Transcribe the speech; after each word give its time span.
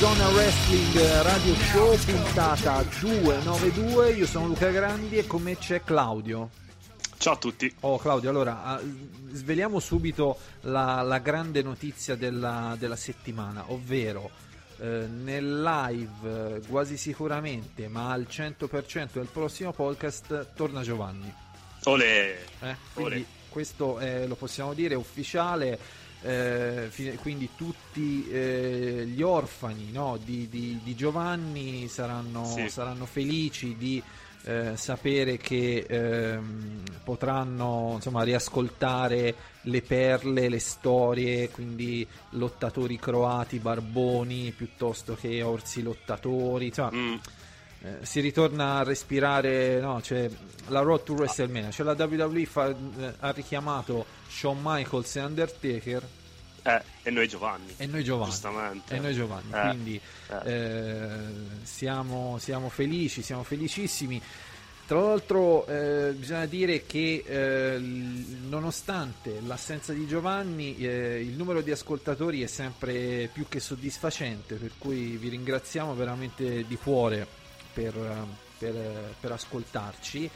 Zona 0.00 0.28
Wrestling 0.30 1.20
Radio 1.20 1.54
Show, 1.56 1.94
puntata 2.06 2.82
292. 3.00 4.12
Io 4.12 4.26
sono 4.26 4.46
Luca 4.46 4.70
Grandi 4.70 5.18
e 5.18 5.26
con 5.26 5.42
me 5.42 5.58
c'è 5.58 5.84
Claudio. 5.84 6.48
Ciao 7.18 7.34
a 7.34 7.36
tutti. 7.36 7.70
Oh 7.80 7.98
Claudio, 7.98 8.30
allora 8.30 8.62
ah, 8.62 8.80
sveliamo 9.30 9.78
subito 9.78 10.38
la, 10.62 11.02
la 11.02 11.18
grande 11.18 11.60
notizia 11.60 12.16
della, 12.16 12.76
della 12.78 12.96
settimana, 12.96 13.64
ovvero 13.72 14.30
eh, 14.78 15.06
nel 15.06 15.60
live 15.60 16.54
eh, 16.54 16.60
quasi 16.66 16.96
sicuramente, 16.96 17.86
ma 17.88 18.10
al 18.10 18.26
100% 18.26 19.08
del 19.12 19.28
prossimo 19.30 19.72
podcast 19.74 20.54
torna 20.54 20.80
Giovanni. 20.80 21.30
Olè. 21.84 22.38
Eh, 22.60 22.76
quindi 22.94 23.16
Olè. 23.16 23.24
questo 23.50 23.98
è, 23.98 24.26
lo 24.26 24.34
possiamo 24.34 24.72
dire, 24.72 24.94
ufficiale. 24.94 25.78
Eh, 26.22 26.90
quindi 27.18 27.54
tutti 27.54 28.26
eh, 28.28 29.04
gli 29.06 29.22
orfani 29.22 29.90
no, 29.90 30.18
di, 30.22 30.48
di- 30.48 30.80
di 30.82 30.94
Giovanni 30.94 31.88
saranno, 31.88 32.44
Sì. 32.44 32.68
saranno 32.68 33.06
felici 33.06 33.76
di 33.76 34.02
eh, 34.44 34.76
sapere 34.76 35.36
che 35.36 35.86
ehm, 35.88 36.82
potranno 37.04 37.92
insomma, 37.96 38.22
riascoltare 38.22 39.34
le 39.62 39.82
perle, 39.82 40.48
le 40.48 40.58
storie, 40.58 41.50
quindi 41.50 42.08
lottatori 42.30 42.96
croati, 42.98 43.58
barboni, 43.58 44.52
piuttosto 44.52 45.14
che 45.14 45.42
orsi 45.42 45.82
lottatori, 45.82 46.66
insomma, 46.66 46.90
Mm, 46.92 47.14
eh, 47.82 47.98
si 48.02 48.20
ritorna 48.20 48.78
a 48.78 48.82
respirare, 48.82 49.80
no, 49.80 50.00
c'è 50.02 50.28
la 50.66 50.80
Road 50.80 51.02
to 51.02 51.14
WrestleMania, 51.14 51.70
cioè 51.70 51.86
la 51.86 52.04
WWE 52.04 52.44
fa- 52.44 52.68
eh, 52.68 53.14
ha 53.18 53.30
richiamato 53.30 54.04
Shawn 54.28 54.58
Michaels 54.62 55.16
e 55.16 55.20
Undertaker 55.20 56.06
eh, 56.62 56.82
e 57.02 57.10
noi 57.10 57.26
Giovanni. 57.26 57.72
e 57.78 57.86
noi 57.86 58.04
Giovanni. 58.04 58.30
Giustamente. 58.30 58.94
E 58.94 58.98
noi 58.98 59.14
Giovanni, 59.14 59.50
Eh, 59.54 59.60
quindi 59.60 60.00
siamo, 61.62 62.36
siamo 62.38 62.68
felici, 62.68 63.22
siamo 63.22 63.44
felicissimi. 63.44 64.20
Tra 64.86 65.00
l'altro 65.00 65.64
bisogna 66.16 66.46
dire 66.46 66.84
che 66.84 67.24
nonostante 68.48 69.40
l'assenza 69.46 69.92
di 69.92 70.04
Giovanni 70.06 70.80
il 70.82 71.36
numero 71.36 71.60
di 71.62 71.70
ascoltatori 71.70 72.42
è 72.42 72.48
sempre 72.48 73.30
più 73.32 73.46
che 73.48 73.60
soddisfacente, 73.60 74.56
per 74.56 74.72
cui 74.78 75.16
vi 75.16 75.28
ringraziamo 75.28 75.94
veramente 75.94 76.66
di 76.66 76.76
cuore 76.76 77.38
per, 77.72 77.94
per- 78.58 79.14
per 79.20 79.32
ascoltarci 79.32 80.30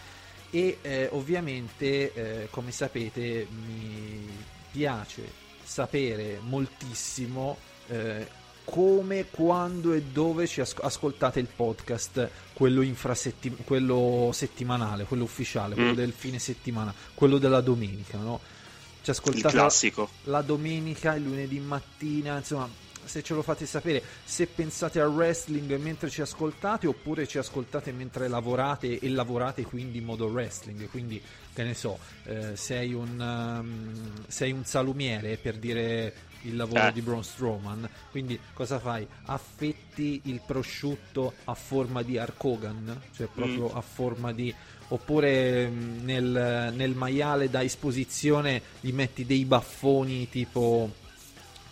e 0.50 0.78
eh, 0.82 1.08
ovviamente 1.12 2.12
eh, 2.12 2.48
come 2.50 2.70
sapete 2.70 3.46
mi 3.50 4.28
piace 4.70 5.42
sapere 5.62 6.38
moltissimo 6.42 7.56
eh, 7.88 8.42
come, 8.64 9.26
quando 9.30 9.92
e 9.92 10.00
dove 10.02 10.46
ci 10.46 10.60
as- 10.62 10.74
ascoltate 10.80 11.38
il 11.38 11.48
podcast, 11.54 12.30
quello, 12.54 12.80
infrasetti- 12.80 13.56
quello 13.64 14.30
settimanale, 14.32 15.04
quello 15.04 15.24
ufficiale, 15.24 15.74
quello 15.74 15.92
Mm. 15.92 15.96
del 15.96 16.12
fine 16.12 16.38
settimana, 16.38 16.94
quello 17.14 17.36
della 17.38 17.60
domenica, 17.60 18.16
no? 18.16 18.40
Ci 19.02 19.10
Il 19.10 19.16
ascoltate 19.16 19.54
classico. 19.54 20.08
la 20.24 20.40
domenica, 20.40 21.14
il 21.14 21.24
lunedì 21.24 21.58
mattina, 21.60 22.38
insomma, 22.38 22.66
se 23.04 23.22
ce 23.22 23.34
lo 23.34 23.42
fate 23.42 23.66
sapere, 23.66 24.02
se 24.24 24.46
pensate 24.46 25.00
al 25.00 25.10
wrestling 25.10 25.76
mentre 25.78 26.10
ci 26.10 26.20
ascoltate 26.20 26.86
oppure 26.86 27.26
ci 27.26 27.38
ascoltate 27.38 27.92
mentre 27.92 28.28
lavorate 28.28 28.98
e 28.98 29.08
lavorate 29.10 29.62
quindi 29.62 29.98
in 29.98 30.04
modo 30.04 30.26
wrestling, 30.26 30.88
quindi 30.90 31.20
che 31.52 31.62
ne 31.62 31.74
so, 31.74 31.98
eh, 32.24 32.56
sei, 32.56 32.92
un, 32.94 33.18
um, 33.20 34.24
sei 34.28 34.52
un 34.52 34.64
salumiere 34.64 35.36
per 35.36 35.56
dire 35.56 36.14
il 36.42 36.56
lavoro 36.56 36.88
Eh. 36.88 36.92
di 36.92 37.00
Braun 37.00 37.24
Strowman, 37.24 37.88
quindi 38.10 38.38
cosa 38.52 38.78
fai? 38.78 39.06
Affetti 39.26 40.20
il 40.24 40.42
prosciutto 40.46 41.34
a 41.44 41.54
forma 41.54 42.02
di 42.02 42.16
Hulk 42.16 42.44
Hogan, 42.44 43.00
cioè 43.16 43.28
proprio 43.32 43.70
Mm. 43.72 43.76
a 43.76 43.80
forma 43.80 44.32
di 44.32 44.54
oppure 44.88 45.66
mh, 45.68 46.04
nel, 46.04 46.72
nel 46.74 46.94
maiale 46.94 47.48
da 47.48 47.62
esposizione 47.62 48.60
gli 48.80 48.92
metti 48.92 49.24
dei 49.24 49.44
baffoni 49.46 50.28
tipo, 50.28 50.90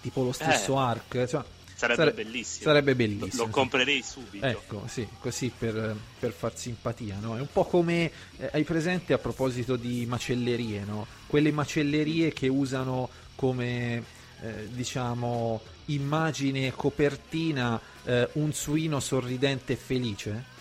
tipo 0.02 0.22
lo 0.22 0.32
stesso 0.32 0.74
Eh. 0.74 0.78
arc 0.78 1.14
insomma, 1.14 1.44
Sarebbe 1.74 1.98
sare- 2.04 2.12
bellissimo. 2.12 2.64
sarebbe 2.64 2.90
Lo, 2.92 2.96
bellissimo 2.96 3.44
lo 3.44 3.48
comprerei 3.50 4.02
subito. 4.02 4.44
Ecco, 4.46 4.82
sì, 4.86 5.08
così 5.18 5.50
per, 5.56 5.96
per 6.18 6.32
far 6.32 6.56
simpatia, 6.56 7.16
no? 7.20 7.36
È 7.36 7.40
un 7.40 7.48
po' 7.52 7.64
come 7.64 8.10
eh, 8.38 8.50
hai 8.52 8.62
presente 8.62 9.12
a 9.14 9.18
proposito 9.18 9.74
di 9.76 10.06
macellerie, 10.06 10.84
no? 10.84 11.06
Quelle 11.26 11.50
macellerie 11.50 12.32
che 12.32 12.46
usano 12.46 13.08
come 13.34 14.04
eh, 14.42 14.68
diciamo 14.70 15.60
immagine 15.86 16.72
copertina 16.72 17.80
eh, 18.04 18.28
un 18.34 18.52
suino 18.52 19.00
sorridente 19.00 19.72
e 19.72 19.76
felice. 19.76 20.44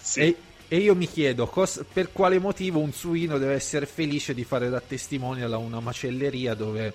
sì. 0.00 0.20
E, 0.20 0.36
e 0.68 0.76
io 0.78 0.94
mi 0.94 1.08
chiedo 1.08 1.46
cos- 1.48 1.84
per 1.92 2.12
quale 2.12 2.38
motivo 2.38 2.78
un 2.78 2.92
suino 2.92 3.38
deve 3.38 3.54
essere 3.54 3.86
felice 3.86 4.34
di 4.34 4.44
fare 4.44 4.68
da 4.68 4.80
testimonial 4.80 5.52
a 5.52 5.56
una 5.58 5.80
macelleria 5.80 6.54
dove 6.54 6.92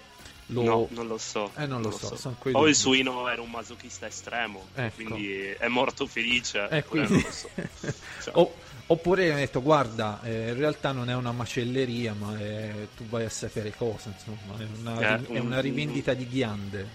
lo... 0.52 0.62
No, 0.64 0.88
non 0.92 1.08
lo 1.08 1.18
so. 1.18 1.52
Eh, 1.56 1.66
non 1.66 1.82
lo 1.82 1.92
so, 1.92 2.36
quei 2.40 2.54
O 2.54 2.68
il 2.68 2.76
suino 2.76 3.28
era 3.30 3.42
un 3.42 3.50
masochista 3.50 4.08
estremo, 4.08 4.68
Ecco. 4.76 4.96
quindi 4.96 5.34
è 5.58 5.68
morto 5.68 6.06
felice. 6.08 6.68
Eh, 6.70 6.78
oppure 6.80 7.06
quindi- 7.08 7.14
non 7.14 7.22
lo 7.24 7.32
so. 7.32 7.50
Cioè, 8.24 8.34
O- 8.38 8.54
oppure 8.88 9.32
ha 9.32 9.36
detto 9.36 9.62
guarda 9.62 10.20
eh, 10.24 10.50
in 10.50 10.58
realtà 10.58 10.92
non 10.92 11.10
è 11.10 11.16
una 11.16 11.32
macelleria 11.32 12.14
ma 12.14 12.38
è- 12.40 12.88
tu 12.98 13.06
vai 13.08 13.24
a 13.26 13.30
sapere 13.30 13.74
cosa 13.76 14.10
insomma 14.14 14.58
è 14.62 14.66
una, 14.80 15.00
Eh, 15.20 15.26
è 15.28 15.40
una 15.40 15.56
un- 15.58 15.62
rivendita 15.62 16.14
di 16.14 16.28
ghiande 16.28 16.88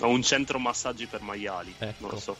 Ho 0.00 0.08
un 0.08 0.22
centro 0.22 0.58
massaggi 0.58 1.06
per 1.06 1.20
maiali. 1.20 1.74
Ecco. 1.78 1.94
Non 1.98 2.10
lo 2.10 2.18
so. 2.20 2.36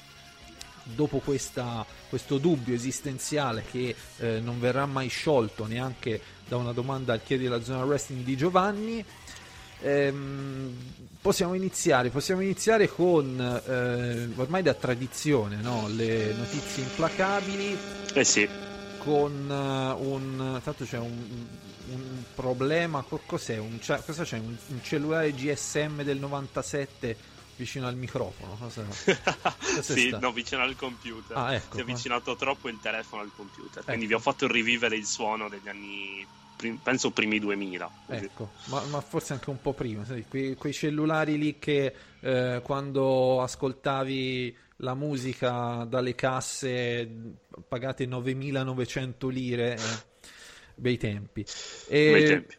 dopo 0.85 1.19
questa- 1.19 1.85
questo 2.09 2.39
dubbio 2.39 2.75
esistenziale 2.75 3.65
che 3.71 3.95
eh, 4.19 4.41
non 4.41 4.59
verrà 4.59 4.85
mai 4.87 5.09
sciolto 5.09 5.67
neanche 5.67 6.21
da 6.49 6.57
una 6.57 6.73
domanda 6.73 7.13
al 7.13 7.23
chiedi 7.23 7.45
della 7.45 7.63
zona 7.63 7.85
wrestling 7.85 8.25
di 8.25 8.37
Giovanni 8.37 9.05
ehm, 9.83 10.71
possiamo 11.21 11.55
iniziare 11.55 12.09
possiamo 12.11 12.41
iniziare 12.41 12.89
con 12.89 13.39
eh, 13.67 14.29
ormai 14.41 14.63
da 14.63 14.75
tradizione 14.75 15.57
no? 15.57 15.89
le 15.89 16.33
notizie 16.35 16.83
implacabili 16.83 17.77
Eh 18.15 18.25
sì. 18.25 18.49
con 18.99 19.49
eh, 19.51 20.05
un 20.07 20.61
tanto 20.63 20.85
c'è 20.85 20.99
un, 20.99 21.47
un 21.89 22.23
problema 22.35 23.03
co- 23.03 23.21
cos'è 23.27 23.59
un, 23.59 23.79
cosa 23.79 24.25
c'è 24.25 24.39
un, 24.39 24.57
un 24.69 24.83
cellulare 24.83 25.33
GSM 25.33 26.03
del 26.03 26.19
97 26.19 27.17
vicino 27.57 27.87
al 27.87 27.97
microfono 27.97 28.57
cosa, 28.57 28.83
cos'è 29.77 29.83
sì, 29.83 30.09
sta? 30.09 30.19
no, 30.19 30.33
vicino 30.33 30.63
al 30.63 30.75
computer. 30.75 31.37
Ah, 31.37 31.55
ecco. 31.55 31.75
Si 31.75 31.79
è 31.79 31.83
avvicinato 31.83 32.35
troppo 32.35 32.69
il 32.69 32.79
telefono 32.81 33.23
al 33.23 33.31
computer. 33.35 33.85
Quindi 33.85 34.05
Ecco. 34.05 34.15
vi 34.15 34.21
ho 34.21 34.23
fatto 34.23 34.47
rivivere 34.51 34.97
il 34.97 35.07
suono 35.07 35.49
degli 35.49 35.69
anni, 35.69 36.27
prim- 36.63 36.79
penso 36.81 37.11
primi 37.11 37.41
2000. 37.41 37.91
così. 38.07 38.25
ecco 38.25 38.51
ma, 38.67 38.83
ma 38.85 39.01
forse 39.01 39.33
anche 39.33 39.51
un 39.51 39.61
po' 39.61 39.73
prima 39.73 40.05
sai, 40.05 40.25
quei, 40.29 40.55
quei 40.55 40.73
cellulari 40.73 41.37
lì 41.37 41.59
che 41.59 41.93
eh, 42.21 42.61
quando 42.63 43.43
ascoltavi 43.43 44.57
la 44.77 44.95
musica 44.95 45.85
dalle 45.89 46.15
casse 46.15 47.09
pagate 47.67 48.07
9900 48.07 49.29
lire 49.29 49.75
eh, 49.75 49.81
bei 50.77 50.97
tempi 50.99 51.45
e 51.89 52.25
tempi. 52.27 52.57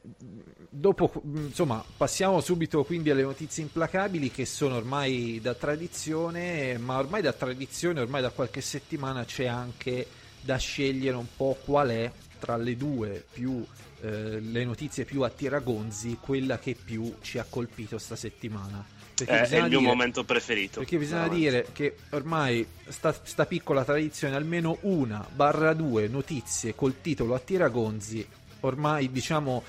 dopo 0.70 1.12
insomma 1.24 1.84
passiamo 1.98 2.42
subito 2.42 2.84
quindi 2.84 3.10
alle 3.10 3.24
notizie 3.24 3.64
implacabili 3.64 4.32
che 4.32 4.46
sono 4.46 4.76
ormai 4.76 5.40
da 5.42 5.54
tradizione 5.54 6.78
ma 6.78 6.98
ormai 6.98 7.22
da 7.22 7.34
tradizione 7.34 8.02
ormai 8.02 8.22
da 8.22 8.30
qualche 8.32 8.62
settimana 8.62 9.24
c'è 9.26 9.46
anche 9.46 10.08
da 10.42 10.58
scegliere 10.58 11.16
un 11.16 11.28
po' 11.36 11.58
qual 11.64 11.90
è 11.90 12.12
tra 12.44 12.58
le 12.58 12.76
due 12.76 13.24
più 13.32 13.66
eh, 14.04 14.40
le 14.40 14.66
notizie 14.66 15.06
più 15.06 15.22
a 15.22 15.30
tiragonzi 15.30 16.18
quella 16.20 16.60
che 16.60 16.76
più 16.76 17.16
ci 17.22 17.38
ha 17.40 17.46
colpito 17.50 17.98
sta 17.98 18.16
settimana 18.16 18.86
Perché 19.16 19.32
Eh, 19.42 19.48
è 19.48 19.56
il 19.58 19.70
mio 19.70 19.78
dire- 19.80 19.82
momento 19.82 20.24
preferito. 20.24 20.80
perché 20.80 20.98
bisogna 20.98 21.28
veramente. 21.28 21.50
dire 21.52 21.68
che 21.72 21.96
ormai 22.16 22.66
sta, 22.88 23.14
sta 23.24 23.46
piccola 23.46 23.84
tradizione, 23.86 24.36
almeno 24.36 24.78
una 24.82 25.24
barra 25.36 25.74
due 25.74 26.08
notizie 26.08 26.74
col 26.74 26.96
titolo 27.00 27.36
a 27.36 27.40
tiragonzi, 27.40 28.28
ormai 28.62 29.12
diciamo 29.12 29.64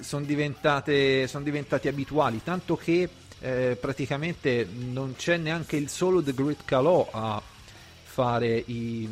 sono 0.00 0.24
diventate 0.24 1.26
son 1.26 1.42
diventati 1.42 1.88
abituali, 1.88 2.40
tanto 2.42 2.76
che 2.76 3.06
eh, 3.40 3.76
praticamente 3.78 4.66
non 4.72 5.14
c'è 5.16 5.36
neanche 5.36 5.76
il 5.76 5.90
solo 5.90 6.22
The 6.22 6.32
Great 6.32 6.64
Calò 6.64 7.06
a 7.12 7.42
fare 8.04 8.56
i, 8.66 9.06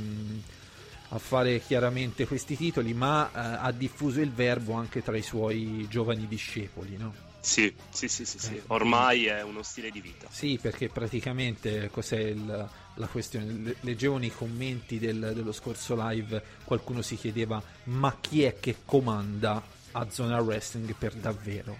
a 1.15 1.19
fare 1.19 1.61
chiaramente 1.61 2.27
questi 2.27 2.57
titoli, 2.57 2.95
ma 2.95 3.29
eh, 3.29 3.33
ha 3.67 3.71
diffuso 3.73 4.21
il 4.21 4.33
verbo 4.33 4.73
anche 4.73 5.03
tra 5.03 5.17
i 5.17 5.23
suoi 5.23 5.87
giovani 5.89 6.27
discepoli, 6.27 6.97
no? 6.97 7.13
Sì, 7.41 7.75
sì, 7.91 8.09
sì, 8.09 8.25
sì, 8.25 8.39
sì. 8.39 8.55
Eh, 8.55 8.63
ormai 8.69 9.27
è 9.27 9.43
uno 9.43 9.63
stile 9.63 9.91
di 9.91 10.01
vita. 10.01 10.29
Sì, 10.31 10.59
perché 10.63 10.89
praticamente 10.89 11.91
cos'è 11.91 12.19
il, 12.19 12.69
la 12.95 13.07
questione? 13.09 13.47
Le- 13.53 13.77
Leggevo 13.81 14.17
nei 14.17 14.31
commenti 14.31 14.99
del- 14.99 15.33
dello 15.35 15.53
scorso 15.53 15.95
live, 16.09 16.43
qualcuno 16.65 17.03
si 17.03 17.17
chiedeva 17.17 17.61
ma 17.85 18.17
chi 18.21 18.45
è 18.45 18.59
che 18.61 18.77
comanda 18.85 19.61
a 19.93 20.07
Zona 20.09 20.41
Wrestling 20.41 20.95
per 20.95 21.15
davvero? 21.15 21.77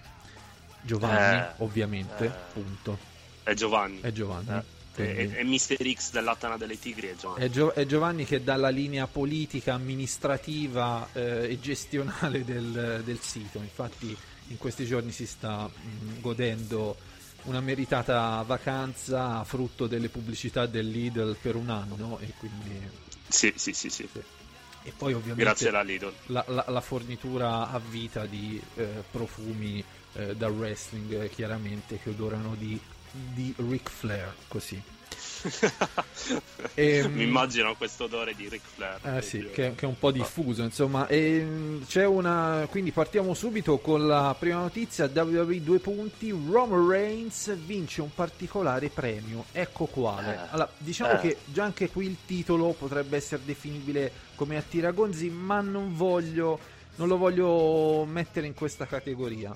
Giovanni, 0.81 1.37
Eh, 1.37 1.45
ovviamente, 1.57 2.25
eh. 2.25 2.31
punto. 2.51 2.99
È 3.41 3.53
Giovanni. 3.53 4.01
È 4.01 4.11
Giovanni. 4.11 4.61
Quindi- 4.93 5.33
è, 5.35 5.37
è 5.39 5.43
Mr. 5.43 5.93
X 5.93 6.11
dell'Attana 6.11 6.57
delle 6.57 6.77
Tigri, 6.79 7.07
è 7.07 7.15
Giovanni. 7.15 7.45
È, 7.45 7.49
Gio- 7.49 7.73
è 7.73 7.85
Giovanni 7.85 8.25
che 8.25 8.43
dà 8.43 8.55
la 8.55 8.69
linea 8.69 9.07
politica, 9.07 9.73
amministrativa 9.73 11.07
eh, 11.13 11.49
e 11.51 11.59
gestionale 11.59 12.43
del, 12.45 13.01
del 13.03 13.19
sito. 13.19 13.57
Infatti, 13.59 14.15
in 14.47 14.57
questi 14.57 14.85
giorni 14.85 15.11
si 15.11 15.25
sta 15.25 15.67
mh, 15.67 16.19
godendo 16.21 16.95
una 17.43 17.59
meritata 17.59 18.41
vacanza 18.47 19.43
frutto 19.43 19.87
delle 19.87 20.09
pubblicità 20.09 20.65
del 20.65 20.87
Lidl 20.89 21.35
per 21.41 21.55
un 21.55 21.69
anno. 21.69 22.19
E 22.21 22.31
quindi. 22.37 22.79
Sì, 23.27 23.51
sì, 23.55 23.73
sì, 23.73 23.89
sì. 23.89 24.07
E 24.85 24.91
poi, 24.95 25.13
ovviamente, 25.13 25.43
Grazie 25.43 25.69
alla 25.69 25.81
Lidl. 25.81 26.11
la, 26.27 26.43
la- 26.47 26.65
la 26.67 26.81
fornitura 26.81 27.69
a 27.71 27.79
vita 27.79 28.25
di 28.25 28.61
eh, 28.75 29.03
profumi 29.09 29.83
eh, 30.13 30.35
da 30.35 30.47
wrestling, 30.49 31.21
eh, 31.23 31.29
chiaramente, 31.29 31.99
che 32.01 32.09
odorano 32.09 32.55
di, 32.55 32.79
di 33.13 33.53
Ric 33.57 33.89
Flair. 33.89 34.33
Così. 34.47 34.81
Ehm, 36.75 37.11
Mi 37.13 37.23
immagino 37.23 37.75
questo 37.75 38.05
odore 38.05 38.33
di 38.33 38.47
Ric 38.47 38.61
Flair. 38.75 39.17
Eh 39.17 39.21
sì, 39.21 39.39
che, 39.51 39.75
che 39.75 39.85
è 39.85 39.85
un 39.85 39.99
po' 39.99 40.11
diffuso, 40.11 40.63
insomma. 40.63 41.05
E, 41.07 41.41
mh, 41.41 41.85
c'è 41.85 42.05
una. 42.05 42.65
Quindi 42.69 42.91
partiamo 42.91 43.33
subito 43.33 43.77
con 43.79 44.07
la 44.07 44.35
prima 44.37 44.61
notizia: 44.61 45.09
WWE 45.13 45.61
2 45.61 45.79
punti. 45.79 46.31
Roman 46.31 46.87
Reigns 46.87 47.55
vince 47.57 48.01
un 48.01 48.13
particolare 48.13 48.89
premio. 48.89 49.45
Ecco 49.51 49.85
quale. 49.85 50.33
Eh, 50.33 50.47
Allora, 50.51 50.71
diciamo 50.77 51.13
eh. 51.13 51.19
che 51.19 51.37
già 51.45 51.63
anche 51.65 51.89
qui 51.89 52.05
il 52.05 52.17
titolo 52.25 52.71
potrebbe 52.71 53.17
essere 53.17 53.41
definibile 53.43 54.11
come 54.35 54.57
a 54.57 54.61
tiragonzi, 54.61 55.29
ma 55.29 55.59
non 55.61 55.93
voglio. 55.95 56.59
Non 56.95 57.07
lo 57.07 57.17
voglio 57.17 58.05
mettere 58.05 58.47
in 58.47 58.53
questa 58.53 58.85
categoria. 58.85 59.53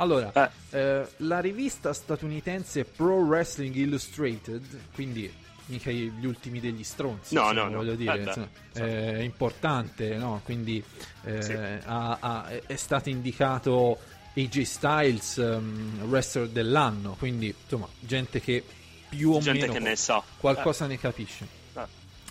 Allora, 0.00 0.32
Eh. 0.32 0.78
eh, 0.78 1.08
la 1.18 1.40
rivista 1.40 1.92
statunitense 1.92 2.84
Pro 2.84 3.16
Wrestling 3.16 3.74
Illustrated, 3.74 4.62
quindi 4.94 5.32
mica 5.66 5.90
gli 5.90 6.24
ultimi 6.24 6.60
degli 6.60 6.82
stronzi, 6.84 7.34
No, 7.34 7.52
no, 7.52 7.68
no. 7.68 7.76
voglio 7.76 7.94
dire, 7.94 8.14
Eh 8.14 8.22
insomma, 8.22 8.48
sì. 8.72 8.80
è 8.80 9.18
importante, 9.20 10.16
no? 10.16 10.40
Quindi 10.44 10.82
eh, 11.24 11.42
Sì. 11.42 11.52
ha- 11.52 12.16
ha- 12.20 12.48
è- 12.64 12.76
stato 12.76 13.08
indicato 13.10 13.98
AJ 14.34 14.62
Styles 14.62 15.36
um, 15.36 16.02
wrestler 16.08 16.48
dell'anno, 16.48 17.16
quindi 17.18 17.52
insomma, 17.62 17.88
gente 17.98 18.40
che 18.40 18.64
più 19.08 19.32
o 19.32 19.40
Gente 19.40 19.60
meno 19.62 19.72
che 19.72 19.78
ne 19.80 19.96
sa. 19.96 20.22
qualcosa 20.38 20.86
ne 20.86 20.98
capisce. 20.98 21.46
Eh, 21.74 21.86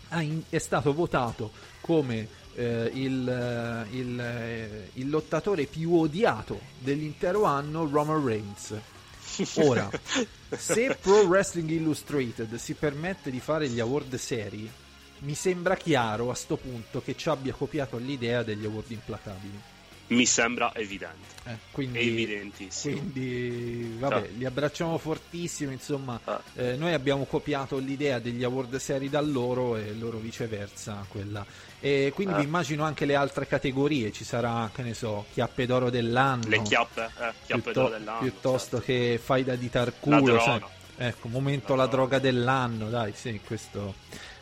Ha 0.09 0.21
in- 0.21 0.43
è 0.49 0.57
stato 0.57 0.93
votato 0.93 1.51
come 1.81 2.27
eh, 2.57 2.89
il, 2.93 3.29
eh, 3.29 3.95
il, 3.95 4.19
eh, 4.19 4.89
il 4.93 5.09
lottatore 5.09 5.65
più 5.65 5.93
odiato 5.93 6.59
dell'intero 6.79 7.43
anno 7.43 7.87
Roman 7.87 8.25
Reigns. 8.25 8.73
Ora, 9.57 9.89
se 10.49 10.97
Pro 10.99 11.21
Wrestling 11.25 11.69
Illustrated 11.69 12.55
si 12.55 12.73
permette 12.73 13.29
di 13.29 13.39
fare 13.39 13.69
gli 13.69 13.79
award 13.79 14.15
seri, 14.15 14.69
mi 15.19 15.35
sembra 15.35 15.75
chiaro 15.75 16.31
a 16.31 16.35
sto 16.35 16.57
punto 16.57 17.01
che 17.01 17.15
ci 17.15 17.29
abbia 17.29 17.53
copiato 17.53 17.97
l'idea 17.97 18.41
degli 18.41 18.65
award 18.65 18.91
implacabili. 18.91 19.61
Mi 20.07 20.25
sembra 20.25 20.73
evidente. 20.73 21.35
Eh, 21.45 21.57
quindi, 21.71 21.99
evidentissimo. 21.99 22.95
quindi, 22.97 23.95
vabbè, 23.99 24.19
Cioè. 24.19 24.29
li 24.37 24.45
abbracciamo 24.45 24.97
fortissimo. 24.97 25.71
Insomma, 25.71 26.19
Ah. 26.23 26.41
eh, 26.55 26.75
noi 26.75 26.93
abbiamo 26.93 27.25
copiato 27.25 27.77
l'idea 27.77 28.19
degli 28.19 28.43
award 28.43 28.77
seri 28.77 29.09
da 29.09 29.19
loro 29.21 29.75
e 29.75 29.93
loro 29.93 30.17
viceversa. 30.17 31.05
Quella. 31.09 31.45
E 31.79 32.11
quindi 32.15 32.33
Ah. 32.35 32.37
vi 32.37 32.43
immagino 32.43 32.83
anche 32.83 33.05
le 33.05 33.15
altre 33.15 33.47
categorie. 33.47 34.11
Ci 34.11 34.23
sarà, 34.23 34.69
che 34.73 34.81
ne 34.81 34.93
so, 34.93 35.25
chiappe 35.33 35.65
d'oro 35.65 35.89
dell'anno. 35.89 36.47
Le 36.47 36.61
chiappe, 36.61 37.03
eh, 37.03 37.33
chiappe 37.45 37.61
piutto- 37.61 37.71
d'oro 37.73 37.89
dell'anno. 37.97 38.19
piuttosto 38.21 38.77
certo. 38.77 38.85
che 38.85 39.19
fai 39.21 39.43
da 39.43 39.55
ditar 39.55 39.87
La 39.87 39.93
culo. 39.99 40.19
droga. 40.21 40.41
sai. 40.43 40.61
Ecco, 40.99 41.27
momento 41.27 41.75
La 41.75 41.83
la 41.83 41.89
droga 41.89 42.17
dell'anno, 42.19 42.89
dai, 42.89 43.13
sì, 43.15 43.39
questo. 43.45 43.93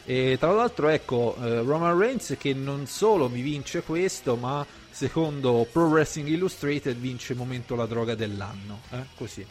E 0.06 0.38
tra 0.40 0.52
l'altro, 0.54 0.88
ecco, 0.90 1.36
eh, 1.42 1.62
Roman 1.62 1.98
Reigns 1.98 2.36
che 2.38 2.54
non 2.54 2.86
solo 2.86 3.28
mi 3.28 3.42
vince 3.42 3.82
questo, 3.82 4.36
ma 4.36 4.66
secondo 4.96 5.68
Pro 5.70 5.88
Wrestling 5.88 6.30
Illustrated 6.30 6.96
vince 6.96 7.34
momento 7.34 7.76
la 7.76 7.86
droga 7.86 8.16
dell'anno. 8.16 8.80
Eh, 8.92 9.04
così. 9.18 9.46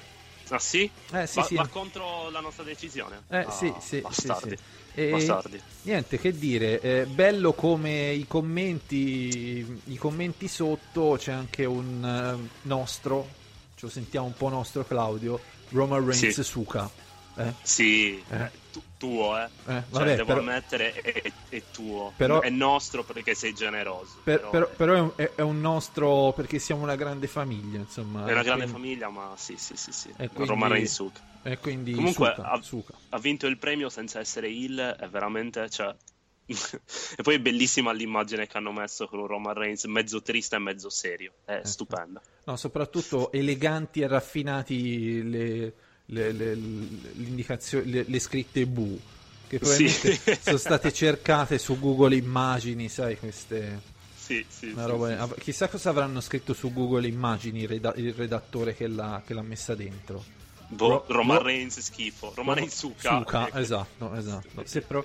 Ah 0.49 0.59
sì? 0.59 0.91
Eh, 1.13 1.27
sì, 1.27 1.39
va, 1.39 1.45
sì. 1.45 1.55
va 1.57 1.67
contro 1.69 2.31
la 2.31 2.41
nostra 2.41 2.65
decisione? 2.65 3.23
Eh, 3.29 3.39
Ah, 3.39 3.51
sì, 3.51 3.73
sì, 3.81 4.01
Bastardi. 4.01 4.57
sì. 4.57 5.01
E- 5.01 5.11
Bastardi. 5.11 5.61
Niente, 5.83 6.19
che 6.19 6.33
dire, 6.33 6.81
eh, 6.81 7.05
bello 7.07 7.53
come 7.53 8.13
i 8.13 8.27
commenti, 8.27 9.81
i 9.85 9.97
commenti 9.97 10.49
sotto, 10.49 11.17
c'è 11.19 11.33
anche 11.33 11.65
un 11.67 12.39
eh, 12.43 12.49
nostro, 12.63 13.29
ce 13.75 13.87
lo 13.87 13.91
sentiamo 13.91 14.27
un 14.27 14.35
po' 14.35 14.49
nostro 14.49 14.85
Claudio, 14.85 15.39
Roman 15.71 16.01
Reigns 16.07 16.31
Sì. 16.33 16.43
Suka. 16.43 16.91
Eh? 17.37 17.53
Sì, 17.63 18.23
Eh. 18.31 18.51
Tu- 18.75 18.83
tuo, 18.99 19.39
eh. 19.39 19.45
Eh, 19.45 19.49
Cioè, 19.65 19.83
vabbè, 19.91 20.15
devo 20.17 20.25
però- 20.27 20.41
ammettere, 20.41 20.93
è, 21.01 21.33
è- 21.49 21.63
tuo. 21.71 22.13
Però- 22.17 22.41
è 22.41 22.51
nostro 22.51 23.05
perché 23.05 23.35
sei 23.35 23.55
generoso. 23.55 24.17
Per- 24.25 24.49
però 24.51 24.69
però 24.69 24.95
è- 24.95 25.01
un, 25.01 25.13
è- 25.15 25.31
è 25.37 25.41
un 25.43 25.61
nostro 25.61 26.33
perché 26.35 26.59
siamo 26.59 26.83
una 26.83 26.97
grande 26.97 27.29
famiglia 27.29 27.79
insomma 27.79 28.27
è 28.27 28.33
una 28.33 28.43
grande 28.43 28.65
quindi- 28.65 28.73
famiglia, 28.73 29.09
ma 29.11 29.35
sì, 29.37 29.57
sì, 29.57 29.77
sì, 29.77 29.93
sì. 29.93 30.09
E 30.17 30.29
quindi- 30.29 30.49
Roman 30.53 30.71
Reigns 30.71 30.93
Suka. 30.93 31.21
e 31.45 31.59
quindi 31.59 31.93
Comunque, 31.93 32.33
Suka, 32.35 32.49
ha- 32.51 32.61
Suka. 32.63 32.95
Ha 33.11 33.19
vinto 33.19 33.47
il 33.47 33.59
premio 33.59 33.89
senza 33.89 34.19
essere 34.19 34.49
il, 34.51 34.79
è 34.99 35.09
veramente, 35.09 35.71
cioè... 35.71 35.95
e 36.47 37.23
poi 37.23 37.37
è 37.37 37.41
bellissima 37.41 37.93
l'immagine 37.93 38.47
che 38.47 38.57
hanno 38.59 38.73
messo 38.73 39.07
con 39.07 39.27
Roman 39.27 39.55
Reigns 39.55 39.85
mezzo 39.85 40.21
triste 40.21 40.57
e 40.57 40.59
mezzo 40.59 40.91
serio. 40.91 41.33
È 41.45 41.55
Ecco. 41.55 41.67
stupenda. 41.67 42.21
No, 42.45 42.57
soprattutto 42.57 43.33
eleganti 43.33 44.03
e 44.03 44.07
raffinati 44.07 45.23
le, 45.23 45.75
le, 46.07 46.33
le- 46.33 46.55
l'indicazione- 46.55 47.85
le- 47.87 48.05
le 48.07 48.19
scritte 48.19 48.67
bu 48.67 48.99
che 49.49 49.59
probabilmente 49.59 50.13
Sì. 50.13 50.39
sono 50.43 50.57
state 50.59 50.93
cercate 50.93 51.59
su 51.59 51.79
Google 51.79 52.15
Immagini 52.17 52.89
sai 52.89 53.19
queste 53.19 53.81
Sì, 54.17 54.45
sì, 54.49 54.69
una 54.69 54.85
sì, 54.85 54.91
roba- 54.91 55.27
sì, 55.35 55.41
chissà 55.41 55.69
cosa 55.69 55.91
avranno 55.91 56.21
scritto 56.21 56.53
su 56.55 56.73
Google 56.73 57.07
Immagini 57.07 57.63
il, 57.63 57.69
reda- 57.69 57.95
il 57.97 58.13
redattore 58.15 58.75
che 58.75 58.87
l'ha, 58.87 59.23
che 59.25 59.35
l'ha 59.35 59.43
messa 59.43 59.75
dentro 59.75 60.25
Boh, 60.67 60.89
Ro- 60.89 61.05
Roman 61.09 61.37
Ro- 61.39 61.45
Reigns 61.45 61.79
schifo. 61.79 62.33
Roman 62.35 62.55
Reigns 62.57 62.75
Suka. 62.75 63.19
Suka, 63.19 63.49
Ecco. 63.49 63.59
esatto, 63.59 64.15
esatto. 64.15 64.63
Se, 64.65 64.81
pro- 64.81 65.05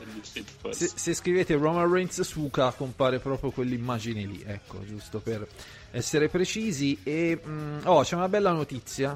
se- 0.72 0.92
se 0.96 1.14
scrivete 1.14 1.56
Roman 1.56 1.92
Reigns 1.92 2.22
Suka 2.22 2.72
compare 2.72 3.20
proprio 3.20 3.52
quell'immagine 3.52 4.24
lì, 4.26 4.42
ecco, 4.46 4.84
giusto 4.86 5.20
per 5.20 5.46
essere 5.92 6.30
precisi. 6.30 6.98
E 7.04 7.40
mm, 7.46 7.80
oh, 7.84 8.02
c'è 8.04 8.16
una 8.16 8.30
bella 8.30 8.52
notizia. 8.52 9.16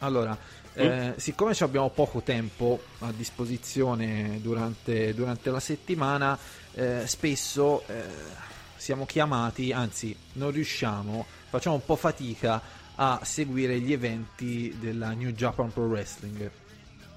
Allora, 0.00 0.36
eh, 0.74 1.14
siccome 1.16 1.54
abbiamo 1.60 1.90
poco 1.90 2.22
tempo 2.22 2.82
a 3.00 3.12
disposizione 3.12 4.38
durante, 4.40 5.14
durante 5.14 5.50
la 5.50 5.60
settimana, 5.60 6.38
eh, 6.74 7.02
spesso 7.06 7.82
eh, 7.86 8.04
siamo 8.76 9.04
chiamati, 9.04 9.72
anzi 9.72 10.16
non 10.34 10.50
riusciamo, 10.50 11.26
facciamo 11.48 11.76
un 11.76 11.84
po' 11.84 11.96
fatica 11.96 12.62
a 12.94 13.20
seguire 13.22 13.78
gli 13.80 13.92
eventi 13.92 14.74
della 14.78 15.12
New 15.12 15.30
Japan 15.30 15.72
Pro 15.72 15.84
Wrestling. 15.84 16.50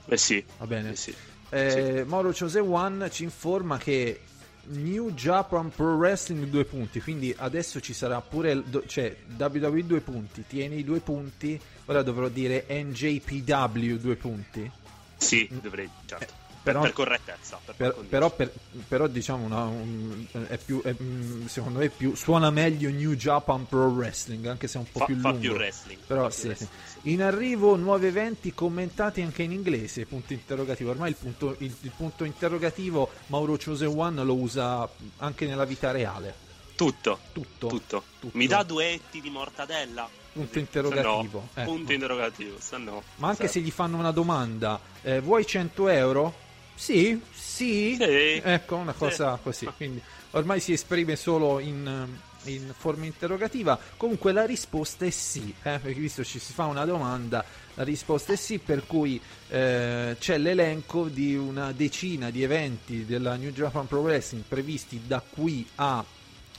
Eh 0.06 0.18
sì. 0.18 0.44
Va 0.58 0.68
bene? 0.68 0.92
Eh 0.92 0.96
sì. 0.96 1.16
Eh, 1.50 2.04
Mauro 2.06 2.34
Chose 2.38 2.60
One 2.60 3.10
ci 3.12 3.24
informa 3.24 3.78
che 3.78 4.22
New 4.66 5.12
Japan 5.12 5.70
Pro 5.70 5.96
Wrestling 5.96 6.46
due 6.46 6.66
punti, 6.66 7.02
quindi 7.02 7.34
adesso 7.38 7.80
ci 7.80 7.94
sarà 7.94 8.22
pure 8.22 8.64
cioè 8.88 9.16
WWE 9.38 9.86
due 9.86 10.00
punti, 10.00 10.46
tieni 10.48 10.80
i 10.80 10.84
due 10.84 11.00
punti, 11.00 11.60
ora 11.86 12.02
dovrò 12.02 12.28
dire 12.30 12.66
NJPW 12.70 13.96
due 13.98 14.16
punti. 14.16 14.70
Sì, 15.18 15.48
dovrei, 15.62 15.90
certo. 16.06 16.34
Mm. 16.34 16.66
però- 16.66 16.82
per 16.82 16.94
correttezza. 16.94 17.60
Per 17.66 17.76
Per- 17.76 18.06
però, 18.08 18.30
per- 18.34 18.52
però 18.88 19.08
diciamo 19.08 19.44
una- 19.46 19.66
un- 19.66 20.26
è 20.48 20.58
più, 20.58 20.82
è, 20.82 20.96
mm, 21.02 21.46
secondo 21.48 21.80
me 21.80 21.90
più, 21.90 22.16
suona 22.16 22.50
meglio 22.52 22.90
New 22.90 23.14
Japan 23.16 23.68
Pro 23.68 23.88
Wrestling 23.88 24.46
anche 24.46 24.68
se 24.68 24.78
è 24.78 24.80
un 24.80 24.88
po' 24.90 25.00
fa, 25.00 25.06
più 25.06 25.18
fa 25.20 25.30
lungo 25.32 25.42
più 25.42 25.52
wrestling. 25.56 26.00
però 26.08 26.22
fa 26.24 26.28
più 26.30 26.38
sì, 26.38 26.48
wrestling, 26.48 26.72
sì. 26.72 27.00
sì. 27.02 27.12
in 27.12 27.22
arrivo 27.22 27.76
nuovi 27.76 28.06
eventi 28.08 28.54
commentati 28.54 29.22
anche 29.22 29.44
in 29.44 29.52
inglese 29.52 30.06
punto 30.06 30.32
interrogativo 30.32 30.92
ormai 30.92 31.10
il 31.10 31.18
punto, 31.18 31.56
il- 31.60 31.76
il 31.82 31.92
punto 31.98 32.24
interrogativo 32.24 33.10
Mauro 33.28 33.58
Chose 33.58 33.86
One 33.86 34.24
lo 34.24 34.36
usa 34.36 34.88
anche 35.18 35.46
nella 35.46 35.66
vita 35.66 35.92
reale 35.92 36.34
Tutto, 36.76 37.20
tutto, 37.32 37.68
tutto. 37.68 38.04
tutto. 38.20 38.38
Mi 38.38 38.48
dà 38.48 38.64
duetti 38.64 39.22
di 39.22 39.30
mortadella? 39.30 40.10
Punto 40.34 40.58
interrogativo, 40.58 41.40
no, 41.40 41.50
ecco. 41.62 41.72
punto 41.72 41.94
interrogativo, 41.94 42.58
se 42.60 42.78
no. 42.78 43.04
ma 43.18 43.28
anche 43.30 43.46
se- 43.46 43.54
se 43.54 43.60
gli 43.60 43.70
fanno 43.70 43.98
una 43.98 44.10
domanda 44.12 44.80
eh, 45.04 45.20
vuoi 45.20 45.46
100 45.46 45.88
euro 45.90 46.34
Sì, 46.76 47.22
sì, 47.32 47.96
Sì. 48.00 48.42
ecco 48.44 48.76
una 48.78 48.94
cosa 48.94 49.36
Sì. 49.36 49.42
così. 49.44 49.66
Quindi 49.78 50.02
ormai 50.32 50.60
si 50.60 50.74
esprime 50.74 51.16
solo 51.16 51.60
in, 51.60 52.08
in 52.46 52.74
forma 52.76 53.06
interrogativa. 53.06 53.80
Comunque 53.96 54.32
la 54.32 54.44
risposta 54.44 55.06
è 55.06 55.12
sì, 55.12 55.54
eh, 55.62 55.78
perché 55.78 56.00
visto 56.00 56.24
ci 56.24 56.40
si 56.40 56.52
fa 56.52 56.66
una 56.66 56.84
domanda, 56.84 57.46
la 57.76 57.84
risposta 57.84 58.34
è 58.34 58.36
sì, 58.36 58.58
per 58.58 58.88
cui 58.88 59.22
eh, 59.50 60.16
c'è 60.20 60.38
l'elenco 60.40 61.06
di 61.10 61.36
una 61.36 61.72
decina 61.74 62.32
di 62.32 62.42
eventi 62.42 63.06
della 63.06 63.36
New 63.36 63.52
Japan 63.52 63.88
Pro 63.88 64.00
Wrestling 64.00 64.44
previsti 64.48 65.00
da 65.06 65.22
qui 65.22 65.68
a 65.76 66.04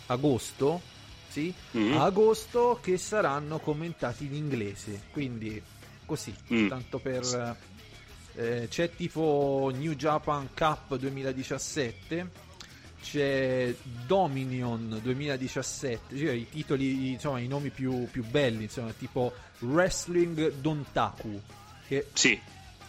agosto, 0.06 0.80
sì, 1.28 1.52
Mm. 1.76 1.94
a 1.96 2.04
agosto 2.04 2.78
che 2.82 2.96
saranno 2.98 3.58
commentati 3.58 4.24
in 4.26 4.34
inglese. 4.34 5.02
Quindi 5.12 5.60
così, 6.06 6.34
Mm. 6.52 6.68
tanto 6.68 6.98
per 6.98 7.56
eh, 8.36 8.66
c'è 8.68 8.90
tipo 8.94 9.70
New 9.74 9.92
Japan 9.94 10.48
Cup 10.54 10.96
2017 10.96 12.30
c'è 13.00 13.72
Dominion 14.06 14.98
2017 15.02 16.16
cioè 16.18 16.30
i 16.32 16.48
titoli 16.48 17.12
insomma 17.12 17.38
i 17.38 17.46
nomi 17.46 17.68
più, 17.70 18.08
più 18.10 18.24
belli 18.24 18.62
insomma 18.64 18.92
tipo 18.92 19.32
Wrestling 19.60 20.54
Dontaku 20.54 21.40
che 21.86 22.08
Sì, 22.14 22.40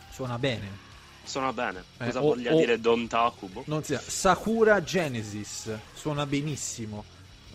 suona 0.09 0.39
bene 0.39 0.83
suona 1.25 1.51
bene. 1.53 1.83
Eh, 1.97 2.05
Cosa 2.05 2.19
o- 2.19 2.27
voglia 2.33 2.53
o- 2.53 2.57
dire 2.59 2.79
Don 2.79 3.07
Takubo? 3.07 3.63
non 3.67 3.83
si 3.83 3.93
sa, 3.93 3.99
Sakura 4.05 4.81
Genesis 4.83 5.69
suona 5.93 6.25
benissimo 6.25 7.03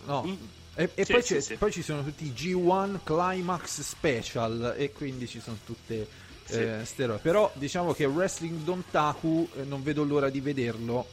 no 0.05 0.23
Mm. 0.23 0.33
e, 0.75 0.89
e 0.95 1.05
Sì, 1.05 1.11
poi, 1.13 1.21
sì, 1.23 1.41
sì. 1.41 1.55
poi 1.55 1.71
ci 1.71 1.81
sono 1.83 2.03
tutti 2.03 2.25
i 2.25 2.31
G1 2.35 2.99
Climax 3.03 3.81
Special 3.81 4.75
e 4.77 4.91
quindi 4.91 5.27
ci 5.27 5.39
sono 5.39 5.57
tutte 5.65 6.07
Sì. 6.45 6.57
eh. 6.57 7.19
Però 7.21 7.49
diciamo 7.53 7.93
che 7.93 8.05
Wrestling 8.05 8.61
Dontaku 8.63 9.47
eh, 9.57 9.63
non 9.63 9.83
vedo 9.83 10.03
l'ora 10.03 10.29
di 10.29 10.39
vederlo 10.41 11.05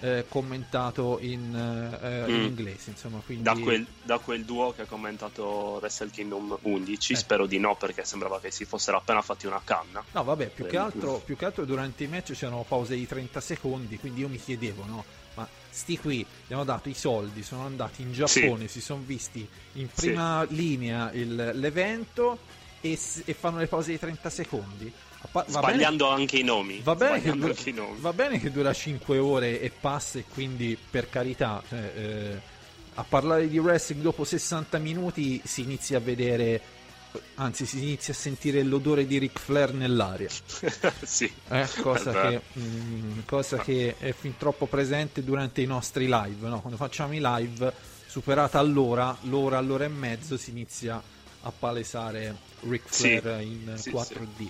eh, 0.00 0.24
commentato 0.28 1.18
in, 1.20 1.54
eh, 2.02 2.28
in 2.30 2.40
Mm. 2.42 2.44
inglese, 2.44 2.90
insomma, 2.90 3.20
quindi 3.24 3.42
Da 3.44 3.54
quel, 3.56 3.86
da 4.02 4.18
quel 4.18 4.44
duo 4.44 4.72
che 4.72 4.82
ha 4.82 4.86
commentato 4.86 5.78
Wrestle 5.80 6.10
Kingdom 6.10 6.58
11, 6.62 7.12
Eh. 7.14 7.16
spero 7.16 7.46
di 7.46 7.58
no 7.58 7.74
perché 7.76 8.04
sembrava 8.04 8.38
che 8.40 8.50
si 8.50 8.64
fossero 8.64 8.98
appena 8.98 9.22
fatti 9.22 9.46
una 9.46 9.60
canna. 9.64 10.04
No, 10.12 10.24
vabbè, 10.24 10.50
più 10.50 10.66
che, 10.66 10.76
Eh, 10.76 10.78
altro, 10.78 11.18
più 11.24 11.36
che 11.36 11.44
altro 11.44 11.64
durante 11.64 12.04
i 12.04 12.06
match 12.06 12.32
c'erano 12.32 12.64
pause 12.66 12.94
di 12.94 13.06
30 13.06 13.40
secondi, 13.40 13.98
quindi 13.98 14.20
io 14.20 14.28
mi 14.28 14.38
chiedevo, 14.38 14.84
no? 14.86 15.04
Ma 15.34 15.48
sti 15.70 15.98
qui 15.98 16.26
gli 16.46 16.52
hanno 16.52 16.64
dato 16.64 16.88
i 16.88 16.94
soldi, 16.94 17.42
sono 17.42 17.62
andati 17.64 18.02
in 18.02 18.12
Giappone, 18.12 18.66
si 18.68 18.80
sono 18.80 19.02
visti 19.04 19.46
in 19.74 19.88
Sì. 19.88 20.06
prima 20.06 20.44
linea 20.48 21.10
il- 21.12 21.52
l'evento 21.54 22.38
e, 22.80 22.98
e 23.24 23.34
fanno 23.34 23.58
le 23.58 23.66
pause 23.66 23.90
di 23.92 23.98
30 23.98 24.30
secondi. 24.30 24.92
Pa- 25.30 25.44
va 25.48 25.60
bene- 25.60 25.72
Sbagliando 25.72 26.08
anche 26.08 26.38
i 26.38 26.42
nomi. 26.44 26.80
Va 26.82 26.94
bene, 26.94 27.20
che 27.20 27.30
Sbagliando 27.30 27.46
dura, 27.54 27.82
nomi. 27.86 28.00
va 28.00 28.12
bene 28.12 28.40
che 28.40 28.50
dura 28.50 28.72
5 28.72 29.18
ore 29.18 29.60
e 29.60 29.70
passa 29.70 30.18
e 30.18 30.24
quindi 30.32 30.78
per 30.90 31.08
carità 31.10 31.62
cioè, 31.68 31.92
eh, 31.96 32.40
a 32.94 33.04
parlare 33.04 33.48
di 33.48 33.58
wrestling 33.58 34.02
dopo 34.02 34.24
60 34.24 34.78
minuti 34.78 35.40
si 35.44 35.62
inizia 35.62 35.98
a 35.98 36.00
vedere 36.00 36.60
anzi 37.36 37.64
si 37.66 37.78
inizia 37.78 38.12
a 38.12 38.16
sentire 38.16 38.62
l'odore 38.62 39.06
di 39.06 39.18
Ric 39.18 39.38
Flair 39.38 39.72
nell'aria 39.72 40.28
sì. 41.02 41.30
eh, 41.48 41.66
cosa, 41.80 42.12
che, 42.12 42.20
vero. 42.28 42.42
mm, 42.58 43.18
cosa 43.24 43.56
che 43.58 43.96
è 43.98 44.12
fin 44.12 44.36
troppo 44.36 44.66
presente 44.66 45.24
durante 45.24 45.60
i 45.62 45.66
nostri 45.66 46.04
live 46.06 46.48
no? 46.48 46.60
quando 46.60 46.76
facciamo 46.76 47.14
i 47.14 47.20
live 47.22 47.72
superata 48.06 48.60
l'ora 48.62 49.16
l'ora, 49.22 49.60
l'ora 49.60 49.84
e 49.84 49.88
mezzo 49.88 50.36
si 50.36 50.50
inizia 50.50 51.00
a 51.42 51.52
palesare 51.56 52.34
Ric 52.68 52.82
Sì. 52.88 53.18
Flair 53.20 53.40
in 53.42 53.72
Sì, 53.76 53.90
4D 53.90 54.46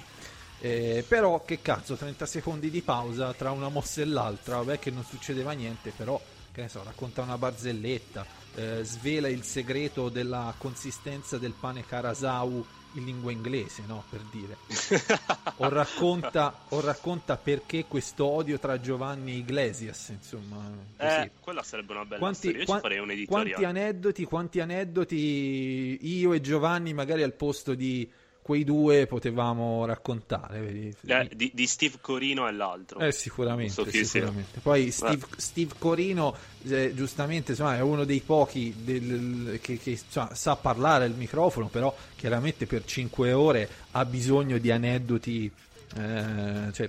eh, 0.60 1.04
però 1.06 1.44
che 1.44 1.60
cazzo 1.60 1.94
30 1.94 2.26
secondi 2.26 2.70
di 2.70 2.82
pausa 2.82 3.32
tra 3.32 3.50
una 3.50 3.68
mossa 3.68 4.00
e 4.00 4.06
l'altra 4.06 4.56
vabbè 4.56 4.78
che 4.78 4.90
non 4.90 5.04
succedeva 5.04 5.52
niente 5.52 5.92
però 5.96 6.20
che 6.50 6.62
ne 6.62 6.68
so 6.68 6.82
racconta 6.82 7.22
una 7.22 7.38
barzelletta 7.38 8.26
eh, 8.54 8.80
svela 8.82 9.28
il 9.28 9.44
segreto 9.44 10.08
della 10.08 10.52
consistenza 10.58 11.38
del 11.38 11.52
pane 11.52 11.84
Karasau 11.84 12.66
in 12.94 13.04
lingua 13.04 13.30
inglese 13.30 13.82
no 13.86 14.02
per 14.08 14.20
dire 14.32 14.56
o 15.56 15.68
racconta, 15.68 16.64
o 16.70 16.80
racconta 16.80 17.36
perché 17.36 17.84
questo 17.84 18.24
odio 18.26 18.58
tra 18.58 18.80
Giovanni 18.80 19.32
e 19.32 19.36
Iglesias 19.36 20.08
insomma 20.08 20.56
così. 20.96 21.20
Eh, 21.20 21.30
quella 21.38 21.62
sarebbe 21.62 21.92
una 21.92 22.04
bella 22.04 22.18
Quanti, 22.18 22.38
storia. 22.38 22.58
Io 22.58 22.64
qua- 22.64 22.80
farei 22.80 22.98
un 22.98 23.10
editoriale. 23.10 23.50
quanti 23.52 23.64
aneddoti, 23.64 24.24
quanti 24.24 24.60
aneddoti 24.60 25.98
io 26.00 26.32
e 26.32 26.40
Giovanni 26.40 26.92
magari 26.94 27.22
al 27.22 27.34
posto 27.34 27.74
di 27.74 28.10
quei 28.48 28.64
due 28.64 29.06
potevamo 29.06 29.84
raccontare. 29.84 30.94
Eh, 31.04 31.30
di, 31.36 31.50
di 31.52 31.66
Steve 31.66 31.96
Corino 32.00 32.48
e 32.48 32.52
l'altro. 32.52 32.98
Eh, 32.98 33.12
sicuramente, 33.12 33.74
so 33.74 33.84
sicuramente. 33.90 34.60
Poi 34.60 34.90
Steve, 34.90 35.26
Steve 35.36 35.74
Corino, 35.78 36.34
eh, 36.66 36.94
giustamente, 36.94 37.50
insomma, 37.50 37.76
è 37.76 37.82
uno 37.82 38.04
dei 38.04 38.20
pochi 38.20 38.74
del- 38.78 39.58
che, 39.60 39.76
che, 39.76 39.90
insomma, 39.90 40.34
sa 40.34 40.56
parlare 40.56 41.04
al 41.04 41.12
microfono, 41.12 41.68
però 41.68 41.94
chiaramente 42.16 42.64
per 42.64 42.86
5 42.86 43.32
ore 43.32 43.68
ha 43.90 44.06
bisogno 44.06 44.56
di 44.56 44.70
aneddoti 44.70 45.52
eh, 45.96 46.72
cioè, 46.72 46.88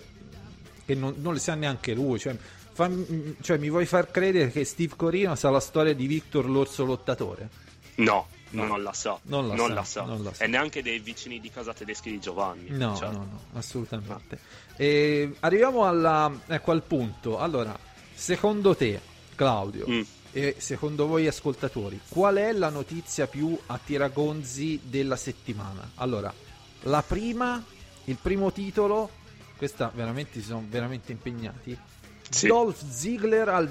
che 0.86 0.96
non, 0.96 1.16
non 1.18 1.34
le 1.34 1.40
sa 1.40 1.56
neanche 1.56 1.94
lui. 1.94 2.20
Cioè, 2.20 2.38
fammi- 2.72 3.36
cioè, 3.42 3.58
mi 3.58 3.70
vuoi 3.70 3.86
far 3.86 4.10
credere 4.12 4.50
che 4.50 4.64
Steve 4.64 4.96
Corino 4.96 5.36
sa 5.36 5.50
la 5.50 5.60
storia 5.60 5.94
di 5.94 6.08
Victor 6.08 6.50
l'orso 6.50 6.86
lottatore? 6.86 7.50
No, 7.96 8.28
No. 8.52 8.66
non 8.66 8.82
la 8.84 8.94
sa. 8.94 9.20
Non 9.24 9.48
la 9.48 9.54
non 9.56 9.68
sa, 9.70 9.74
la 9.74 9.84
sa. 9.84 10.02
non 10.04 10.24
la 10.24 10.34
sa. 10.34 10.44
E 10.44 10.48
neanche 10.48 10.82
dei 10.82 11.00
vicini 11.00 11.40
di 11.40 11.50
casa 11.52 11.74
tedeschi 11.74 12.10
di 12.10 12.20
Giovanni. 12.20 12.70
No, 12.70 12.96
Cioè, 12.96 13.10
no, 13.12 13.18
no, 13.18 13.42
assolutamente. 13.54 14.40
E 14.76 15.36
arriviamo 15.42 15.86
alla, 15.86 16.32
ecco, 16.48 16.72
al 16.72 16.82
punto. 16.84 17.38
Allora, 17.40 17.78
secondo 18.14 18.76
te, 18.76 19.00
Claudio, 19.36 19.86
Mm. 19.88 20.02
e 20.32 20.56
secondo 20.58 21.06
voi 21.08 21.28
ascoltatori, 21.28 22.00
qual 22.10 22.36
è 22.38 22.52
la 22.52 22.70
notizia 22.70 23.28
più 23.28 23.58
a 23.68 23.80
tiragonzi 23.84 24.80
della 24.84 25.16
settimana? 25.16 25.92
Allora, 25.96 26.34
la 26.84 27.04
prima, 27.04 27.64
il 28.06 28.18
primo 28.22 28.52
titolo, 28.52 29.10
questa 29.58 29.92
veramente 29.94 30.40
si 30.40 30.48
sono 30.48 30.66
veramente 30.68 31.12
impegnati. 31.12 31.78
Sì. 32.30 32.48
Dolph 32.48 32.84
Ziggler 32.88 33.50
al 33.50 33.68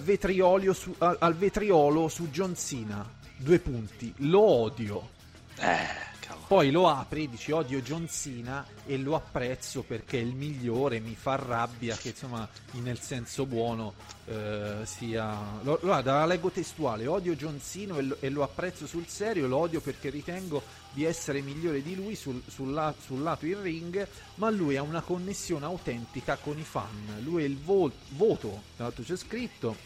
al, 0.99 1.17
al 1.21 1.35
vetriolo 1.37 2.09
su 2.09 2.29
John 2.31 2.57
Cena. 2.57 3.17
Due 3.39 3.59
punti. 3.61 4.13
Lo 4.19 4.41
odio. 4.41 5.11
Eh. 5.59 6.07
Poi 6.47 6.71
lo 6.71 6.89
apri 6.89 7.29
dici 7.29 7.53
odio 7.53 7.81
John 7.83 8.09
Cena 8.09 8.67
e 8.87 8.97
lo 8.97 9.15
apprezzo 9.15 9.83
perché 9.83 10.19
è 10.19 10.23
il 10.23 10.35
migliore, 10.35 10.99
mi 10.99 11.15
fa 11.15 11.37
rabbia 11.37 11.95
che 11.95 12.09
insomma 12.09 12.49
nel 12.73 12.99
senso 12.99 13.45
buono 13.45 13.93
eh, 14.25 14.79
sia... 14.85 15.37
Lo, 15.63 15.79
guarda, 15.81 16.15
la 16.15 16.25
leggo 16.27 16.51
testuale, 16.51 17.07
odio 17.07 17.35
John 17.35 17.61
Cena 17.63 17.99
e 17.99 18.03
lo, 18.03 18.17
e 18.21 18.31
lo 18.31 18.43
apprezzo 18.45 18.87
sul 18.87 19.07
serio, 19.09 19.47
lo 19.47 19.59
odio 19.59 19.83
perché 19.83 20.09
ritengo 20.09 20.63
di 20.93 21.05
essere 21.05 21.43
migliore 21.43 21.83
di 21.83 21.95
lui 21.95 22.15
sul, 22.15 22.43
sul 22.47 22.73
la- 22.73 22.95
sul 22.99 23.23
lato 23.23 23.45
in 23.45 23.61
ring, 23.61 24.07
ma 24.37 24.49
lui 24.49 24.77
ha 24.77 24.83
una 24.83 25.03
connessione 25.03 25.67
autentica 25.67 26.37
con 26.37 26.59
i 26.59 26.65
fan, 26.65 27.21
lui 27.25 27.43
è 27.43 27.47
il 27.47 27.59
vo- 27.59 27.93
voto, 28.11 28.63
tra 28.77 28.85
l'altro 28.85 29.03
c'è 29.05 29.17
scritto, 29.17 29.77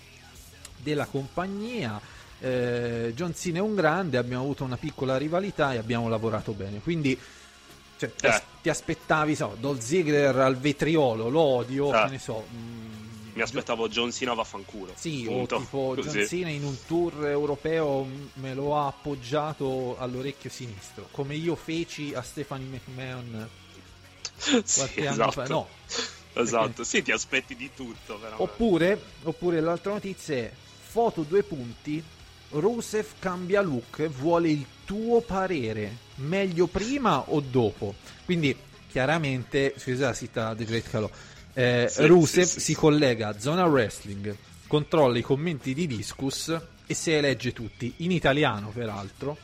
della 0.77 1.07
compagnia. 1.07 2.01
Eh, 2.45 3.13
John 3.15 3.35
Cena 3.37 3.59
è 3.59 3.61
un 3.61 3.75
grande, 3.77 4.17
abbiamo 4.17 4.43
avuto 4.43 4.65
una 4.65 4.77
piccola 4.77 5.17
rivalità 5.17 5.73
e 5.75 5.77
abbiamo 5.79 6.09
lavorato 6.09 6.53
bene. 6.53 6.81
Quindi 6.81 7.17
cioè, 7.97 8.13
ti, 8.15 8.27
Eh. 8.27 8.43
ti 8.63 8.69
aspettavi, 8.69 9.37
so, 9.37 9.57
Dolph 9.61 9.81
Ziggler 9.81 10.37
al 10.37 10.57
vetriolo, 10.57 11.29
lo 11.29 11.41
odio, 11.41 11.95
Eh. 11.95 12.05
che 12.05 12.11
ne 12.11 12.19
so. 12.19 12.45
mm, 12.53 12.91
Mi 13.35 13.43
aspettavo 13.43 13.89
John 13.89 14.11
Cena 14.13 14.35
vaffanculo. 14.35 14.93
sì, 14.97 15.23
punto. 15.25 15.55
o 15.55 15.59
tipo 15.61 15.95
John 16.03 16.05
Così. 16.07 16.27
Cena 16.27 16.49
in 16.51 16.65
un 16.65 16.77
tour 16.87 17.27
europeo 17.29 18.03
m- 18.03 18.29
me 18.35 18.55
lo 18.55 18.77
ha 18.77 18.89
appoggiato 18.89 19.97
all'orecchio 19.99 20.51
sinistro, 20.51 21.07
come 21.13 21.37
io 21.37 21.55
feci 21.55 22.13
a 22.13 22.23
Stephanie 22.23 22.67
McMahon 22.67 23.49
Sì, 24.37 24.63
qualche 24.75 25.07
anno 25.07 25.29
esatto. 25.29 25.31
fa. 25.31 25.47
No, 25.47 25.69
Esatto, 26.35 26.83
sì, 26.83 27.03
ti 27.03 27.13
aspetti 27.13 27.55
di 27.55 27.71
tutto, 27.75 28.19
veramente. 28.19 28.43
Oppure, 28.43 29.01
oppure 29.25 29.61
l'altra 29.61 29.93
notizia 29.93 30.35
è 30.37 30.53
foto 30.81 31.23
due 31.23 31.43
punti. 31.45 32.03
Rusev 32.53 33.07
cambia 33.19 33.61
look, 33.63 34.07
vuole 34.09 34.51
il 34.51 34.65
tuo 34.85 35.21
parere, 35.21 35.97
meglio 36.17 36.67
prima 36.67 37.31
o 37.31 37.41
dopo? 37.41 37.95
Quindi 38.25 38.55
chiaramente, 38.89 39.75
scusa, 39.77 40.13
cita 40.13 40.55
The 40.55 40.65
Great 40.65 40.89
Calo, 40.89 41.11
eh, 41.55 41.87
Sì, 41.89 42.07
Rusev 42.07 42.45
sì, 42.45 42.53
sì, 42.53 42.61
si 42.61 42.75
collega 42.75 43.29
a 43.29 43.39
Zona 43.39 43.65
Wrestling, 43.65 44.37
controlla 44.67 45.19
i 45.19 45.23
commenti 45.23 45.73
di 45.75 45.87
Discus 45.87 46.55
e 46.87 46.95
se 46.95 47.21
legge 47.21 47.53
tutti, 47.53 47.95
in 47.99 48.11
italiano 48.11 48.69
peraltro. 48.69 49.37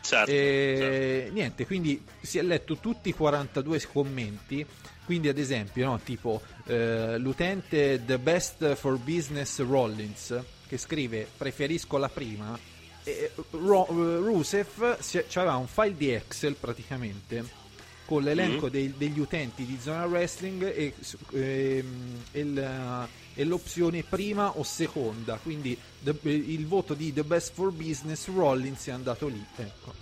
Certo, 0.00 0.30
certo. 0.30 0.32
E 0.32 1.30
niente, 1.32 1.66
quindi 1.66 2.00
si 2.20 2.38
è 2.38 2.42
letto 2.42 2.76
tutti 2.76 3.08
i 3.08 3.12
42 3.12 3.86
commenti. 3.92 4.64
Quindi, 5.04 5.28
ad 5.28 5.38
esempio, 5.38 5.86
no, 5.86 6.00
tipo 6.00 6.42
eh, 6.66 7.16
l'utente 7.18 8.02
The 8.04 8.18
Best 8.18 8.74
for 8.74 8.98
Business 8.98 9.60
Rollins 9.60 10.36
che 10.68 10.78
scrive 10.78 11.28
preferisco 11.36 11.96
la 11.96 12.08
prima. 12.08 12.58
E 13.04 13.30
Ro- 13.50 13.86
eh, 13.88 14.16
Rusev 14.18 14.98
si- 15.00 15.24
c'aveva 15.28 15.56
un 15.56 15.68
file 15.68 15.96
di 15.96 16.10
Excel 16.12 16.54
praticamente 16.54 17.64
con 18.06 18.22
l'elenco 18.22 18.62
mm-hmm. 18.62 18.72
dei, 18.72 18.94
degli 18.96 19.18
utenti 19.18 19.66
di 19.66 19.78
Zona 19.80 20.06
Wrestling 20.06 20.62
e, 20.62 20.94
e, 21.32 21.84
e, 22.30 22.40
il, 22.40 23.08
e, 23.34 23.44
l'opzione 23.44 24.02
prima 24.02 24.56
o 24.56 24.62
seconda. 24.62 25.38
Quindi 25.42 25.78
the, 26.02 26.14
il 26.22 26.66
voto 26.66 26.94
di 26.94 27.12
The 27.12 27.24
Best 27.24 27.52
for 27.52 27.72
Business 27.72 28.28
Rollins 28.28 28.86
è 28.86 28.92
andato 28.92 29.26
lì. 29.26 29.44
Ecco. 29.56 29.92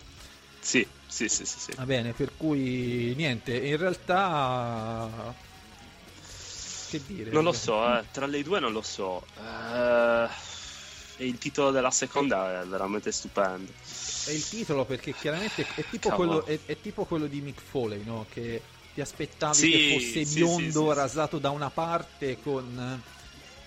Sì, 0.60 0.86
sì, 1.06 1.28
sì, 1.28 1.44
sì, 1.44 1.58
sì. 1.58 1.72
Va 1.74 1.84
bene, 1.84 2.12
per 2.12 2.32
cui 2.36 3.12
niente, 3.16 3.56
in 3.56 3.76
realtà... 3.76 5.34
Che 6.88 7.00
dire? 7.06 7.30
Non 7.30 7.42
lo 7.42 7.52
so, 7.52 7.98
eh. 7.98 8.04
tra 8.12 8.26
le 8.26 8.42
due 8.42 8.60
non 8.60 8.72
lo 8.72 8.82
so. 8.82 9.24
Uh, 9.36 10.28
il 11.18 11.38
titolo 11.38 11.70
della 11.70 11.90
seconda 11.90 12.62
è 12.62 12.66
veramente 12.66 13.12
stupendo 13.12 13.70
è 14.26 14.32
il 14.32 14.46
titolo 14.46 14.84
perché 14.84 15.12
chiaramente 15.12 15.66
è 15.74 15.84
tipo, 15.88 16.10
quello, 16.10 16.44
è, 16.46 16.58
è 16.64 16.80
tipo 16.80 17.04
quello, 17.04 17.26
di 17.26 17.40
Mick 17.40 17.60
Foley, 17.60 18.02
no? 18.04 18.26
Che 18.30 18.62
ti 18.94 19.00
aspettavi 19.00 19.54
sì, 19.54 19.70
che 19.70 19.92
fosse 19.92 20.24
sì, 20.24 20.34
biondo, 20.34 20.90
sì, 20.90 20.94
rasato 20.94 21.38
da 21.38 21.50
una 21.50 21.70
parte 21.70 22.40
con, 22.40 23.02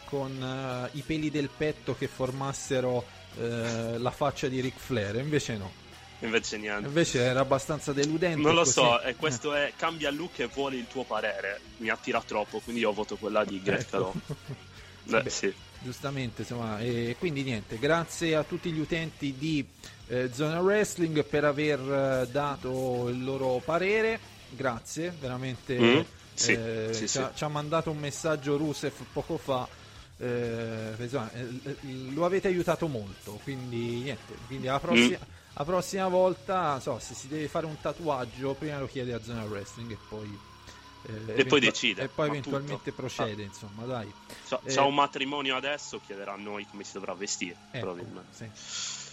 con 0.06 0.89
uh, 0.92 0.98
i 0.98 1.01
peli 1.01 1.30
del 1.30 1.50
petto 1.56 1.96
che 1.96 2.08
formassero 2.08 3.06
uh, 3.36 3.98
la 3.98 4.12
faccia 4.12 4.48
di 4.48 4.60
Ric 4.62 4.77
Flair, 4.77 5.16
invece 5.18 5.58
no. 5.58 5.86
Invece 6.20 6.58
niente. 6.58 6.88
Invece 6.88 7.20
era 7.20 7.42
abbastanza 7.42 7.94
deludente. 7.94 8.42
Non 8.42 8.56
lo 8.56 8.62
così. 8.62 8.72
so, 8.72 9.00
e 9.01 9.16
questo 9.16 9.54
è 9.54 9.74
cambia 9.75 10.10
look 10.10 10.39
e 10.39 10.48
vuole 10.48 10.75
il 10.75 10.88
tuo 10.88 11.04
parere. 11.04 11.62
Mi 11.77 11.89
attira 11.89 12.24
troppo, 12.25 12.60
quindi 12.60 12.82
io 12.82 12.92
voto 12.92 13.18
quella 13.18 13.46
di 13.46 13.62
Greg 13.62 13.82
ecco. 13.82 14.13
Beh, 15.04 15.30
sì. 15.30 15.54
Giustamente, 15.81 16.41
insomma, 16.41 16.79
e 16.79 17.15
quindi 17.19 17.43
niente, 17.43 17.77
grazie 17.77 18.36
a 18.36 18.43
tutti 18.43 18.72
gli 18.72 18.79
utenti 18.79 19.36
di 19.38 19.65
eh, 20.07 20.29
Zona 20.34 20.60
Wrestling 20.60 21.24
per 21.24 21.46
aver 21.46 21.79
eh, 21.79 22.27
dato 22.31 23.10
il 23.10 23.24
loro 23.24 23.62
parere. 23.63 24.19
Grazie, 24.50 25.13
veramente. 25.19 25.77
Mm, 25.77 26.00
sì, 26.34 26.53
eh, 26.53 26.88
sì, 26.91 27.00
ci, 27.01 27.07
sì. 27.07 27.17
Ha, 27.19 27.31
ci, 27.34 27.43
ha, 27.43 27.48
mandato 27.48 27.91
un 27.91 27.98
messaggio 27.98 28.57
Rusev 28.57 28.93
poco 29.12 29.38
fa. 29.38 29.67
Eh, 30.17 30.93
insomma, 30.98 31.31
eh, 31.34 31.48
lo 32.12 32.25
avete 32.25 32.48
aiutato 32.48 32.88
molto. 32.88 33.39
Quindi, 33.43 34.01
niente. 34.01 34.34
Quindi 34.48 34.67
la 34.67 34.79
prossima, 34.79 35.17
mm. 35.19 35.53
la 35.53 35.63
prossima 35.63 36.07
volta, 36.07 36.79
so, 36.79 36.98
se 37.00 37.13
si 37.13 37.27
deve 37.27 37.48
fare 37.48 37.65
un 37.65 37.79
tatuaggio, 37.79 38.53
prima 38.53 38.79
lo 38.79 38.88
chiede 38.88 39.13
a 39.13 39.22
Zona 39.22 39.43
Wrestling 39.43 39.91
e 39.91 39.98
poi. 40.10 40.39
Eh, 41.07 41.39
e 41.41 41.45
poi 41.45 41.59
decide. 41.59 42.03
E 42.03 42.07
poi 42.07 42.27
eventualmente 42.27 42.91
procede, 42.91 43.43
ah. 43.43 43.45
insomma, 43.45 43.83
dai. 43.85 44.11
C'ha, 44.47 44.59
eh, 44.63 44.79
un 44.79 44.93
matrimonio 44.93 45.55
adesso, 45.55 46.01
chiederà 46.05 46.33
a 46.33 46.37
noi 46.37 46.65
come 46.69 46.83
si 46.83 46.93
dovrà 46.93 47.13
vestire, 47.13 47.55
ecco, 47.71 47.85
probabilmente. 47.85 48.27
Sì 48.31 49.05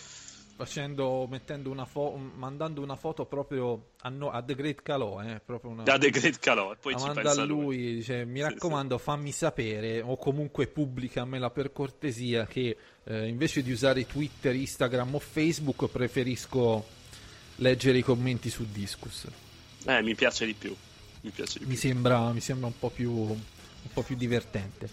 facendo, 0.56 1.26
mettendo 1.28 1.70
una 1.70 1.84
fo- 1.84 2.16
mandando 2.16 2.80
una 2.80 2.94
foto 2.94 3.26
proprio 3.26 3.90
a, 4.02 4.08
no- 4.08 4.30
a 4.30 4.40
The 4.40 4.54
Great 4.54 4.82
Calò, 4.82 5.20
eh, 5.22 5.40
proprio 5.44 5.72
una, 5.72 5.82
da 5.82 5.98
The 5.98 6.10
Great 6.10 6.38
Calò, 6.38 6.72
e 6.72 6.76
poi 6.76 6.96
ci 6.96 7.04
manda 7.04 7.30
a 7.30 7.44
lui, 7.44 7.46
lui. 7.46 7.94
Dice, 7.96 8.24
mi 8.24 8.40
raccomando, 8.40 8.96
sì, 8.96 9.02
sì. 9.02 9.10
fammi 9.10 9.32
sapere 9.32 10.00
o 10.00 10.16
comunque 10.16 10.66
pubblicamela 10.68 11.50
per 11.50 11.72
cortesia 11.72 12.46
che 12.46 12.76
eh, 13.04 13.26
invece 13.26 13.62
di 13.62 13.72
usare 13.72 14.06
Twitter, 14.06 14.54
Instagram 14.54 15.16
o 15.16 15.18
Facebook 15.18 15.88
preferisco 15.88 16.84
leggere 17.56 17.98
i 17.98 18.02
commenti 18.02 18.48
su 18.48 18.64
Discus. 18.70 19.26
Eh, 19.86 20.02
mi 20.02 20.14
piace 20.14 20.46
di 20.46 20.54
più. 20.54 20.74
Mi, 21.24 21.30
piace 21.30 21.58
di 21.58 21.64
mi, 21.64 21.72
più. 21.72 21.80
Sembra, 21.80 22.32
mi 22.32 22.40
sembra 22.40 22.66
un 22.68 22.78
po' 22.78 22.90
più, 22.90 23.10
un 23.10 23.92
po' 23.92 24.02
più 24.02 24.16
divertente. 24.16 24.88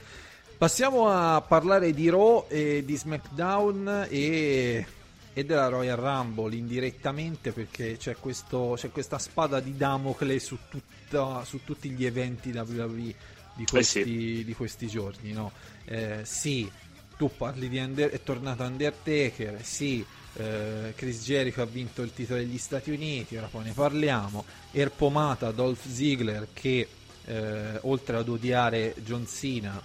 Passiamo 0.57 1.09
a 1.09 1.41
parlare 1.41 1.93
di 1.93 2.09
Raw 2.09 2.45
e 2.49 2.83
di 2.85 2.95
SmackDown 2.95 4.07
e 4.09 4.85
e 5.33 5.45
della 5.45 5.67
Royal 5.67 5.97
Rumble 5.97 6.55
indirettamente 6.55 7.51
perché 7.51 7.97
c'è, 7.97 8.15
questo, 8.17 8.73
c'è 8.75 8.91
questa 8.91 9.17
spada 9.17 9.59
di 9.59 9.77
Damocle 9.77 10.39
su, 10.39 10.57
tutta, 10.69 11.43
su 11.45 11.63
tutti 11.63 11.89
gli 11.89 12.05
eventi 12.05 12.51
WWE 12.51 13.15
di 13.53 13.65
questi, 13.65 13.99
eh 14.01 14.03
sì. 14.03 14.43
di 14.43 14.53
questi 14.53 14.87
giorni. 14.87 15.31
No? 15.31 15.51
Eh, 15.85 16.21
sì, 16.23 16.69
tu 17.17 17.31
parli 17.35 17.69
di 17.69 17.79
Under- 17.79 18.09
è 18.09 18.21
tornato 18.23 18.63
Undertaker, 18.63 19.63
sì, 19.63 20.05
eh, 20.33 20.93
Chris 20.95 21.23
Jericho 21.23 21.61
ha 21.61 21.65
vinto 21.65 22.01
il 22.01 22.13
titolo 22.13 22.39
degli 22.39 22.57
Stati 22.57 22.91
Uniti, 22.91 23.35
ora 23.35 23.47
poi 23.47 23.65
ne 23.65 23.73
parliamo. 23.73 24.45
Erpomata 24.71 25.51
Dolph 25.51 25.87
Ziggler 25.87 26.47
che 26.53 26.87
eh, 27.25 27.79
oltre 27.81 28.17
ad 28.17 28.29
odiare 28.29 28.95
John 29.03 29.27
Cena 29.27 29.81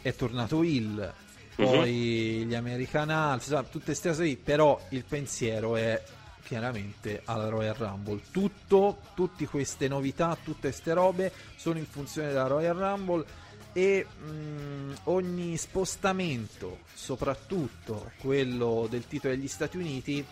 è 0.00 0.14
tornato 0.14 0.62
Hill 0.62 1.12
poi 1.54 2.40
uh-huh. 2.40 2.46
gli 2.46 2.54
American 2.54 3.10
Alps, 3.10 3.48
tutte 3.70 3.86
queste 3.86 4.08
cose 4.08 4.24
lì, 4.24 4.36
però 4.36 4.80
il 4.90 5.04
pensiero 5.04 5.76
è 5.76 6.02
chiaramente 6.44 7.22
alla 7.24 7.48
Royal 7.48 7.74
Rumble. 7.74 8.20
Tutto, 8.30 8.98
tutte 9.14 9.46
queste 9.46 9.88
novità, 9.88 10.36
tutte 10.42 10.68
queste 10.68 10.92
robe 10.92 11.32
sono 11.56 11.78
in 11.78 11.86
funzione 11.86 12.28
della 12.28 12.46
Royal 12.46 12.76
Rumble 12.76 13.24
e 13.72 14.06
mh, 14.06 14.30
mm, 14.30 14.92
ogni 15.04 15.56
spostamento, 15.56 16.80
soprattutto 16.94 18.12
quello 18.18 18.86
del 18.88 19.06
titolo 19.06 19.34
degli 19.34 19.48
Stati 19.48 19.76
Uniti, 19.76 20.24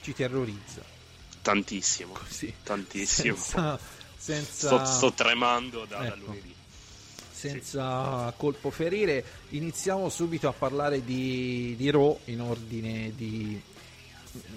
ci 0.00 0.12
terrorizza. 0.12 0.82
Tantissimo, 1.42 2.12
Così, 2.12 2.52
tantissimo. 2.62 3.36
Senza, 3.36 3.78
senza... 4.16 4.66
Sto, 4.66 4.84
sto, 4.84 5.12
tremando 5.12 5.84
da, 5.84 6.06
ecco. 6.06 6.08
da 6.08 6.14
lunedì 6.16 6.54
senza 7.44 8.32
colpo 8.38 8.70
ferire, 8.70 9.22
iniziamo 9.50 10.08
subito 10.08 10.48
a 10.48 10.52
parlare 10.52 11.04
di, 11.04 11.74
di 11.76 11.90
Raw 11.90 12.20
in 12.26 12.40
ordine, 12.40 13.12
di, 13.14 13.60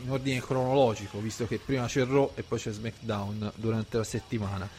in 0.03 0.09
ordine 0.09 0.39
cronologico, 0.39 1.19
visto 1.19 1.45
che 1.47 1.57
prima 1.57 1.85
c'è 1.87 2.05
Raw 2.05 2.31
e 2.35 2.43
poi 2.43 2.59
c'è 2.59 2.71
SmackDown 2.71 3.51
durante 3.55 3.97
la 3.97 4.05
settimana. 4.05 4.69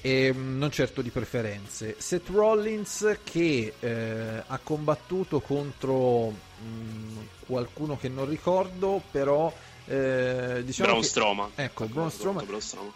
E 0.00 0.32
mm, 0.32 0.58
non 0.58 0.70
certo 0.70 1.02
di 1.02 1.10
preferenze. 1.10 1.96
Seth 1.98 2.28
Rollins 2.28 3.18
che 3.24 3.74
eh, 3.78 4.42
ha 4.46 4.58
combattuto 4.62 5.40
contro 5.40 6.28
mh, 6.28 6.66
mm, 6.66 7.18
qualcuno 7.46 7.96
che 7.96 8.08
non 8.08 8.28
ricordo, 8.28 9.02
però 9.10 9.52
eh, 9.86 10.62
diciamo 10.64 10.88
Braun 10.88 11.02
che, 11.02 11.08
Stroma. 11.08 11.50
Ecco, 11.54 11.86
Braun 11.86 12.10
Stroma. 12.10 12.42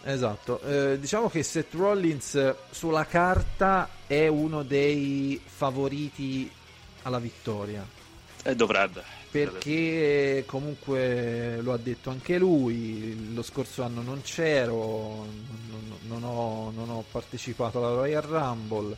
Esatto. 0.05 0.61
Eh, 0.61 0.99
diciamo 1.01 1.29
che 1.29 1.43
Seth 1.43 1.75
Rollins 1.75 2.55
sulla 2.71 3.07
carta 3.07 3.89
è 4.07 4.27
uno 4.29 4.63
dei 4.63 5.41
favoriti 5.45 6.51
alla 7.03 7.19
vittoria. 7.19 7.85
E 8.45 8.55
dovrebbe. 8.55 9.22
Perché 9.33 10.45
comunque 10.47 11.63
lo 11.63 11.73
ha 11.73 11.79
detto 11.79 12.11
anche 12.11 12.37
lui, 12.37 13.33
lo 13.33 13.43
scorso 13.43 13.83
anno 13.83 14.03
non 14.03 14.21
c'ero, 14.21 15.27
non, 15.71 15.99
non, 16.03 16.23
ho, 16.23 16.71
non 16.71 16.91
ho 16.91 17.03
partecipato 17.11 17.79
alla 17.79 17.95
Royal 17.95 18.23
Rumble. 18.23 18.95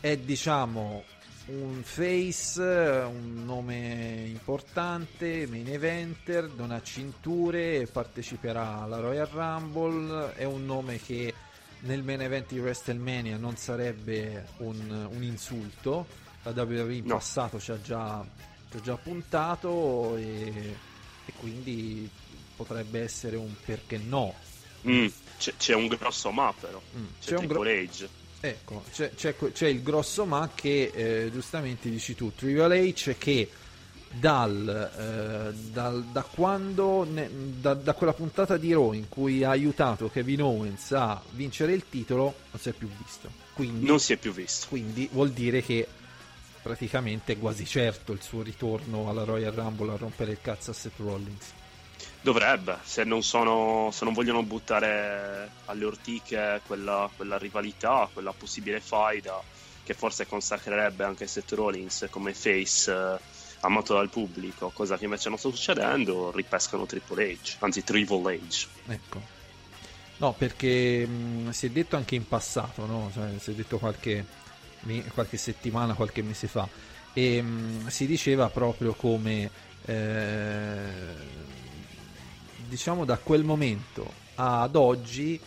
È 0.00 0.16
diciamo 0.16 1.04
un 1.48 1.82
face, 1.82 2.62
un 2.62 3.44
nome 3.44 4.24
importante, 4.26 5.46
main 5.46 5.68
eventer, 5.68 6.50
non 6.56 6.70
ha 6.70 6.82
cinture, 6.82 7.86
parteciperà 7.86 8.80
alla 8.82 9.00
Royal 9.00 9.26
Rumble, 9.26 10.34
è 10.34 10.44
un 10.44 10.64
nome 10.64 10.98
che 10.98 11.34
nel 11.80 12.02
main 12.02 12.20
event 12.20 12.52
di 12.52 12.58
WrestleMania 12.58 13.36
non 13.36 13.56
sarebbe 13.56 14.46
un, 14.58 15.08
un 15.10 15.22
insulto, 15.22 16.06
la 16.42 16.50
WWE 16.50 16.94
in 16.94 17.06
no. 17.06 17.14
passato 17.14 17.58
ci 17.58 17.70
ha 17.70 17.80
già, 17.80 18.24
ci 18.70 18.76
ha 18.76 18.80
già 18.80 18.96
puntato 18.96 20.16
e, 20.16 20.76
e, 21.24 21.32
quindi 21.38 22.08
potrebbe 22.56 23.00
essere 23.00 23.36
un 23.36 23.54
perché 23.64 23.98
no. 23.98 24.34
Mm, 24.86 25.06
c'è, 25.38 25.54
c'è, 25.56 25.74
un 25.74 25.86
grosso 25.88 26.30
ma 26.30 26.54
però, 26.58 26.80
mm, 26.96 27.04
c'è, 27.20 27.34
c'è 27.34 27.38
un 27.38 27.46
gro- 27.46 27.62
Age 27.62 28.08
Ecco, 28.40 28.84
c'è, 28.92 29.10
c'è, 29.14 29.66
il 29.66 29.82
grosso 29.82 30.24
ma 30.24 30.48
che 30.54 30.92
eh, 30.94 31.30
giustamente 31.32 31.90
dici 31.90 32.14
tu, 32.14 32.32
Triple 32.32 32.88
H 32.90 33.16
che 33.18 33.50
dal, 34.10 34.90
eh, 34.96 35.52
dal, 35.72 36.04
da 36.04 36.22
quando 36.22 37.04
ne, 37.04 37.28
da, 37.60 37.74
da, 37.74 37.94
quella 37.94 38.12
puntata 38.12 38.56
di 38.56 38.72
Raw 38.72 38.92
in 38.92 39.08
cui 39.08 39.42
ha 39.42 39.50
aiutato 39.50 40.08
Kevin 40.08 40.42
Owens 40.42 40.92
a 40.92 41.20
vincere 41.32 41.72
il 41.72 41.84
titolo 41.88 42.34
non 42.52 42.60
si 42.60 42.68
è 42.68 42.72
più 42.72 42.88
visto. 43.04 43.28
Quindi, 43.54 43.84
non 43.84 43.98
si 43.98 44.12
è 44.12 44.16
più 44.16 44.32
visto. 44.32 44.66
Quindi 44.68 45.08
vuol 45.10 45.32
dire 45.32 45.60
che 45.60 45.86
praticamente 46.68 47.32
è 47.32 47.38
quasi 47.38 47.64
certo 47.64 48.12
il 48.12 48.20
suo 48.20 48.42
ritorno 48.42 49.08
alla 49.08 49.24
Royal 49.24 49.54
Rumble 49.54 49.94
a 49.94 49.96
rompere 49.96 50.32
il 50.32 50.40
cazzo 50.42 50.72
a 50.72 50.74
Seth 50.74 50.98
Rollins. 50.98 51.52
Dovrebbe, 52.20 52.76
se 52.82 53.04
non, 53.04 53.22
sono, 53.22 53.88
se 53.90 54.04
non 54.04 54.12
vogliono 54.12 54.42
buttare 54.42 55.50
alle 55.64 55.84
ortiche 55.86 56.60
quella, 56.66 57.08
quella 57.16 57.38
rivalità, 57.38 58.06
quella 58.12 58.34
possibile 58.36 58.80
faida 58.80 59.40
che 59.82 59.94
forse 59.94 60.26
consacrerebbe 60.26 61.04
anche 61.04 61.26
Seth 61.26 61.52
Rollins 61.52 62.06
come 62.10 62.34
face 62.34 62.92
eh, 62.92 63.18
amato 63.60 63.94
dal 63.94 64.10
pubblico, 64.10 64.68
cosa 64.68 64.98
che 64.98 65.04
invece 65.04 65.30
non 65.30 65.38
sta 65.38 65.48
succedendo, 65.48 66.30
ripescano 66.32 66.84
Triple 66.84 67.32
H, 67.32 67.56
anzi 67.60 67.82
Triple 67.82 68.34
H. 68.46 68.66
Ecco. 68.88 69.36
No, 70.18 70.34
perché 70.34 71.06
mh, 71.06 71.12
mm, 71.12 71.48
si 71.48 71.64
è 71.64 71.70
detto 71.70 71.96
anche 71.96 72.14
in 72.14 72.28
passato, 72.28 72.84
no? 72.84 73.10
cioè, 73.14 73.38
si 73.38 73.52
è 73.52 73.54
detto 73.54 73.78
qualche, 73.78 74.26
qualche 75.12 75.36
settimana, 75.36 75.94
qualche 75.94 76.22
mese 76.22 76.46
fa, 76.46 76.68
e 77.12 77.42
mh, 77.42 77.46
mm, 77.48 77.86
si 77.86 78.06
diceva 78.06 78.48
proprio 78.48 78.94
come... 78.94 79.50
Eh, 79.84 81.36
diciamo 82.68 83.06
da 83.06 83.16
quel 83.16 83.44
momento 83.44 84.12
ad 84.34 84.76
oggi 84.76 85.40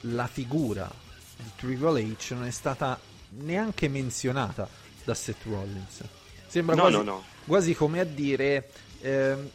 la 0.00 0.26
figura 0.26 0.90
di 1.36 1.50
Triple 1.56 2.02
H 2.02 2.34
non 2.34 2.44
è 2.44 2.50
stata 2.50 3.00
neanche 3.40 3.88
menzionata 3.88 4.68
da 5.02 5.14
Seth 5.14 5.44
Rollins. 5.44 6.02
Sembra 6.46 6.74
No, 6.74 6.82
quasi, 6.82 6.96
no, 6.96 7.02
no. 7.02 7.24
quasi 7.46 7.74
come 7.74 8.00
a 8.00 8.04
dire 8.04 8.70
ehm, 9.00 9.50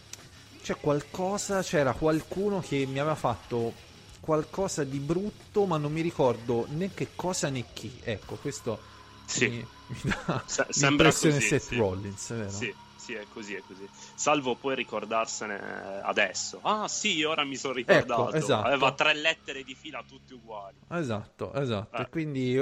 c'è 0.61 0.75
qualcosa, 0.75 1.61
c'era 1.61 1.93
qualcuno 1.93 2.59
che 2.59 2.85
mi 2.85 2.99
aveva 2.99 3.15
fatto 3.15 3.73
qualcosa 4.19 4.83
di 4.83 4.99
brutto, 4.99 5.65
ma 5.65 5.77
non 5.77 5.91
mi 5.91 6.01
ricordo 6.01 6.65
né 6.69 6.91
che 6.93 7.09
cosa 7.15 7.49
né 7.49 7.65
chi. 7.73 7.99
Ecco, 8.03 8.35
questo 8.35 8.79
Sì. 9.25 9.47
mi, 9.49 9.65
mi 9.87 9.99
dà 10.25 10.43
sembra 10.47 10.87
l'impressione 10.89 11.35
così, 11.35 11.47
Seth 11.47 11.61
sì. 11.61 11.77
Rollins, 11.77 12.33
vero? 12.33 12.49
Sì, 12.49 12.73
sì, 12.95 13.13
è 13.13 13.25
così, 13.33 13.53
è 13.55 13.61
così. 13.65 13.87
Salvo 14.15 14.55
poi 14.55 14.75
ricordarsene 14.75 16.01
adesso. 16.03 16.59
Ah, 16.63 16.87
sì, 16.87 17.23
ora 17.23 17.43
mi 17.43 17.55
sono 17.55 17.73
ricordato. 17.73 18.27
Ecco, 18.29 18.35
esatto. 18.37 18.67
Aveva 18.67 18.91
tre 18.91 19.13
lettere 19.15 19.63
di 19.63 19.73
fila 19.75 20.03
tutte 20.07 20.33
uguali. 20.33 20.77
Esatto, 20.89 21.53
esatto. 21.53 22.01
Eh. 22.01 22.09
Quindi 22.09 22.61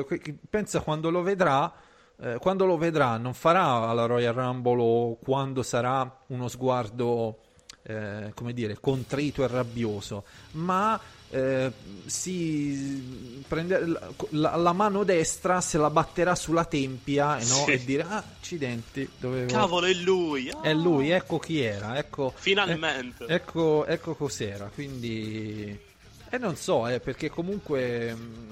pensa 0.49 0.81
quando 0.81 1.09
lo 1.09 1.21
vedrà, 1.21 1.73
eh, 2.19 2.37
quando 2.39 2.65
lo 2.65 2.77
vedrà, 2.77 3.17
non 3.17 3.33
farà 3.33 3.65
alla 3.89 4.05
Royal 4.05 4.33
Rumble 4.33 4.81
o 4.81 5.15
quando 5.17 5.63
sarà 5.63 6.23
uno 6.27 6.47
sguardo, 6.47 7.39
eh, 7.83 8.31
come 8.35 8.53
dire, 8.53 8.79
contrito 8.79 9.43
e 9.43 9.47
rabbioso, 9.47 10.23
ma 10.51 10.99
eh, 11.29 11.71
si 12.05 13.43
prende 13.47 13.85
la, 14.29 14.55
la- 14.55 14.73
mano 14.73 15.03
destra 15.03 15.59
se 15.61 15.77
la 15.77 15.89
batterà 15.89 16.35
sulla 16.35 16.65
tempia 16.65 17.37
eh, 17.37 17.45
no? 17.45 17.63
Sì. 17.65 17.71
e 17.71 17.83
dirà 17.83 18.09
ah, 18.09 18.23
accidenti, 18.39 19.09
dovevo... 19.17 19.51
Cavolo, 19.51 19.85
è 19.87 19.93
lui! 19.93 20.49
Ah, 20.49 20.61
È 20.61 20.73
lui, 20.73 21.09
ecco 21.09 21.39
chi 21.39 21.59
era, 21.61 21.97
ecco, 21.97 22.33
Finalmente. 22.35 23.25
eh, 23.25 23.35
ecco, 23.35 23.85
ecco 23.85 24.15
cos'era, 24.15 24.69
quindi... 24.73 25.85
E 26.29 26.37
non 26.37 26.55
so, 26.57 26.87
eh, 26.87 26.99
perché 26.99 27.29
comunque 27.29 28.13
mh, 28.13 28.47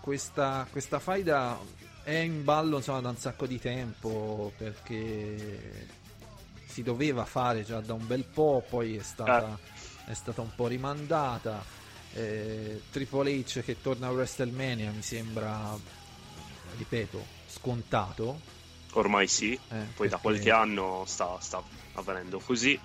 questa, 0.00 0.66
questa 0.70 0.98
faida 0.98 1.58
è 2.02 2.16
in 2.16 2.42
ballo 2.44 2.78
insomma, 2.78 3.00
da 3.00 3.10
un 3.10 3.16
sacco 3.16 3.46
di 3.46 3.60
tempo, 3.60 4.52
perché 4.56 5.86
si 6.66 6.82
doveva 6.82 7.24
fare 7.24 7.64
già 7.64 7.80
da 7.80 7.94
un 7.94 8.06
bel 8.06 8.24
po', 8.24 8.64
poi 8.68 8.96
è 8.96 9.02
stata, 9.02 9.56
è 10.06 10.14
stata 10.14 10.40
un 10.40 10.50
po' 10.54 10.66
rimandata. 10.66 11.78
Eh, 12.14 12.80
Triple 12.90 13.30
H 13.32 13.62
che 13.62 13.80
torna 13.80 14.08
a 14.08 14.10
WrestleMania 14.10 14.90
mi 14.90 15.02
sembra, 15.02 15.76
ripeto, 16.76 17.24
scontato. 17.46 18.40
Ormai 18.92 19.26
sì. 19.28 19.52
eh, 19.52 19.58
Poi 19.94 20.08
da 20.08 20.18
perché- 20.18 20.20
qualche 20.20 20.50
anno 20.50 21.04
sta, 21.06 21.38
sta 21.40 21.62
avvenendo 21.94 22.38
così. 22.40 22.78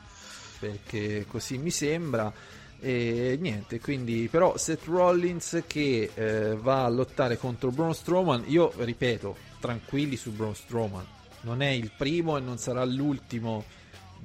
perché 0.59 1.25
così 1.27 1.57
mi 1.57 1.71
sembra 1.71 2.31
e 2.79 3.38
niente 3.41 3.79
quindi 3.79 4.27
però 4.29 4.57
Seth 4.57 4.85
Rollins 4.85 5.63
che 5.67 6.11
eh, 6.13 6.55
va 6.55 6.83
a 6.85 6.89
lottare 6.89 7.38
contro 7.38 7.71
Braun 7.71 7.93
Strowman 7.93 8.43
io 8.47 8.71
ripeto 8.77 9.35
tranquilli 9.59 10.15
su 10.17 10.31
Braun 10.31 10.55
Strowman 10.55 11.05
non 11.41 11.61
è 11.61 11.69
il 11.69 11.91
primo 11.97 12.38
e 12.38 12.41
non 12.41 12.57
sarà 12.57 12.83
l'ultimo 12.85 13.63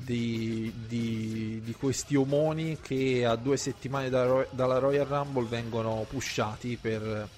di, 0.04 0.72
di- 0.86 1.60
di 1.64 1.72
questi 1.72 2.16
omoni 2.16 2.78
che 2.80 3.24
a 3.24 3.36
due 3.36 3.56
settimane 3.56 4.08
da 4.10 4.46
dalla 4.50 4.78
Royal 4.78 5.06
Rumble 5.06 5.46
vengono 5.46 6.04
pushati 6.08 6.76
per, 6.80 7.28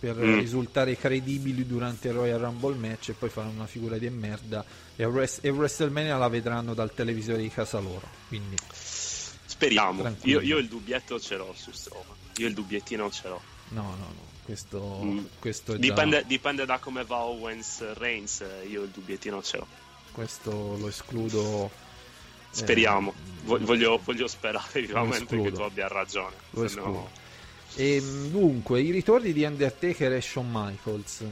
per 0.00 0.16
Mm. 0.16 0.38
risultare 0.38 0.96
credibili 0.96 1.66
durante 1.66 2.08
il 2.08 2.14
Royal 2.14 2.40
Rumble 2.40 2.74
match 2.76 3.10
e 3.10 3.12
poi 3.14 3.28
fare 3.30 3.48
una 3.48 3.66
figura 3.66 3.96
di 3.96 4.08
merda 4.10 4.64
e, 4.96 5.02
a 5.04 5.08
Wres- 5.08 5.38
e 5.42 5.48
WrestleMania 5.50 6.16
la 6.18 6.28
vedranno 6.28 6.74
dal 6.74 6.92
televisore 6.92 7.38
di 7.42 7.48
casa 7.48 7.78
loro 7.78 8.06
quindi 8.28 8.56
Speriamo. 9.46 10.14
Io, 10.22 10.40
io 10.40 10.58
il 10.58 10.66
dubbietto 10.68 11.18
ce 11.20 11.36
l'ho 11.36 11.54
su 11.56 11.70
Strowman. 11.70 12.16
Io 12.38 12.48
il 12.48 12.54
dubbiettino 12.54 13.10
ce 13.10 13.28
l'ho. 13.28 13.40
no 13.68 13.82
no 13.82 13.96
no 13.96 14.32
questo, 14.44 15.00
Mm. 15.02 15.24
questo 15.38 15.76
Dipende, 15.76 16.20
da, 16.20 16.26
dipende 16.26 16.66
da 16.66 16.78
come 16.78 17.04
va 17.04 17.22
Owens 17.24 17.94
Reigns. 17.94 18.44
Io 18.68 18.82
il 18.82 18.90
dubbiettino 18.90 19.42
ce 19.42 19.56
l'ho. 19.58 19.66
questo 20.12 20.76
lo 20.76 20.88
escludo 20.88 21.70
Speriamo. 22.54 23.10
eh, 23.10 23.32
Vo- 23.44 23.58
voglio, 23.58 24.00
voglio 24.02 24.26
sperare 24.26 24.80
vivamente 24.80 25.40
che 25.40 25.52
tu 25.52 25.60
abbia 25.60 25.86
ragione. 25.88 26.34
Lo 26.50 26.66
se 26.68 26.74
no- 26.76 26.80
escludo. 26.80 27.10
E, 27.76 28.00
mh, 28.00 28.28
dunque, 28.30 28.80
i 28.80 28.90
ritorni 28.90 29.32
di 29.32 29.44
Undertaker 29.44 30.12
e 30.12 30.20
Shawn 30.20 30.48
Michaels, 30.50 31.24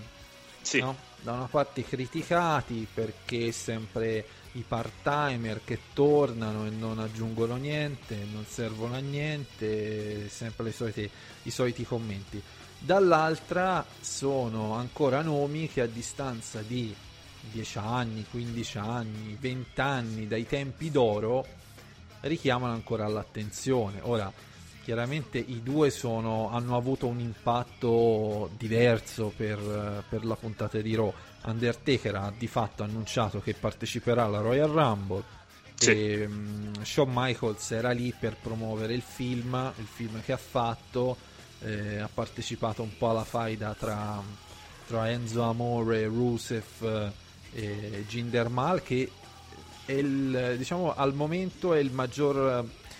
Sì, 0.60 0.80
no? 0.80 0.96
da 1.20 1.32
una 1.32 1.46
parte 1.46 1.84
criticati 1.84 2.86
perché 2.92 3.52
sempre 3.52 4.26
i 4.52 4.64
part-timer 4.66 5.60
che 5.64 5.78
tornano 5.94 6.66
e 6.66 6.70
non 6.70 6.98
aggiungono 6.98 7.56
niente, 7.56 8.26
non 8.32 8.44
servono 8.46 8.94
a 8.96 8.98
niente, 8.98 10.28
sempre 10.28 10.64
le 10.64 10.72
solite- 10.72 11.10
i 11.44 11.50
soliti 11.50 11.84
commenti. 11.84 12.42
Dall'altra 12.78 13.86
sono 14.00 14.74
ancora 14.74 15.22
nomi 15.22 15.68
che 15.68 15.80
a 15.82 15.86
distanza 15.86 16.60
di 16.60 16.92
10 17.50 17.78
anni, 17.78 18.24
15 18.30 18.78
anni, 18.78 19.36
20 19.40 19.80
anni 19.80 20.26
dai 20.28 20.46
tempi 20.46 20.90
d'oro 20.90 21.44
richiamano 22.20 22.72
ancora 22.72 23.06
l'attenzione. 23.08 23.98
Ora, 24.02 24.32
chiaramente 24.84 25.38
i 25.38 25.62
due 25.62 25.90
sono- 25.90 26.50
hanno 26.50 26.76
avuto 26.76 27.06
un 27.06 27.18
impatto 27.20 28.50
diverso 28.56 29.32
per, 29.36 30.04
per 30.08 30.24
la 30.24 30.36
puntata 30.36 30.80
di 30.80 30.94
Raw. 30.94 31.12
Undertaker 31.44 32.14
ha 32.14 32.32
di 32.36 32.46
fatto 32.46 32.84
annunciato 32.84 33.40
che 33.40 33.54
parteciperà 33.54 34.24
alla 34.24 34.40
Royal 34.40 34.70
Rumble 34.70 35.22
Sì. 35.74 35.90
e 35.90 36.28
mm, 36.28 36.74
Shawn 36.82 37.10
Michaels 37.12 37.72
era 37.72 37.90
lì 37.90 38.14
per 38.18 38.36
promuovere 38.40 38.94
il 38.94 39.02
film, 39.02 39.72
il 39.78 39.86
film 39.86 40.22
che 40.22 40.30
ha 40.32 40.36
fatto, 40.36 41.16
eh, 41.60 41.98
ha 41.98 42.08
partecipato 42.12 42.82
un 42.82 42.96
po' 42.96 43.10
alla 43.10 43.24
faida 43.24 43.74
tra, 43.76 44.22
tra 44.86 45.10
Enzo 45.10 45.42
Amore, 45.42 46.04
Rusev 46.06 47.12
eh, 47.54 48.04
Jinder 48.08 48.48
Mahal 48.48 48.82
che 48.82 49.10
è 49.84 49.92
il, 49.92 50.54
diciamo 50.56 50.94
al 50.94 51.14
momento 51.14 51.74
è 51.74 51.78
il 51.78 51.90
maggior 51.92 52.64
eh, 52.64 52.90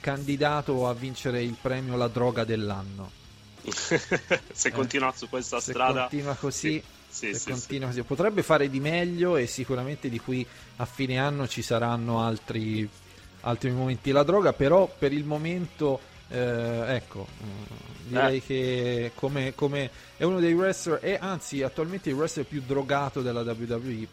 candidato 0.00 0.88
a 0.88 0.94
vincere 0.94 1.42
il 1.42 1.56
premio 1.60 1.96
La 1.96 2.08
droga 2.08 2.44
dell'anno. 2.44 3.10
se 4.52 4.72
continua 4.72 5.12
su 5.12 5.28
questa 5.28 5.58
Eh, 5.58 5.60
Se 5.60 5.70
strada. 5.72 6.00
continua 6.02 6.34
così, 6.34 6.82
Sì, 7.08 7.32
sì, 7.32 7.34
se 7.34 7.38
sì, 7.38 7.50
continua 7.50 7.88
così, 7.88 8.02
potrebbe 8.02 8.42
fare 8.42 8.68
di 8.68 8.80
meglio 8.80 9.36
e 9.36 9.46
sicuramente 9.46 10.08
di 10.08 10.18
qui 10.18 10.44
a 10.76 10.84
fine 10.84 11.18
anno 11.18 11.46
ci 11.46 11.62
saranno 11.62 12.20
altri, 12.22 12.88
altri 13.42 13.70
momenti. 13.70 14.10
La 14.10 14.22
droga, 14.24 14.52
però, 14.52 14.92
per 14.98 15.12
il 15.12 15.24
momento, 15.24 16.00
eh, 16.32 16.94
ecco, 16.96 17.26
mm, 17.44 17.62
direi 18.08 18.36
Eh. 18.38 18.42
che 18.44 19.12
come, 19.14 19.54
come 19.54 19.90
è 20.16 20.24
uno 20.24 20.40
dei 20.40 20.52
wrestler, 20.54 20.98
è 21.00 21.18
anzi 21.20 21.62
attualmente 21.62 22.08
il 22.08 22.14
wrestler 22.16 22.46
più 22.46 22.62
drogato 22.66 23.22
della 23.22 23.42
WWE. 23.42 24.06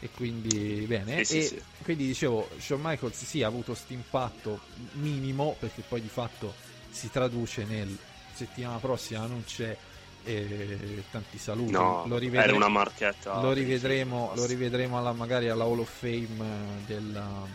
E 0.00 0.10
quindi 0.16 0.84
bene, 0.88 1.22
Sì, 1.22 1.24
sì, 1.24 1.38
e 1.38 1.42
sì. 1.42 1.62
quindi 1.84 2.06
dicevo, 2.06 2.48
Shawn 2.58 2.80
Michaels 2.82 3.24
sì 3.24 3.44
ha 3.44 3.46
avuto 3.46 3.70
questo 3.70 3.92
impatto 3.92 4.58
minimo 4.94 5.54
perché 5.60 5.82
poi 5.86 6.00
di 6.00 6.08
fatto 6.08 6.54
si 6.90 7.08
traduce 7.08 7.64
nel 7.64 7.96
settimana 8.34 8.78
prossima 8.78 9.24
non 9.26 9.44
c'è 9.44 9.76
eh, 10.24 11.04
tanti 11.12 11.38
saluti. 11.38 11.70
No, 11.70 12.02
lo 12.06 12.16
era 12.16 12.18
rivedremo, 12.18 12.56
una 12.56 12.66
marchetta. 12.68 13.40
lo 13.40 13.52
rivedremo, 13.52 14.32
lo 14.34 14.44
rivedremo 14.44 14.98
alla- 14.98 15.12
magari 15.12 15.48
alla 15.48 15.62
Hall 15.64 15.78
of 15.78 15.90
Fame 16.00 16.26
eh, 16.26 16.84
della 16.86 17.46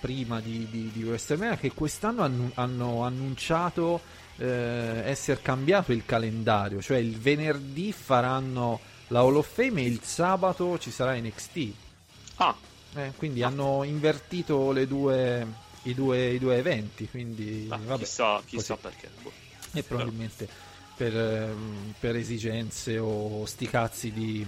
prima 0.00 0.40
di, 0.40 0.66
di, 0.70 0.90
di 0.92 1.02
WrestleMania 1.02 1.56
che 1.56 1.72
quest'anno 1.72 2.22
hanno, 2.22 2.50
hanno 2.54 3.02
annunciato 3.04 4.00
eh, 4.36 5.02
essere 5.04 5.40
cambiato 5.42 5.92
il 5.92 6.04
calendario, 6.04 6.80
cioè 6.80 6.98
il 6.98 7.16
venerdì 7.18 7.92
faranno 7.92 8.80
la 9.08 9.20
Hall 9.20 9.36
of 9.36 9.48
Fame 9.52 9.82
e 9.82 9.86
il 9.86 10.00
sabato 10.02 10.78
ci 10.78 10.90
sarà 10.90 11.14
NXT. 11.18 11.72
Ah, 12.36 12.54
Eh, 12.94 13.12
quindi 13.16 13.42
hanno 13.42 13.82
invertito 13.84 14.70
le 14.72 14.86
due, 14.86 15.46
i, 15.82 15.94
due, 15.94 16.30
i 16.30 16.38
due 16.38 16.56
eventi, 16.56 17.08
quindi 17.08 17.66
ah, 17.68 17.76
vabbè, 17.76 18.04
chissà, 18.04 18.42
chissà 18.44 18.76
perché. 18.76 19.10
boh. 19.22 19.32
e 19.72 19.82
probabilmente 19.82 20.48
per, 20.96 21.16
ehm, 21.16 21.94
per 21.98 22.16
esigenze 22.16 22.98
o 22.98 23.44
sti 23.46 23.68
cazzi 23.68 24.12
di, 24.12 24.46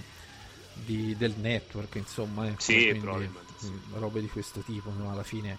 di- 0.75 1.17
del 1.17 1.35
network, 1.37 1.95
insomma, 1.97 2.47
ecco, 2.49 2.61
Sì, 2.61 2.73
quindi, 2.89 2.99
probabilmente 2.99 3.50
mh, 3.61 3.99
robe 3.99 4.21
di 4.21 4.29
questo 4.29 4.61
tipo, 4.61 4.91
no? 4.97 5.11
alla 5.11 5.23
fine 5.23 5.59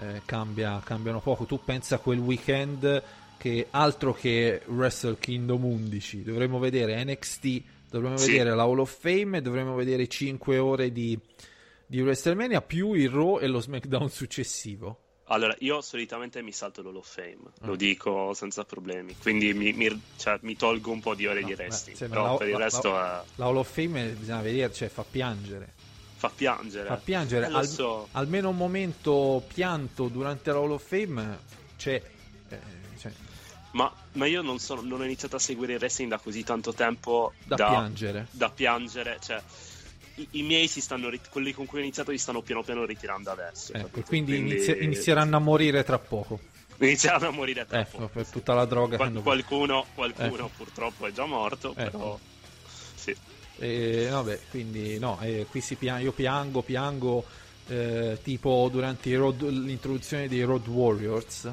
eh, 0.00 0.22
cambia- 0.24 0.80
cambiano 0.84 1.20
poco. 1.20 1.44
Tu 1.44 1.60
pensa 1.64 1.96
a 1.96 1.98
quel 1.98 2.18
weekend 2.18 3.02
che 3.36 3.66
altro 3.70 4.12
che 4.12 4.62
Wrestle 4.66 5.18
Kingdom 5.18 5.64
11, 5.64 6.22
dovremmo 6.22 6.58
vedere 6.58 7.02
NXT, 7.04 7.62
dovremmo 7.90 8.16
Sì. 8.16 8.32
vedere 8.32 8.54
la 8.54 8.62
Hall 8.64 8.78
of 8.78 8.98
Fame 9.00 9.40
dovremmo 9.42 9.74
vedere 9.74 10.06
5 10.06 10.58
ore 10.58 10.92
di, 10.92 11.18
di 11.86 12.00
WrestleMania 12.00 12.60
più 12.62 12.92
il 12.94 13.08
Raw 13.10 13.38
e 13.40 13.46
lo 13.46 13.60
SmackDown 13.60 14.08
successivo. 14.10 15.04
Allora, 15.32 15.54
io 15.60 15.80
solitamente 15.80 16.42
mi 16.42 16.50
salto 16.50 16.82
l'Hall 16.82 16.96
of 16.96 17.08
Fame, 17.14 17.38
Ah. 17.60 17.66
lo 17.66 17.76
dico 17.76 18.32
senza 18.34 18.64
problemi. 18.64 19.14
Quindi 19.22 19.54
mi, 19.54 19.72
mi- 19.72 20.00
cioè, 20.16 20.38
mi 20.42 20.56
tolgo 20.56 20.90
un 20.90 20.98
po' 21.00 21.14
di 21.14 21.26
ore 21.26 21.40
No, 21.40 21.46
di 21.46 21.54
beh, 21.54 21.70
sì, 21.70 21.92
ma 22.00 22.08
però 22.08 22.32
la- 22.32 22.36
per 22.36 22.48
il 22.48 22.56
resto 22.56 22.90
la- 22.92 23.22
eh, 23.22 23.26
La 23.36 23.44
Hall 23.46 23.56
of 23.56 23.72
Fame 23.72 24.08
bisogna 24.18 24.40
vedere, 24.42 24.72
cioè 24.72 24.88
fa 24.88 25.04
piangere. 25.08 25.74
Fa 26.20 26.28
piangere. 26.28 26.86
Fa 26.86 26.96
piangere. 26.98 27.46
Eh, 27.46 27.54
Al- 27.54 27.66
so. 27.66 28.08
almeno 28.12 28.50
un 28.50 28.56
momento 28.56 29.42
pianto 29.54 30.08
durante 30.08 30.52
la 30.52 30.58
Hall 30.58 30.72
of 30.72 30.86
Fame 30.86 31.38
c'è. 31.78 31.94
eh, 32.50 32.58
cioè, 32.98 33.10
Ma, 33.70 33.90
ma 34.12 34.26
io 34.26 34.42
non, 34.42 34.58
sono, 34.58 34.82
non, 34.82 35.00
ho 35.00 35.04
iniziato 35.04 35.36
a 35.36 35.38
seguire 35.38 35.72
il 35.72 35.78
wrestling 35.78 36.10
da 36.10 36.18
così 36.18 36.44
tanto 36.44 36.74
tempo 36.74 37.32
da, 37.44 37.56
da 37.56 37.68
piangere. 37.68 38.26
Da 38.32 38.50
piangere, 38.50 39.16
cioè 39.22 39.42
i, 40.16 40.28
i 40.32 40.42
miei 40.42 40.68
si 40.68 40.82
stanno, 40.82 41.10
quelli 41.30 41.54
con 41.54 41.64
cui 41.64 41.78
ho 41.78 41.82
iniziato 41.82 42.10
si 42.10 42.18
stanno 42.18 42.42
piano 42.42 42.62
piano 42.62 42.84
ritirando 42.84 43.30
adesso. 43.30 43.72
Ecco, 43.72 44.02
quindi, 44.02 44.32
quindi... 44.32 44.50
Inizia, 44.56 44.76
inizieranno 44.76 45.36
a 45.36 45.40
morire 45.40 45.84
tra 45.84 45.98
poco. 45.98 46.38
Iniziano 46.80 47.28
a 47.28 47.30
morire 47.30 47.64
tra 47.64 47.80
ecco, 47.80 47.96
poco. 47.96 48.08
per 48.08 48.26
tutta 48.26 48.52
la 48.52 48.66
droga. 48.66 48.96
Qual- 48.96 49.22
qualcuno, 49.22 49.86
qualcuno 49.94 50.34
ecco. 50.34 50.50
purtroppo 50.54 51.06
è 51.06 51.12
già 51.12 51.24
morto, 51.24 51.70
ecco. 51.74 51.90
però 51.90 52.18
sì. 52.94 53.16
E, 53.60 54.08
vabbè, 54.10 54.40
quindi 54.48 54.98
no, 54.98 55.18
eh, 55.20 55.46
qui 55.48 55.60
si 55.60 55.74
pian- 55.74 56.00
io 56.00 56.12
piango, 56.12 56.62
piango 56.62 57.24
eh, 57.68 58.18
tipo 58.22 58.68
durante 58.72 59.14
road, 59.14 59.42
l'introduzione 59.42 60.28
dei 60.28 60.42
Road 60.42 60.66
Warriors, 60.66 61.52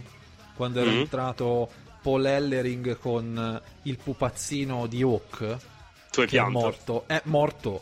quando 0.55 0.79
era 0.79 0.89
mm-hmm. 0.89 0.99
entrato 1.01 1.69
Paul 2.01 2.25
Ellering 2.25 2.97
con 2.97 3.61
il 3.83 3.97
pupazzino 3.97 4.87
di 4.87 5.01
Hawk. 5.01 5.57
Tu 6.09 6.21
hai 6.21 6.27
pianto? 6.27 6.57
È 6.57 6.61
morto. 6.61 7.03
È 7.07 7.21
morto. 7.25 7.81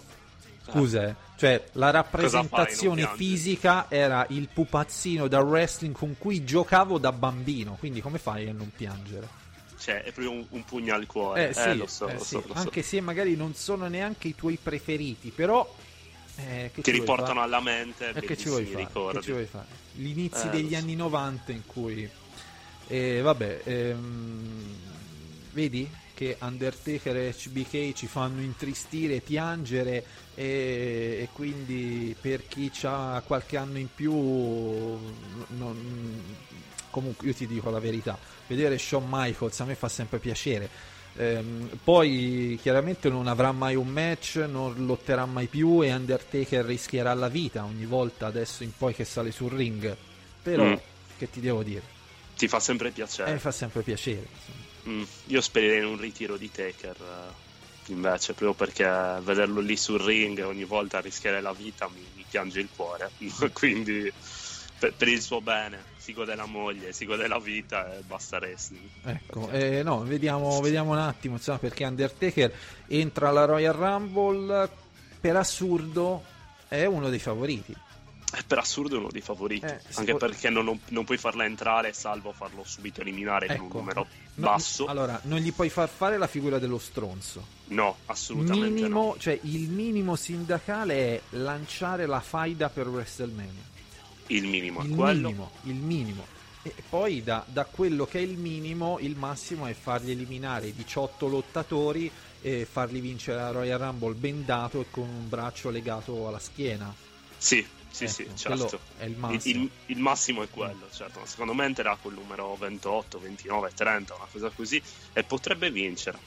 Scusa, 0.68 1.08
eh. 1.10 1.16
cioè 1.38 1.64
la 1.74 1.92
rappresentazione 1.92 3.08
fisica 3.16 3.86
era 3.88 4.26
il 4.30 4.50
pupazzino 4.52 5.28
da 5.28 5.40
wrestling 5.42 5.96
con 5.96 6.16
cui 6.18 6.44
giocavo 6.44 6.98
da 6.98 7.12
bambino. 7.12 7.76
Quindi 7.78 8.02
come 8.02 8.18
fai 8.18 8.50
a 8.50 8.54
non 8.54 8.72
piangere? 8.76 9.44
Cioè, 9.78 10.04
è 10.04 10.12
proprio 10.12 10.32
un, 10.32 10.46
un 10.50 10.64
pugno 10.64 10.94
al 10.94 11.06
cuore. 11.06 11.50
Eh, 11.50 11.54
sì, 11.54 11.70
eh, 11.70 11.76
lo 11.76 11.88
so, 11.88 12.08
eh, 12.08 12.14
lo 12.14 12.20
so, 12.20 12.42
sì. 12.42 12.48
Lo 12.48 12.54
Anche 12.54 12.82
se 12.82 13.02
magari 13.02 13.36
non 13.36 13.54
sono 13.54 13.88
neanche 13.88 14.30
i 14.30 14.36
tuoi 14.36 14.58
preferiti, 14.62 15.30
però 15.30 15.70
eh, 16.38 16.72
ti 16.74 16.92
riportano 16.92 17.42
alla 17.42 17.62
mente 17.62 18.10
eh, 18.10 18.22
che 18.22 18.38
ci 18.38 18.50
vuoi 18.50 18.66
fare? 18.66 19.14
Che 19.14 19.22
ci 19.22 19.32
vuoi 19.32 19.46
fare? 19.46 19.68
Gli 19.94 20.10
inizi 20.10 20.48
eh, 20.48 20.50
degli 20.50 20.74
so. 20.74 20.78
anni 20.78 20.96
90 20.96 21.52
in 21.52 21.66
cui 21.66 22.10
eh, 22.88 23.22
vabbè 23.22 23.62
ehm, 23.64 24.76
vedi 25.52 25.90
che 26.14 26.38
Undertaker 26.40 27.18
e 27.18 27.34
HBK 27.34 27.94
ci 27.94 28.08
fanno 28.08 28.42
intristire, 28.42 29.20
piangere 29.20 30.06
e, 30.34 31.20
e 31.22 31.30
quindi 31.34 32.16
per 32.20 32.48
chi 32.48 32.72
ha 32.84 33.22
qualche 33.26 33.58
anno 33.58 33.78
in 33.78 33.90
più 33.94 34.14
non, 34.14 36.22
comunque 36.96 37.28
io 37.28 37.34
ti 37.34 37.46
dico 37.46 37.70
la 37.70 37.80
verità 37.80 38.18
vedere 38.48 38.78
Shawn 38.78 39.06
Michaels 39.10 39.60
a 39.60 39.66
me 39.66 39.76
fa 39.76 39.90
sempre 39.90 40.20
piacere. 40.20 40.70
Ehm, 41.18 41.80
poi 41.84 42.58
chiaramente 42.62 43.10
non 43.10 43.28
avrà 43.28 43.52
mai 43.52 43.76
un 43.76 43.88
match 43.88 44.36
non 44.50 44.86
lotterà 44.86 45.26
mai 45.26 45.48
più 45.48 45.82
e 45.82 45.94
Undertaker 45.94 46.64
rischierà 46.66 47.14
la 47.14 47.30
vita 47.30 47.64
ogni 47.64 47.86
volta 47.86 48.28
adesso 48.28 48.64
in 48.64 48.72
poi 48.78 48.94
che 48.94 49.04
sale 49.04 49.32
sul 49.32 49.52
ring. 49.52 49.96
Però 50.42 50.64
mm. 50.64 50.76
che 51.18 51.30
ti 51.30 51.42
devo 51.42 51.64
dire? 51.64 51.84
Ti 52.38 52.48
fa 52.48 52.62
sempre 52.62 52.92
piacere. 52.92 53.34
Eh, 53.34 53.40
fa 53.40 53.52
sempre 53.52 53.82
piacere 53.82 54.28
mm. 54.88 55.04
io 55.28 55.42
spererei 55.42 55.80
in 55.80 55.86
un 55.86 55.98
ritiro 55.98 56.38
di 56.38 56.50
Taker 56.50 56.96
eh, 56.96 57.92
invece 57.92 58.34
proprio 58.34 58.54
perché 58.54 58.86
vederlo 59.22 59.60
lì 59.60 59.76
sul 59.76 60.00
ring 60.00 60.40
ogni 60.46 60.64
volta 60.64 61.00
rischiare 61.02 61.42
la 61.42 61.54
vita 61.54 61.90
mi, 61.94 62.06
mi 62.16 62.26
piange 62.30 62.62
il 62.62 62.70
cuore. 62.74 63.12
Quindi 63.54 64.12
per, 64.78 64.94
per 64.94 65.08
il 65.08 65.22
suo 65.22 65.42
bene 65.42 65.94
si 66.06 66.14
gode 66.14 66.36
la 66.36 66.46
moglie, 66.46 66.94
si 66.94 67.06
gode 67.06 67.28
la 67.28 67.40
vita 67.40 67.96
e 67.96 68.02
basta 68.02 68.38
wrestling. 68.38 68.88
Ecco, 69.06 69.50
eh, 69.50 69.82
no, 69.82 70.04
vediamo, 70.04 70.62
vediamo, 70.62 70.92
un 70.92 71.00
attimo, 71.00 71.38
insomma, 71.38 71.58
perché 71.58 71.84
Undertaker 71.84 72.54
entra 72.86 73.30
alla 73.30 73.46
Royal 73.46 73.74
Rumble, 73.74 74.70
per 75.20 75.36
assurdo 75.36 76.24
è 76.68 76.86
uno 76.86 77.10
dei 77.10 77.18
favoriti. 77.18 77.76
È 78.32 78.44
per 78.46 78.60
assurdo 78.60 79.00
uno 79.00 79.08
dei 79.10 79.22
favoriti, 79.22 79.66
eh, 79.66 79.80
anche 79.94 80.12
può... 80.12 80.28
perché 80.28 80.52
non, 80.52 80.80
non, 80.90 81.06
puoi 81.06 81.18
farla 81.18 81.46
entrare 81.46 81.92
salvo 81.92 82.34
farlo 82.34 82.64
subito 82.64 83.02
eliminare 83.02 83.48
ecco, 83.48 83.56
con 83.56 83.64
un 83.64 83.68
ecco. 83.70 83.78
numero 83.80 84.08
no, 84.36 84.46
basso. 84.48 84.86
Allora, 84.86 85.20
non 85.24 85.40
gli 85.40 85.54
puoi 85.54 85.70
far 85.70 85.90
fare 85.90 86.20
la 86.20 86.28
figura 86.28 86.60
dello 86.60 86.78
stronzo. 86.78 87.44
No, 87.68 87.98
assolutamente 88.06 88.82
minimo, 88.82 89.06
no. 89.06 89.16
Cioè, 89.18 89.40
il 89.42 89.70
minimo 89.70 90.16
sindacale 90.16 90.96
è 90.96 91.22
lanciare 91.30 92.06
la 92.06 92.20
faida 92.20 92.70
per 92.70 92.88
WrestleMania 92.88 93.74
il 94.28 94.48
minimo 94.48 94.84
il 94.84 94.96
quello. 94.96 95.28
minimo, 95.28 95.52
il 95.64 95.76
minimo. 95.76 96.26
E 96.64 96.74
poi 96.90 97.22
da, 97.22 97.46
da, 97.48 97.66
quello 97.66 98.08
che 98.08 98.18
è 98.18 98.22
il 98.22 98.38
minimo, 98.38 98.98
il 99.00 99.16
massimo 99.16 99.68
è 99.68 99.74
fargli 99.74 100.10
eliminare 100.10 100.74
18 100.74 101.28
lottatori 101.28 102.10
e 102.42 102.68
farli 102.70 103.00
vincere 103.00 103.38
la 103.38 103.52
Royal 103.52 103.80
Rumble 103.80 104.16
bendato 104.16 104.82
e 104.82 104.86
con 104.90 105.08
un 105.08 105.30
braccio 105.30 105.70
legato 105.70 106.28
alla 106.28 106.40
schiena. 106.40 106.94
Sì, 107.38 107.64
sì, 107.88 108.06
ecco, 108.06 108.14
sì, 108.14 108.30
certo. 108.34 108.80
È 108.98 109.06
il 109.06 109.16
massimo. 109.16 109.40
Il, 109.44 109.62
il, 109.62 109.70
il 109.86 110.00
massimo 110.00 110.42
è 110.42 110.50
quello, 110.50 110.90
certo. 110.92 111.20
Ma 111.20 111.26
secondo 111.28 111.54
me 111.54 111.66
entrerà 111.66 111.98
col 112.02 112.14
numero 112.14 112.56
28, 112.56 113.20
29, 113.20 113.72
30, 113.74 114.16
una 114.16 114.28
cosa 114.32 114.50
così, 114.50 114.82
e 115.14 115.24
potrebbe 115.24 115.70
vincere. 115.70 116.18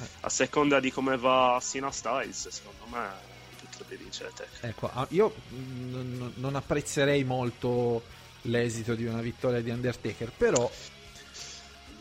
Eh. 0.00 0.06
A 0.20 0.28
seconda 0.28 0.80
di 0.80 0.90
come 0.90 1.16
va 1.16 1.58
Sina 1.62 1.90
Styles, 1.92 2.48
secondo 2.48 2.84
me 2.90 3.27
potrebbe 3.78 4.02
vincere 4.02 4.32
Tech. 4.34 4.48
Ecco, 4.60 4.90
ah, 4.92 5.06
io 5.10 5.34
n- 5.50 6.32
non 6.34 6.56
apprezzerei 6.56 7.24
molto 7.24 8.02
l'esito 8.42 8.94
di 8.94 9.04
una 9.04 9.20
vittoria 9.20 9.60
di 9.60 9.70
Undertaker, 9.70 10.32
però... 10.36 10.70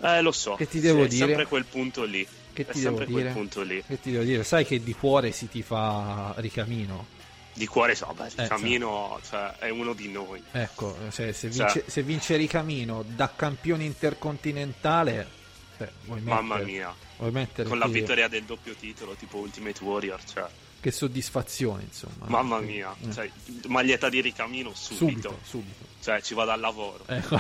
Eh, 0.02 0.22
lo 0.22 0.32
so. 0.32 0.56
Che 0.56 0.68
ti 0.68 0.80
devo 0.80 1.04
sì, 1.04 1.10
dire? 1.10 1.24
È 1.24 1.28
sempre 1.28 1.46
quel 1.46 1.66
punto 1.66 2.04
lì. 2.04 2.28
Che 2.54 2.66
ti 2.66 2.82
devo 2.82 3.04
dire? 3.04 3.32
punto 3.32 3.62
lì. 3.62 3.84
Che 3.86 4.00
ti 4.00 4.12
devo 4.12 4.24
dire? 4.24 4.44
Sai 4.44 4.66
che 4.66 4.82
di 4.84 4.94
cuore 4.94 5.32
si 5.32 5.48
ti 5.48 5.62
fa 5.62 6.34
Ricamino. 6.38 7.16
Di 7.54 7.66
cuore 7.66 7.96
so, 7.96 8.14
beh, 8.16 8.28
eh, 8.28 8.44
Ricamino 8.44 9.18
eh, 9.18 9.26
cioè, 9.28 9.54
è 9.58 9.70
uno 9.70 9.94
di 9.94 10.10
noi. 10.10 10.42
Ecco, 10.52 10.96
se, 11.10 11.34
se, 11.34 11.52
cioè. 11.52 11.66
vince, 11.66 11.84
se 11.88 12.04
vince 12.04 12.36
Ricamino 12.36 13.04
da 13.08 13.32
campione 13.36 13.84
intercontinentale... 13.84 15.36
Beh, 15.78 15.92
Mamma 16.06 16.58
mia. 16.58 16.94
Con 17.18 17.78
la 17.78 17.88
vittoria 17.88 18.28
del 18.28 18.44
doppio 18.44 18.74
titolo, 18.74 19.14
tipo 19.14 19.38
Ultimate 19.38 19.84
Warrior, 19.84 20.24
cioè 20.24 20.48
che 20.88 20.92
soddisfazione, 20.94 21.84
insomma. 21.84 22.28
Mamma 22.28 22.60
mia, 22.62 22.96
eh. 23.02 23.12
cioè, 23.12 23.30
maglietta 23.68 24.08
di 24.08 24.22
ricamino 24.22 24.72
subito. 24.74 25.06
Subito, 25.06 25.40
subito. 25.44 25.86
Cioè, 26.02 26.22
ci 26.22 26.34
vado 26.34 26.52
al 26.52 26.62
lavoro. 26.62 27.04
Ecco. 27.08 27.38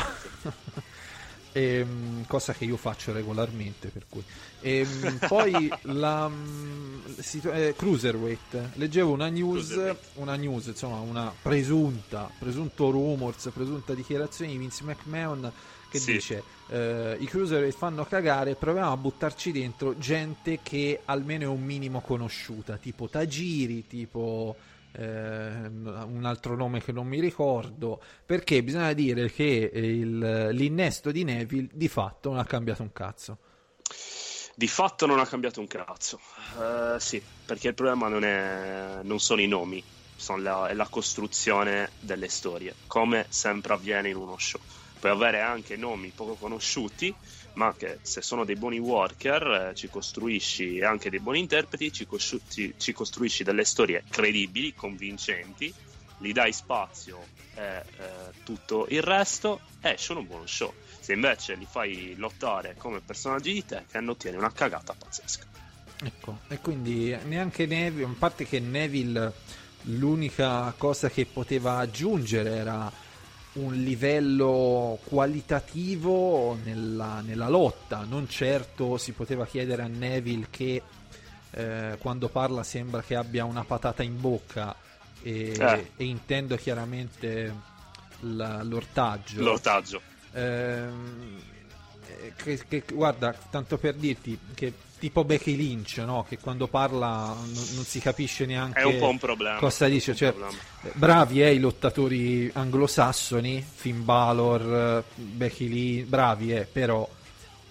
e, 1.53 1.61
ehm, 1.79 2.25
cosa 2.27 2.51
che 2.51 2.65
io 2.65 2.75
faccio 2.75 3.13
regolarmente, 3.13 3.87
per 3.87 4.03
cui. 4.09 4.21
E, 4.59 4.79
ehm, 4.79 5.19
poi 5.29 5.71
la 5.83 6.27
mm, 6.27 7.19
situ- 7.19 7.53
eh, 7.53 7.73
Cruiserweight. 7.77 8.71
Leggevo 8.73 9.13
una 9.13 9.29
news, 9.29 9.79
una 10.15 10.35
news, 10.35 10.65
insomma, 10.65 10.99
una 10.99 11.33
presunta, 11.41 12.29
presunto 12.37 12.89
rumors, 12.89 13.49
presunta 13.53 13.93
dichiarazione 13.93 14.51
di 14.51 14.57
Vince 14.57 14.83
McMahon 14.83 15.49
che 15.89 15.99
sì. 15.99 16.13
dice 16.13 16.43
eh, 16.69 17.17
i 17.19 17.25
cruiser 17.25 17.71
fanno 17.71 18.05
cagare 18.05 18.55
proviamo 18.55 18.91
a 18.91 18.97
buttarci 18.97 19.51
dentro 19.51 19.97
gente 19.97 20.59
che 20.61 21.01
almeno 21.05 21.43
è 21.43 21.47
un 21.47 21.63
minimo 21.63 22.01
conosciuta 22.01 22.77
tipo 22.77 23.07
Tagiri 23.07 23.87
tipo 23.87 24.55
eh, 24.97 25.03
un 25.03 26.21
altro 26.23 26.55
nome 26.55 26.81
che 26.81 26.91
non 26.91 27.07
mi 27.07 27.19
ricordo 27.19 28.01
perché 28.25 28.63
bisogna 28.63 28.93
dire 28.93 29.31
che 29.31 29.69
il, 29.73 30.49
l'innesto 30.51 31.11
di 31.11 31.23
Neville 31.23 31.69
di 31.71 31.87
fatto 31.87 32.29
non 32.29 32.39
ha 32.39 32.45
cambiato 32.45 32.81
un 32.81 32.91
cazzo. 32.91 33.37
Di 34.55 34.67
fatto 34.67 35.05
non 35.05 35.19
ha 35.19 35.27
cambiato 35.27 35.59
un 35.59 35.67
cazzo. 35.67 36.19
Uh, 36.55 36.97
sì 36.97 37.21
perché 37.45 37.69
il 37.69 37.73
problema 37.75 38.07
non, 38.07 38.23
è, 38.23 38.99
non 39.03 39.19
sono 39.19 39.41
i 39.41 39.47
nomi 39.47 39.83
sono 40.15 40.41
la, 40.41 40.67
è 40.67 40.73
la 40.73 40.87
costruzione 40.87 41.91
delle 41.99 42.27
storie 42.27 42.73
come 42.87 43.27
sempre 43.29 43.73
avviene 43.73 44.09
in 44.09 44.15
uno 44.15 44.35
show 44.39 44.59
puoi 44.97 45.11
avere 45.11 45.41
anche 45.41 45.75
nomi 45.75 46.11
poco 46.13 46.35
conosciuti, 46.35 47.13
ma 47.53 47.73
che 47.75 47.99
se 48.01 48.21
sono 48.21 48.45
dei 48.45 48.55
buoni 48.55 48.79
worker 48.79 49.69
eh, 49.69 49.75
ci 49.75 49.89
costruisci 49.89 50.81
anche 50.81 51.09
dei 51.09 51.19
buoni 51.19 51.39
interpreti, 51.39 51.91
ci, 51.91 52.05
costru- 52.05 52.41
ci, 52.49 52.73
ci, 52.77 52.93
costruisci 52.93 53.43
delle 53.43 53.63
storie 53.63 54.03
credibili, 54.09 54.73
convincenti, 54.73 55.73
li 56.19 56.33
dai 56.33 56.53
spazio 56.53 57.25
e 57.55 57.63
eh, 57.77 57.83
tutto 58.43 58.85
il 58.89 59.01
resto, 59.01 59.61
esce 59.81 60.13
un 60.13 60.25
buon 60.25 60.47
show. 60.47 60.73
Se 60.99 61.13
invece 61.13 61.55
li 61.55 61.67
fai 61.69 62.15
lottare 62.17 62.75
come 62.77 63.01
personaggi 63.01 63.53
di 63.53 63.65
te, 63.65 63.85
che 63.89 63.97
ottieni 63.97 64.37
una 64.37 64.51
cagata 64.51 64.93
pazzesca. 64.93 65.45
Ecco, 66.03 66.39
e 66.47 66.59
quindi 66.59 67.17
neanche 67.23 67.65
Neville, 67.65 68.05
a 68.05 68.15
parte 68.17 68.45
che 68.45 68.59
Neville 68.59 69.33
l'unica 69.83 70.73
cosa 70.77 71.09
che 71.09 71.25
poteva 71.25 71.77
aggiungere 71.77 72.51
era 72.51 72.91
un 73.53 73.73
livello 73.73 74.99
qualitativo 75.05 76.57
nella, 76.63 77.21
nella, 77.21 77.49
lotta. 77.49 78.05
Non 78.07 78.27
certo 78.29 78.97
si 78.97 79.13
poteva 79.13 79.45
chiedere 79.45 79.81
a 79.81 79.87
Neville 79.87 80.47
che 80.49 80.81
eh, 81.51 81.97
quando 81.99 82.29
parla 82.29 82.63
sembra 82.63 83.01
che 83.01 83.15
abbia 83.15 83.45
una 83.45 83.63
patata 83.63 84.03
in 84.03 84.19
bocca 84.19 84.75
e, 85.21 85.55
eh. 85.57 85.91
e 85.95 86.03
intendo 86.03 86.55
chiaramente 86.55 87.53
la, 88.19 88.61
l'ortaggio. 88.63 89.41
L'ortaggio. 89.41 90.01
Ehm, 90.33 91.39
eh, 92.07 92.33
che, 92.35 92.63
che, 92.67 92.83
guarda, 92.93 93.33
tanto 93.49 93.77
per 93.77 93.95
dirti 93.95 94.37
che 94.53 94.73
tipo 94.99 95.23
Becky 95.23 95.55
Lynch, 95.55 95.97
no? 95.97 96.25
che 96.27 96.37
quando 96.39 96.67
parla 96.67 97.35
non, 97.35 97.65
non, 97.73 97.83
si 97.85 97.99
capisce 97.99 98.45
neanche 98.45 98.99
cosa 99.59 99.87
dice. 99.87 100.15
Cioè, 100.15 100.33
bravi 100.93 101.43
eh, 101.43 101.53
i 101.53 101.59
lottatori 101.59 102.49
anglosassoni, 102.53 103.65
Finn 103.75 104.03
Balor, 104.03 105.03
Becky 105.15 105.67
Lynch, 105.67 106.07
bravi 106.07 106.53
eh, 106.53 106.65
però 106.65 107.07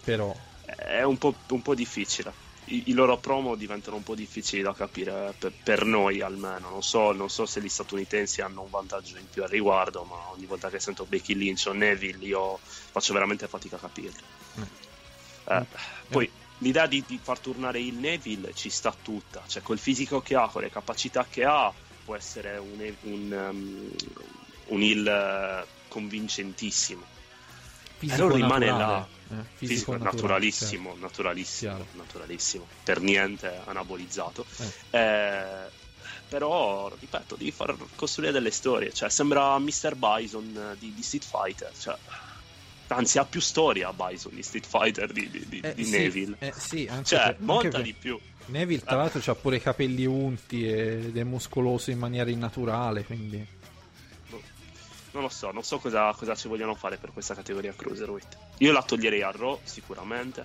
però 0.03 0.35
è 0.77 1.03
un 1.03 1.17
po', 1.19 1.35
un 1.49 1.63
po 1.63 1.75
difficile. 1.75 2.45
I, 2.67 2.85
I, 2.87 2.93
loro 2.93 3.17
promo 3.19 3.55
diventano 3.55 3.97
un 3.97 4.03
po' 4.03 4.17
difficili 4.17 4.63
da 4.63 4.75
capire 4.75 5.35
per, 5.39 5.53
per 5.63 5.85
noi 5.85 6.21
almeno. 6.21 6.71
Non 6.71 6.83
so, 6.83 7.13
non 7.13 7.31
so, 7.31 7.47
se 7.47 7.61
gli 7.61 7.69
statunitensi 7.69 8.41
hanno 8.41 8.63
un 8.63 8.71
vantaggio 8.71 9.17
in 9.17 9.29
più 9.31 9.43
al 9.43 9.49
riguardo, 9.49 10.03
ma 10.03 10.31
ogni 10.33 10.47
volta 10.47 10.69
che 10.69 10.81
sento 10.81 11.05
Becky 11.05 11.35
Lynch 11.35 11.67
o 11.69 11.73
Neville 11.73 12.25
io 12.25 12.59
faccio 12.63 13.13
veramente 13.13 13.47
fatica 13.47 13.77
a 13.77 13.81
capirlo. 13.81 14.21
Mm. 14.59 14.63
Eh, 15.45 15.61
mm. 15.61 15.65
Poi 16.09 16.31
l'idea 16.59 16.87
di, 16.87 17.03
di, 17.07 17.19
far 17.23 17.39
tornare 17.39 17.81
il 17.81 17.95
Neville 17.95 18.55
ci 18.55 18.71
sta 18.71 18.95
tutta, 19.03 19.43
cioè 19.47 19.63
col 19.63 19.79
fisico 19.79 20.21
che 20.21 20.35
ha, 20.35 20.49
con 20.49 20.63
le 20.63 20.71
capacità 20.71 21.27
che 21.29 21.45
ha, 21.45 21.73
può 22.05 22.17
essere 22.17 22.57
un, 22.57 22.95
un, 23.03 23.33
um, 23.33 23.91
un 24.67 24.83
heal 24.83 25.07
eh, 25.07 25.67
convincentimo. 25.89 27.15
Fisico 27.99 28.23
allora 28.23 28.37
rimane 28.37 28.67
là 28.67 29.07
eh, 29.31 29.35
fisico, 29.55 29.93
fisico 29.93 29.97
naturalissimo, 29.97 30.91
certo. 30.91 31.07
naturalissimo, 31.07 31.87
naturalissimo, 31.93 32.67
per 32.85 33.01
niente 33.01 33.61
anabolizzato. 33.65 34.45
Eh. 34.91 34.99
Eh, 34.99 35.85
però, 36.29 36.93
ripeto, 36.99 37.37
devi 37.37 37.51
far 37.53 37.77
costruire 37.95 38.33
delle 38.33 38.51
storie. 38.51 38.93
Cioè, 38.93 39.09
sembra 39.09 39.59
Mr. 39.59 39.95
Bison 39.95 40.77
di, 40.79 40.93
di 40.95 41.03
Street 41.03 41.25
Fighter. 41.25 41.73
Cioè, 41.77 41.97
anzi, 42.89 43.19
ha 43.19 43.25
più 43.25 43.41
storia 43.41 43.93
Bison 43.93 44.35
di 44.35 44.43
Street 44.43 44.67
Fighter 44.67 45.13
di, 45.13 45.29
di, 45.31 45.47
di, 45.49 45.61
eh, 45.61 45.75
di 45.75 45.85
sì, 45.85 45.91
Neville. 45.91 46.37
Eh, 46.39 46.53
sì, 46.57 46.91
cioè, 47.05 47.35
per, 47.35 47.37
molta 47.41 47.81
di 47.81 47.93
più. 47.93 48.19
Neville, 48.47 48.83
tra 48.83 48.97
l'altro, 48.97 49.21
ha 49.31 49.35
pure 49.35 49.57
i 49.57 49.61
capelli 49.61 50.05
unti 50.05 50.69
ed 50.69 51.17
è 51.17 51.25
muscoloso 51.25 51.91
in 51.91 51.99
maniera 51.99 52.31
innaturale. 52.31 53.05
Quindi 53.05 53.55
non 55.17 55.25
lo 55.25 55.31
so, 55.31 55.51
non 55.51 55.65
so 55.65 55.79
cosa, 55.79 56.13
cosa 56.13 56.35
ci 56.35 56.47
vogliono 56.47 56.75
fare 56.75 56.99
per 56.99 57.11
questa 57.11 57.35
categoria 57.35 57.73
Cruiserweight. 57.75 58.37
Io 58.59 58.71
la 58.71 58.83
toglierei 58.83 59.23
a 59.23 59.31
Raw 59.31 59.59
sicuramente. 59.65 60.45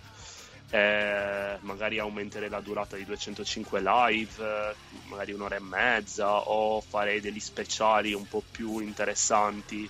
Eh, 0.70 1.58
magari 1.60 2.00
aumenterei 2.00 2.48
la 2.48 2.62
durata 2.62 2.96
di 2.96 3.04
205 3.04 3.82
live, 3.82 4.76
magari 5.10 5.34
un'ora 5.34 5.58
e 5.58 5.60
mezza, 5.60 6.48
o 6.48 6.80
farei 6.80 7.20
degli 7.20 7.42
speciali 7.42 8.14
un 8.14 8.26
po' 8.26 8.42
più 8.50 8.80
interessanti 8.80 9.90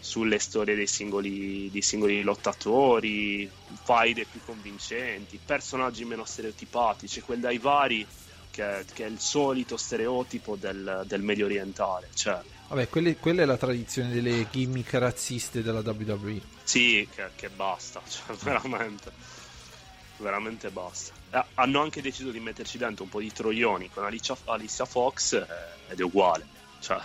sulle 0.00 0.38
storie 0.38 0.74
dei 0.74 0.86
singoli, 0.86 1.70
dei 1.70 1.82
singoli 1.82 2.22
lottatori, 2.22 3.50
faide 3.82 4.24
più 4.24 4.40
convincenti, 4.44 5.38
personaggi 5.44 6.04
meno 6.04 6.24
stereotipati, 6.24 7.08
quel 7.22 7.40
dai 7.40 7.58
vari 7.58 8.06
che, 8.50 8.84
che, 8.92 9.04
è 9.04 9.08
il 9.08 9.20
solito 9.20 9.76
stereotipo 9.76 10.56
del, 10.56 11.04
del 11.06 11.22
medio 11.22 11.46
orientale. 11.46 12.08
Cioè, 12.14 12.40
Vabbè, 12.68 12.88
quelle, 12.88 13.16
quella 13.16 13.42
è 13.42 13.46
la 13.46 13.56
tradizione 13.56 14.12
delle 14.12 14.46
gimmick 14.50 14.92
razziste 14.94 15.62
della 15.62 15.80
WWE. 15.80 16.40
Sì, 16.64 17.08
che, 17.14 17.30
che 17.34 17.48
basta, 17.48 18.02
cioè, 18.08 18.36
veramente. 18.42 19.10
Veramente 20.18 20.70
basta. 20.70 21.14
Eh, 21.30 21.44
hanno 21.54 21.80
anche 21.80 22.02
deciso 22.02 22.30
di 22.30 22.40
metterci 22.40 22.76
dentro 22.76 23.04
un 23.04 23.10
po' 23.10 23.20
di 23.20 23.32
troioni 23.32 23.88
con 23.88 24.04
Alicia, 24.04 24.36
Alicia 24.46 24.84
Fox 24.84 25.34
eh, 25.34 25.46
ed 25.92 26.00
è 26.00 26.02
uguale. 26.02 26.46
Cioè, 26.80 27.00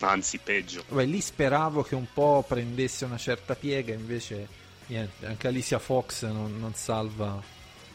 anzi, 0.00 0.38
peggio. 0.38 0.84
Vabbè, 0.88 1.04
lì 1.04 1.20
speravo 1.20 1.82
che 1.82 1.94
un 1.94 2.06
po' 2.12 2.44
prendesse 2.46 3.04
una 3.04 3.18
certa 3.18 3.54
piega, 3.54 3.92
invece 3.92 4.48
niente, 4.86 5.26
anche 5.26 5.46
Alicia 5.48 5.78
Fox 5.78 6.24
non, 6.24 6.58
non 6.58 6.74
salva 6.74 7.42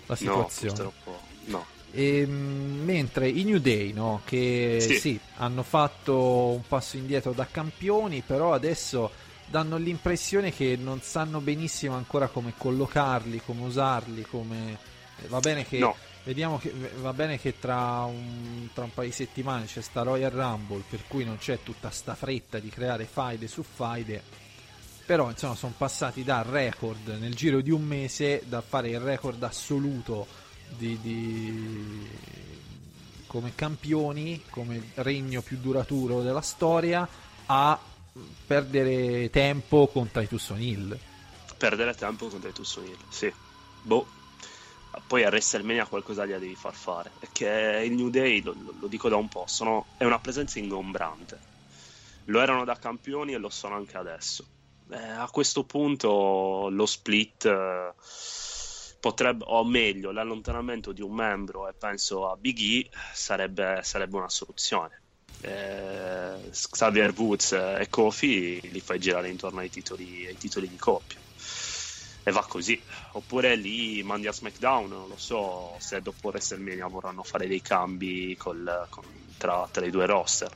la 0.06 0.16
situazione. 0.16 0.78
No, 0.78 0.92
purtroppo 0.92 1.22
no. 1.46 1.66
E, 1.92 2.20
ehm, 2.20 2.82
mentre 2.84 3.28
i 3.30 3.44
New 3.44 3.60
Day, 3.60 3.92
no, 3.94 4.22
che 4.26 4.78
sì. 4.80 5.00
sì. 5.00 5.20
hanno 5.38 5.64
fatto 5.64 6.50
un 6.50 6.62
passo 6.68 6.98
indietro 6.98 7.32
da 7.34 7.48
campioni, 7.50 8.24
però 8.26 8.54
adesso 8.54 9.12
danno 9.48 9.78
l'impressione 9.78 10.54
che 10.54 10.78
non 10.80 11.02
sanno 11.02 11.40
benissimo 11.40 11.96
ancora 11.96 12.28
come 12.28 12.54
collocarli, 12.58 13.42
come 13.46 13.62
usarli, 13.64 14.24
come... 14.24 14.78
Eh, 15.22 15.28
va 15.28 15.40
bene 15.40 15.66
che... 15.66 15.78
No. 15.78 15.96
Vediamo 16.24 16.60
che 16.60 16.72
va 17.00 17.14
bene 17.14 17.40
che 17.40 17.58
tra 17.58 18.04
un, 18.04 18.70
tra 18.74 18.84
un 18.84 18.94
paio 18.94 19.08
di 19.08 19.14
settimane 19.14 19.66
c'è 19.66 19.82
sta 19.82 20.04
Royal 20.04 20.30
Rumble, 20.30 20.84
per 20.88 21.04
cui 21.08 21.24
non 21.26 21.38
c'è 21.38 21.64
tutta 21.64 21.90
sta 21.90 22.14
fretta 22.14 22.60
di 22.60 22.70
creare 22.70 23.06
faide 23.06 23.48
su 23.48 23.64
faide. 23.64 24.22
Però 25.04 25.30
insomma 25.30 25.56
sono 25.56 25.74
passati 25.76 26.24
dal 26.24 26.44
record 26.44 27.08
nel 27.20 27.34
giro 27.34 27.60
di 27.62 27.72
un 27.72 27.84
mese 27.84 28.44
da 28.46 28.62
fare 28.62 28.90
il 28.90 29.00
record 29.00 29.42
assoluto 29.42 30.28
di, 30.78 31.00
di, 31.02 32.08
come 33.26 33.54
campioni, 33.56 34.44
come 34.50 34.92
regno 34.96 35.42
più 35.42 35.58
duraturo 35.58 36.22
della 36.22 36.42
storia, 36.42 37.08
a 37.48 37.80
perdere 38.46 39.30
tempo 39.32 39.88
con 39.88 40.12
Titus 40.12 40.50
O'Neill. 40.50 40.98
Perdere 41.58 41.96
tempo 41.96 42.28
con 42.28 42.40
Titus 42.40 42.76
O'Neill, 42.76 42.98
sì. 43.10 43.34
Boh. 43.82 44.20
Poi 45.08 45.24
a 45.24 45.28
WrestleMania 45.28 45.86
qualcosa 45.86 46.26
gli 46.26 46.32
devi 46.32 46.56
far 46.56 46.74
fare. 46.74 47.12
Perché 47.20 47.84
il 47.86 47.94
New 47.94 48.10
Day, 48.10 48.42
lo, 48.42 48.56
lo 48.80 48.88
dico 48.88 49.10
da 49.10 49.16
un 49.16 49.28
po', 49.28 49.46
sono, 49.48 49.88
è 49.98 50.06
una 50.06 50.20
presenza 50.20 50.60
ingombrante. 50.60 51.40
Lo 52.26 52.42
erano 52.42 52.66
da 52.66 52.78
campioni 52.78 53.34
e 53.34 53.38
lo 53.38 53.50
sono 53.50 53.76
anche 53.76 53.98
adesso. 53.98 54.46
Eh, 54.90 54.98
a 54.98 55.30
questo 55.32 55.64
punto 55.64 56.68
lo 56.70 56.86
split... 56.86 57.46
Eh, 57.46 57.94
potrebbe, 59.02 59.44
o 59.48 59.66
meglio, 59.66 60.12
l'allontanamento 60.12 60.92
di 60.92 61.02
un 61.02 61.12
membro, 61.12 61.68
e 61.68 61.74
penso 61.74 62.30
a 62.30 62.38
Big 62.38 62.60
E, 62.60 62.90
sarebbe, 63.14 63.82
sarebbe 63.84 64.16
una 64.16 64.30
soluzione. 64.30 65.02
Eh, 65.42 66.50
Xavier 66.52 67.12
Woods 67.18 67.54
e 67.54 67.88
Kofi 67.90 68.62
li 68.72 68.80
fai 68.80 69.00
girare 69.00 69.28
intorno 69.28 69.60
ai 69.62 69.72
titoli, 69.72 70.28
ai 70.28 70.38
titoli 70.38 70.70
di 70.70 70.76
coppia 70.76 71.18
e 72.24 72.32
va 72.32 72.46
così. 72.48 72.80
Oppure 73.14 73.56
lì 73.56 74.02
mandi 74.04 74.28
a 74.28 74.32
SmackDown, 74.32 74.90
non 74.90 75.08
lo 75.08 75.18
so 75.18 75.76
se 75.80 76.02
dopo 76.02 76.30
WrestleMania 76.30 76.88
vorranno 76.88 77.24
fare 77.24 77.48
dei 77.48 77.62
cambi 77.62 78.36
col, 78.38 78.88
con, 78.90 79.04
tra, 79.38 79.68
tra, 79.72 79.86
i 79.86 79.90
due 79.90 80.06
roster. 80.06 80.52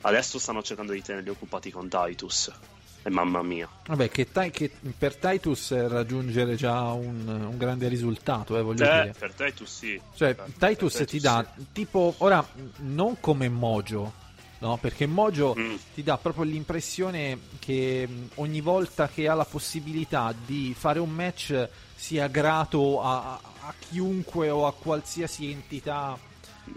Adesso 0.00 0.38
stanno 0.38 0.62
cercando 0.62 0.92
di 0.92 1.02
tenerli 1.02 1.30
occupati 1.30 1.70
con 1.70 1.88
Titus. 1.88 2.52
E 3.00 3.10
mamma 3.10 3.42
mia. 3.42 3.68
Vabbè, 3.86 4.10
che, 4.10 4.28
che 4.50 4.72
per 4.96 5.14
Titus 5.16 5.72
raggiungere 5.86 6.56
già 6.56 6.90
un, 6.90 7.28
un 7.28 7.56
grande 7.56 7.86
risultato, 7.86 8.58
eh, 8.58 8.62
voglio 8.62 8.84
eh, 8.84 9.02
dire. 9.02 9.14
Per 9.16 9.32
Titus 9.32 9.70
sì. 9.70 10.00
Cioè, 10.14 10.34
per, 10.34 10.44
Titus, 10.46 10.58
per 10.58 10.74
Titus 10.76 11.04
ti 11.06 11.20
dà 11.20 11.52
sì. 11.56 11.66
tipo, 11.72 12.14
ora, 12.18 12.46
non 12.78 13.20
come 13.20 13.48
Mojo, 13.48 14.12
no? 14.58 14.76
Perché 14.76 15.06
Mojo 15.06 15.54
mm. 15.58 15.74
ti 15.94 16.02
dà 16.02 16.16
proprio 16.18 16.44
l'impressione 16.44 17.38
che 17.58 18.08
ogni 18.36 18.60
volta 18.60 19.08
che 19.08 19.28
ha 19.28 19.34
la 19.34 19.44
possibilità 19.44 20.34
di 20.46 20.74
fare 20.76 20.98
un 20.98 21.10
match 21.10 21.68
sia 21.94 22.26
grato 22.28 23.02
a, 23.02 23.34
a 23.34 23.74
chiunque 23.78 24.50
o 24.50 24.66
a 24.66 24.72
qualsiasi 24.72 25.50
entità. 25.50 26.18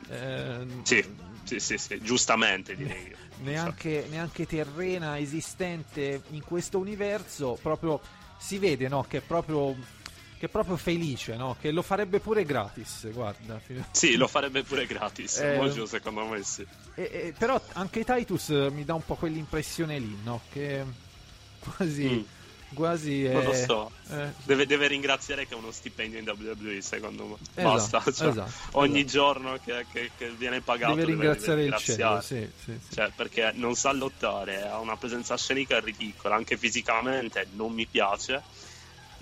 Eh, 0.09 0.65
sì, 0.83 1.05
sì, 1.43 1.59
sì, 1.59 1.77
sì, 1.77 2.01
giustamente 2.01 2.75
direi 2.75 3.13
neanche, 3.41 4.07
neanche, 4.09 4.45
terrena 4.45 5.19
esistente 5.19 6.21
in 6.29 6.43
questo 6.43 6.79
universo, 6.79 7.57
proprio 7.61 7.99
si 8.37 8.57
vede 8.57 8.87
no, 8.87 9.05
che 9.07 9.17
è 9.17 9.21
proprio 9.21 9.75
che 10.41 10.47
è 10.47 10.49
proprio 10.49 10.75
felice, 10.75 11.35
no? 11.35 11.55
Che 11.61 11.69
lo 11.69 11.83
farebbe 11.83 12.19
pure 12.19 12.43
gratis, 12.43 13.07
guarda. 13.11 13.61
Sì, 13.91 14.15
lo 14.15 14.27
farebbe 14.27 14.63
pure 14.63 14.87
gratis, 14.87 15.37
eh, 15.37 15.55
Mojo 15.55 15.85
secondo 15.85 16.25
me 16.25 16.41
sì. 16.41 16.65
E, 16.95 17.03
e, 17.03 17.33
però 17.37 17.61
anche 17.73 18.03
Titus 18.03 18.49
mi 18.49 18.83
dà 18.83 18.95
un 18.95 19.05
po' 19.05 19.13
quell'impressione 19.13 19.99
lì, 19.99 20.17
no? 20.23 20.41
Che 20.51 20.83
quasi... 21.59 22.05
Mm 22.09 22.39
quasi 22.73 23.23
non 23.23 23.43
lo 23.43 23.53
so 23.53 23.91
eh. 24.11 24.29
deve, 24.45 24.65
deve, 24.65 24.87
ringraziare 24.87 25.45
che 25.45 25.55
ha 25.55 25.57
uno 25.57 25.71
stipendio 25.71 26.19
in 26.19 26.25
WWE 26.25 26.81
secondo 26.81 27.25
me 27.25 27.35
esatto, 27.53 27.61
basta 27.61 27.99
cioè, 28.13 28.29
esatto, 28.29 28.77
ogni 28.77 29.01
esatto. 29.01 29.11
giorno 29.11 29.59
che, 29.61 29.85
che, 29.91 30.11
che, 30.17 30.29
viene 30.29 30.61
pagato 30.61 30.93
deve 30.93 31.07
ringraziare, 31.07 31.65
deve 31.65 31.75
ringraziare. 31.75 32.15
il 32.15 32.23
cielo 32.23 32.49
sì, 32.63 32.79
sì, 32.87 32.95
cioè, 32.95 33.11
perché 33.13 33.51
non 33.55 33.75
sa 33.75 33.91
lottare 33.91 34.69
ha 34.69 34.79
una 34.79 34.95
presenza 34.95 35.35
scenica 35.35 35.81
ridicola 35.81 36.35
anche 36.35 36.55
fisicamente 36.55 37.45
non 37.55 37.73
mi 37.73 37.85
piace 37.85 38.41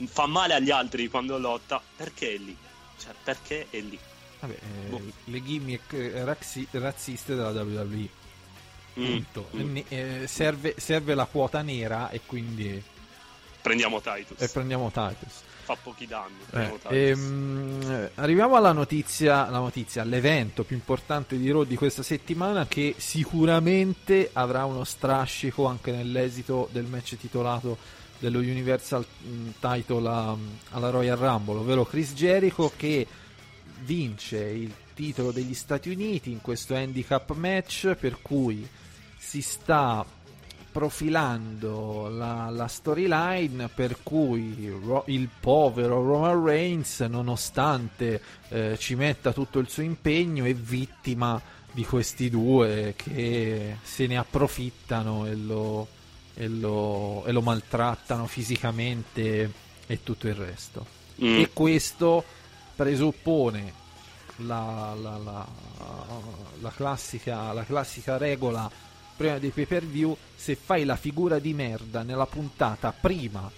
fa 0.07 0.25
male 0.25 0.53
agli 0.53 0.71
altri 0.71 1.07
quando 1.07 1.37
lotta 1.37 1.81
perché 1.95 2.33
è 2.33 2.37
lì 2.37 2.55
cioè 2.97 3.13
perché 3.23 3.67
è 3.69 3.79
lì 3.79 3.97
Vabbè, 4.39 4.53
eh, 4.53 4.89
boh. 4.89 5.01
le 5.25 5.43
gimmick 5.43 5.93
eh, 5.93 6.23
razzi- 6.23 6.67
razziste 6.71 7.35
della 7.35 7.49
WWE 7.49 8.09
mm, 8.99 9.17
mm. 9.55 9.77
Eh, 9.87 10.27
serve, 10.27 10.75
serve 10.77 11.13
la 11.13 11.25
quota 11.25 11.61
nera 11.61 12.09
e 12.09 12.21
quindi 12.25 12.81
Prendiamo 13.61 14.01
Titus. 14.01 14.41
E 14.41 14.47
prendiamo 14.49 14.89
Titus. 14.89 15.41
Fa 15.63 15.75
pochi 15.75 16.07
danni. 16.07 16.37
Eh, 16.51 17.09
ehm, 17.09 18.09
arriviamo 18.15 18.55
alla 18.55 18.71
notizia, 18.71 19.49
la 19.49 19.59
notizia, 19.59 20.01
all'evento 20.01 20.63
più 20.63 20.75
importante 20.75 21.37
di 21.37 21.51
Raw 21.51 21.63
di 21.63 21.75
questa 21.75 22.01
settimana 22.01 22.65
che 22.67 22.95
sicuramente 22.97 24.29
avrà 24.33 24.65
uno 24.65 24.83
strascico 24.83 25.65
anche 25.65 25.91
nell'esito 25.91 26.69
del 26.71 26.85
match 26.85 27.17
titolato 27.17 27.77
dello 28.19 28.39
Universal 28.39 29.05
mm, 29.25 29.49
Title 29.59 30.37
alla 30.69 30.89
Royal 30.89 31.17
Rumble, 31.17 31.59
ovvero 31.59 31.85
Chris 31.85 32.13
Jericho 32.13 32.71
che 32.75 33.07
vince 33.81 34.37
il 34.37 34.73
titolo 34.93 35.31
degli 35.31 35.53
Stati 35.53 35.89
Uniti 35.89 36.31
in 36.31 36.41
questo 36.41 36.75
handicap 36.75 37.33
match 37.33 37.95
per 37.95 38.21
cui 38.21 38.67
si 39.17 39.41
sta 39.41 40.05
profilando 40.71 42.09
la, 42.09 42.49
la 42.49 42.67
storyline 42.67 43.69
per 43.69 43.97
cui 44.03 44.69
ro- 44.83 45.03
il 45.07 45.29
povero 45.39 46.03
Roman 46.03 46.43
Reigns, 46.43 46.99
nonostante 47.01 48.21
eh, 48.49 48.77
ci 48.77 48.95
metta 48.95 49.33
tutto 49.33 49.59
il 49.59 49.69
suo 49.69 49.83
impegno, 49.83 50.45
è 50.45 50.53
vittima 50.53 51.41
di 51.71 51.85
questi 51.85 52.29
due 52.29 52.93
che 52.95 53.77
se 53.81 54.07
ne 54.07 54.17
approfittano 54.17 55.25
e 55.25 55.35
lo, 55.35 55.87
e 56.39 56.47
lo, 56.47 57.25
e 57.25 57.33
lo 57.33 57.41
maltrattano 57.41 58.25
fisicamente 58.25 59.51
e 59.85 60.03
tutto 60.03 60.29
il 60.29 60.35
resto. 60.35 60.85
Mm. 61.21 61.39
E 61.39 61.49
questo 61.51 62.23
presuppone 62.75 63.73
la, 64.37 64.95
la, 64.97 65.17
la, 65.17 65.47
la 66.61 66.71
classica, 66.71 67.51
la 67.51 67.65
classica 67.65 68.15
regola 68.15 68.71
prima 69.17 69.37
dei 69.37 69.49
pay 69.49 69.65
per 69.65 69.85
view 69.85 70.15
se 70.33 70.55
fai 70.55 70.85
la 70.85 70.95
figura 70.95 71.39
di 71.39 71.53
merda 71.53 72.03
nella 72.03 72.25
puntata 72.25 72.93
prima 72.93 73.51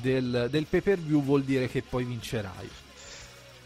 del, 0.00 0.46
del 0.48 0.66
pay 0.66 0.80
per 0.80 1.00
view 1.00 1.20
vuol 1.20 1.42
dire 1.42 1.68
che 1.68 1.82
poi 1.82 2.04
vincerai 2.04 2.70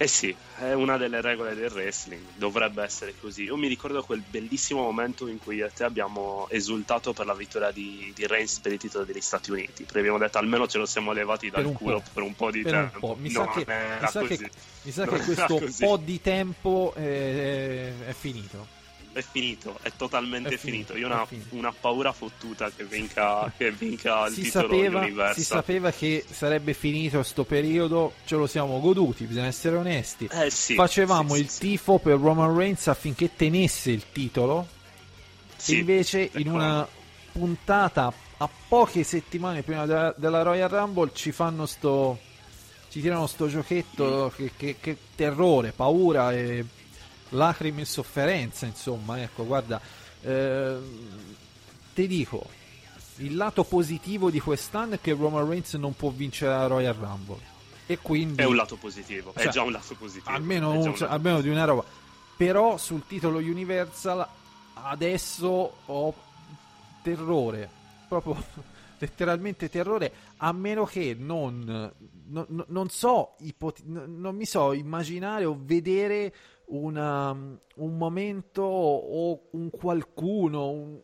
Eh 0.03 0.09
sì, 0.09 0.35
è 0.59 0.73
una 0.73 0.97
delle 0.97 1.21
regole 1.21 1.55
del 1.55 1.71
wrestling, 1.71 2.23
dovrebbe 2.35 2.83
essere 2.83 3.15
così. 3.21 3.45
Io 3.45 3.57
mi 3.57 3.69
ricordo 3.69 4.03
quel 4.03 4.21
bellissimo 4.29 4.83
momento 4.83 5.29
in 5.29 5.39
cui 5.39 5.55
io 5.57 5.67
e 5.67 5.71
te 5.73 5.85
abbiamo 5.85 6.49
esultato 6.51 7.13
per 7.13 7.25
la 7.25 7.35
vittoria 7.35 7.71
di, 7.71 8.11
di 8.13 8.27
Reigns 8.27 8.59
per 8.59 8.73
il 8.73 8.79
titolo 8.79 9.05
degli 9.05 9.21
Stati 9.21 9.53
Uniti. 9.53 9.85
Perché 9.85 10.01
abbiamo 10.01 10.19
detto 10.19 10.39
almeno 10.39 10.67
ce 10.67 10.79
lo 10.79 10.87
siamo 10.87 11.13
levati 11.13 11.51
dal 11.51 11.71
culo 11.73 12.01
po'. 12.01 12.11
per 12.15 12.23
un 12.25 12.35
po' 12.35 12.51
di 12.51 12.63
per 12.63 12.73
tempo. 12.91 12.99
po'. 12.99 13.15
Mi 13.17 13.31
No, 13.31 13.45
sa 13.45 13.63
che, 13.63 13.67
mi 14.01 14.09
sa 14.09 14.23
che- 14.25 14.51
mi 14.83 14.91
sa 14.91 15.05
Non 15.05 15.19
che 15.19 15.25
questo 15.25 15.61
po' 15.79 15.97
di 15.99 16.21
tempo 16.21 16.93
eh, 16.97 17.93
è 18.07 18.13
finito. 18.13 18.81
È 19.13 19.21
finito, 19.21 19.79
è 19.83 19.93
totalmente 19.97 20.55
È 20.55 20.57
finito, 20.57 20.95
finito. 20.95 20.97
Io 20.97 21.15
ho 21.15 21.17
una, 21.19 21.27
una 21.51 21.73
paura 21.79 22.13
fottuta 22.13 22.71
che 22.71 22.85
vinca, 22.85 23.53
che 23.57 23.71
vinca 23.71 24.27
il 24.27 24.33
Si 24.33 24.43
titolo 24.43 24.69
sapeva, 24.69 24.99
Universal. 25.01 25.35
si 25.35 25.45
sapeva 25.45 25.91
che 25.91 26.25
sarebbe 26.31 26.73
finito 26.73 27.23
sto 27.23 27.45
periodo, 27.45 28.15
ce 28.25 28.37
lo 28.37 28.47
siamo 28.47 28.81
goduti, 28.81 29.25
bisogna 29.27 29.47
essere 29.49 29.77
onesti. 29.77 30.29
Eh 30.33 30.49
sì, 30.51 30.75
Facevamo 30.75 31.35
sì, 31.35 31.41
il 31.41 31.49
sì, 31.49 31.61
tifo 31.61 31.99
per 31.99 32.19
Roman 32.19 32.57
Reigns 32.57 32.87
affinché 32.89 33.37
tenesse 33.37 33.91
il 33.91 34.05
titolo 34.13 34.67
e 35.67 35.73
invece 35.75 36.31
in 36.37 36.49
una 36.49 36.89
puntata 37.33 38.13
a 38.39 38.49
poche 38.69 39.03
settimane 39.05 39.63
prima 39.63 39.87
della, 39.87 40.15
della 40.17 40.43
Royal 40.43 40.69
Rumble 40.69 41.11
ci 41.15 41.33
fanno 41.33 41.67
sto 41.67 42.19
ci 42.91 43.01
tirano 43.01 43.27
sto 43.27 43.49
giochetto 43.49 44.33
Mm. 44.33 44.37
che, 44.37 44.53
che- 44.57 44.77
che 44.81 44.97
terrore, 45.15 45.73
paura 45.73 46.33
e 46.33 46.65
lacrime 47.33 47.83
e 47.83 47.85
sofferenza 47.85 48.67
insomma 48.67 49.21
ecco 49.23 49.45
guarda 49.45 49.81
ehm, 50.23 51.27
ti 51.95 52.07
dico 52.07 52.45
il 53.17 53.37
lato 53.37 53.65
positivo 53.65 54.31
di 54.31 54.41
quest'anno 54.41 54.95
è 54.95 55.01
che 55.01 55.13
Roman 55.13 55.47
Reigns 55.49 55.75
non 55.75 55.95
può 55.95 56.11
vincere 56.11 56.51
la 56.53 56.67
Royal 56.67 56.95
Rumble 56.95 57.51
e 57.87 57.99
quindi 57.99 58.41
È 58.41 58.45
un 58.45 58.55
lato 58.57 58.77
positivo, 58.77 59.33
è 59.35 59.43
Cioè, 59.43 59.53
già 59.53 59.63
un 59.63 59.73
lato 59.73 59.95
positivo. 59.97 60.31
almeno, 60.31 60.73
è 60.73 60.77
un- 60.77 60.83
un 60.87 60.91
lato 60.93 61.09
almeno 61.09 61.41
di 61.41 61.49
una 61.51 61.65
roba. 61.65 61.85
Però 62.37 62.79
sul 62.79 63.03
titolo 63.07 63.39
Universal 63.39 64.27
adesso 64.75 65.73
ho 65.85 66.15
terrore, 67.03 67.69
proprio 68.09 68.43
letteralmente 69.03 69.69
terrore, 69.69 70.13
a 70.37 70.53
meno 70.53 70.85
che 70.85 71.17
non, 71.19 71.93
non, 72.29 72.65
non- 72.69 72.89
so, 72.89 73.35
non 73.85 74.21
non 74.21 74.37
mi 74.37 74.47
so 74.47 74.73
immaginare 74.73 75.45
o 75.45 75.59
vedere 75.61 76.33
una- 76.67 77.33
un 77.33 77.97
momento 77.97 78.63
o 78.63 79.49
un 79.51 79.71
qualcuno, 79.71 80.69
un, 80.71 81.01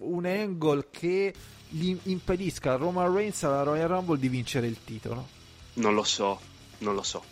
un 0.00 0.24
angle 0.26 0.88
che 0.90 1.32
gli 1.68 1.96
impedisca 2.04 2.72
a 2.72 2.76
Roman 2.76 3.14
Reigns 3.14 3.44
alla 3.44 3.62
Royal 3.62 3.88
Rumble 3.88 4.18
di 4.18 4.28
vincere 4.28 4.66
il 4.66 4.82
titolo. 4.82 5.26
Non 5.74 5.94
lo 5.94 6.02
so, 6.02 6.40
non 6.78 6.94
lo 6.94 7.04
so. 7.04 7.22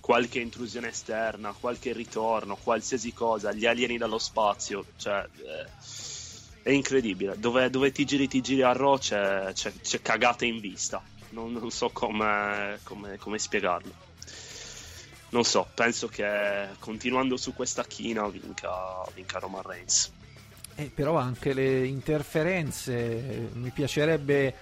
Qualche 0.00 0.40
intrusione 0.40 0.88
esterna, 0.88 1.52
qualche 1.52 1.92
ritorno, 1.92 2.56
qualsiasi 2.56 3.12
cosa, 3.12 3.52
gli 3.52 3.66
alieni 3.66 3.98
dallo 3.98 4.18
spazio, 4.18 4.86
cioè 4.96 5.22
eh, 5.36 5.66
è 6.62 6.70
incredibile. 6.70 7.38
Dove, 7.38 7.70
dove 7.70 7.92
ti 7.92 8.04
giri, 8.04 8.28
ti 8.28 8.40
giri 8.40 8.62
a 8.62 8.72
Raw 8.72 8.98
c'è, 8.98 9.52
c'è, 9.52 9.72
c'è 9.80 10.02
cagata 10.02 10.44
in 10.44 10.60
vista. 10.60 11.02
Non, 11.30 11.52
non 11.52 11.70
so 11.70 11.90
come, 11.90 12.78
come, 12.82 13.16
come 13.18 13.38
spiegarlo. 13.38 14.08
Non 15.30 15.44
so, 15.44 15.68
penso 15.74 16.08
che 16.08 16.70
continuando 16.80 17.36
su 17.36 17.54
questa 17.54 17.84
china 17.84 18.28
vinca, 18.28 19.04
vinca 19.14 19.38
Roman 19.38 19.62
Reigns. 19.62 20.10
Eh, 20.74 20.90
però 20.92 21.16
anche 21.16 21.52
le 21.52 21.86
interferenze 21.86 23.50
mi 23.52 23.70
piacerebbe 23.70 24.54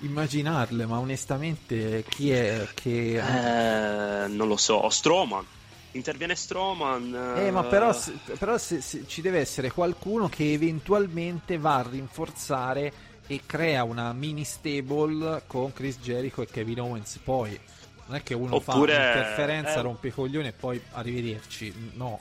immaginarle, 0.00 0.86
ma 0.86 0.98
onestamente 0.98 2.04
chi 2.08 2.32
è 2.32 2.66
che... 2.74 3.18
Eh, 3.18 4.28
non 4.28 4.48
lo 4.48 4.56
so, 4.56 4.88
Strowman. 4.88 5.46
Interviene 5.92 6.34
Strowman. 6.34 7.34
Eh, 7.38 7.50
ma 7.50 7.64
però, 7.64 7.92
se- 7.92 8.12
però 8.38 8.58
se- 8.58 8.80
se- 8.80 9.04
ci 9.06 9.20
deve 9.22 9.38
essere 9.40 9.70
qualcuno 9.70 10.28
che 10.28 10.52
eventualmente 10.52 11.58
va 11.58 11.76
a 11.76 11.86
rinforzare 11.88 12.92
e 13.26 13.40
crea 13.46 13.84
una 13.84 14.12
mini 14.12 14.44
stable 14.44 15.42
con 15.46 15.72
Chris 15.72 15.98
Jericho 15.98 16.42
e 16.42 16.46
Kevin 16.46 16.80
Owens 16.80 17.18
poi. 17.22 17.58
Non 18.06 18.16
è 18.16 18.22
che 18.22 18.34
uno 18.34 18.56
Oppure- 18.56 18.92
fa 18.94 19.00
un'interferenza, 19.02 19.74
eh. 19.74 19.82
rompe 19.82 20.08
i 20.08 20.12
coglioni 20.12 20.46
e 20.48 20.52
poi 20.52 20.80
arrivederci. 20.92 21.90
No. 21.94 22.20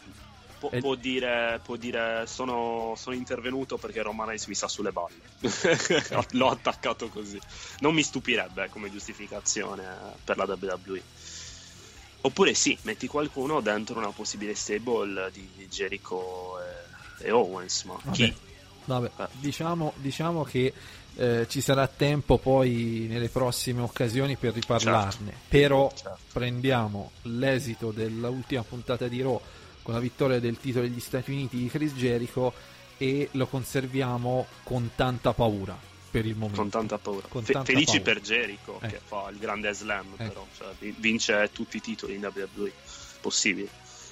Può, 0.59 0.69
Eh. 0.71 0.79
può 0.79 0.95
dire, 0.95 1.59
può 1.63 1.75
dire 1.75 2.23
sono, 2.25 2.93
sono 2.97 3.15
intervenuto 3.15 3.77
perché 3.77 4.01
Roman 4.01 4.25
Reigns 4.27 4.47
mi 4.47 4.55
sta 4.55 4.67
sulle 4.67 4.91
balle. 4.91 5.13
L'ho 6.31 6.49
attaccato 6.49 7.09
così. 7.09 7.39
Non 7.79 7.93
mi 7.93 8.01
stupirebbe 8.01 8.65
eh, 8.65 8.69
come 8.69 8.89
giustificazione 8.91 9.85
per 10.23 10.35
la 10.37 10.45
WWE. 10.45 11.01
Oppure 12.27 12.53
sì, 12.53 12.77
metti 12.81 13.07
qualcuno 13.07 13.61
dentro 13.61 13.97
una 13.97 14.09
possibile 14.11 14.53
stable 14.53 15.29
di 15.31 15.47
Jericho 15.69 16.57
e, 17.19 17.27
e 17.27 17.31
Owens, 17.31 17.83
ma 17.83 17.93
Vabbè. 18.03 18.15
chi? 18.15 18.33
Vabbè, 18.83 19.11
Eh. 19.15 19.27
diciamo, 19.39 19.93
diciamo 19.95 20.43
che 20.43 20.73
eh, 21.15 21.45
ci 21.49 21.61
sarà 21.61 21.87
tempo 21.87 22.37
poi 22.37 23.05
nelle 23.09 23.29
prossime 23.29 23.81
occasioni 23.81 24.35
per 24.35 24.53
riparlarne. 24.53 25.33
Però 25.47 25.89
Certo. 25.95 26.17
prendiamo 26.33 27.11
l'esito 27.23 27.91
dell'ultima 27.91 28.61
puntata 28.63 29.07
di 29.07 29.21
Raw 29.21 29.39
con 29.81 29.93
la 29.93 29.99
vittoria 30.01 30.41
del 30.41 30.57
titolo 30.59 30.85
degli 30.85 30.99
Stati 30.99 31.31
Uniti 31.31 31.55
di 31.57 31.69
Chris 31.69 31.93
Jericho 31.93 32.53
e 32.97 33.29
lo 33.31 33.47
conserviamo 33.47 34.47
con 34.63 34.91
tanta 34.95 35.31
paura 35.31 35.95
per 36.09 36.25
il 36.25 36.35
momento. 36.35 36.61
Con 36.61 36.69
tanta 36.69 36.97
paura. 36.97 37.27
Con 37.27 37.43
Fe- 37.43 37.53
tanta 37.53 37.71
felici 37.71 37.99
paura. 37.99 38.13
per 38.13 38.21
Jericho 38.21 38.79
Eh. 38.81 38.87
che 38.87 39.01
fa 39.03 39.29
il 39.31 39.37
grande 39.37 39.73
slam, 39.73 40.13
Eh. 40.17 40.27
però 40.27 40.45
cioè, 40.57 40.67
vi- 40.79 40.95
vince 40.97 41.49
tutti 41.53 41.77
i 41.77 41.81
titoli 41.81 42.15
in 42.15 42.21
WWE 42.33 42.71
possibili. 43.21 43.69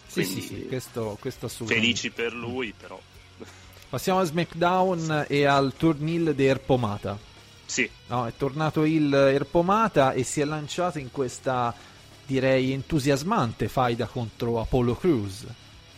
Sì, 0.07 0.21
Quindi 0.23 0.41
sì, 0.41 0.47
sì, 0.47 0.65
questo, 0.67 1.17
questo 1.19 1.45
assolutamente. 1.47 1.87
felici 1.87 2.09
per 2.11 2.33
lui, 2.33 2.73
però 2.77 2.99
Passiamo 3.89 4.19
a 4.19 4.23
SmackDown 4.23 5.25
e 5.27 5.45
al 5.45 5.73
turnil 5.77 6.33
di 6.35 6.45
Erpomata. 6.45 7.17
sì, 7.65 7.89
No, 8.07 8.25
è 8.27 8.33
tornato 8.37 8.83
il 8.83 9.13
Erpomata 9.13 10.11
e 10.13 10.23
si 10.23 10.41
è 10.41 10.45
lanciato 10.45 10.99
in 10.99 11.11
questa 11.11 11.73
direi 12.25 12.71
entusiasmante 12.71 13.67
faida 13.67 14.05
contro 14.07 14.59
Apollo 14.59 14.95
Crews. 14.95 15.45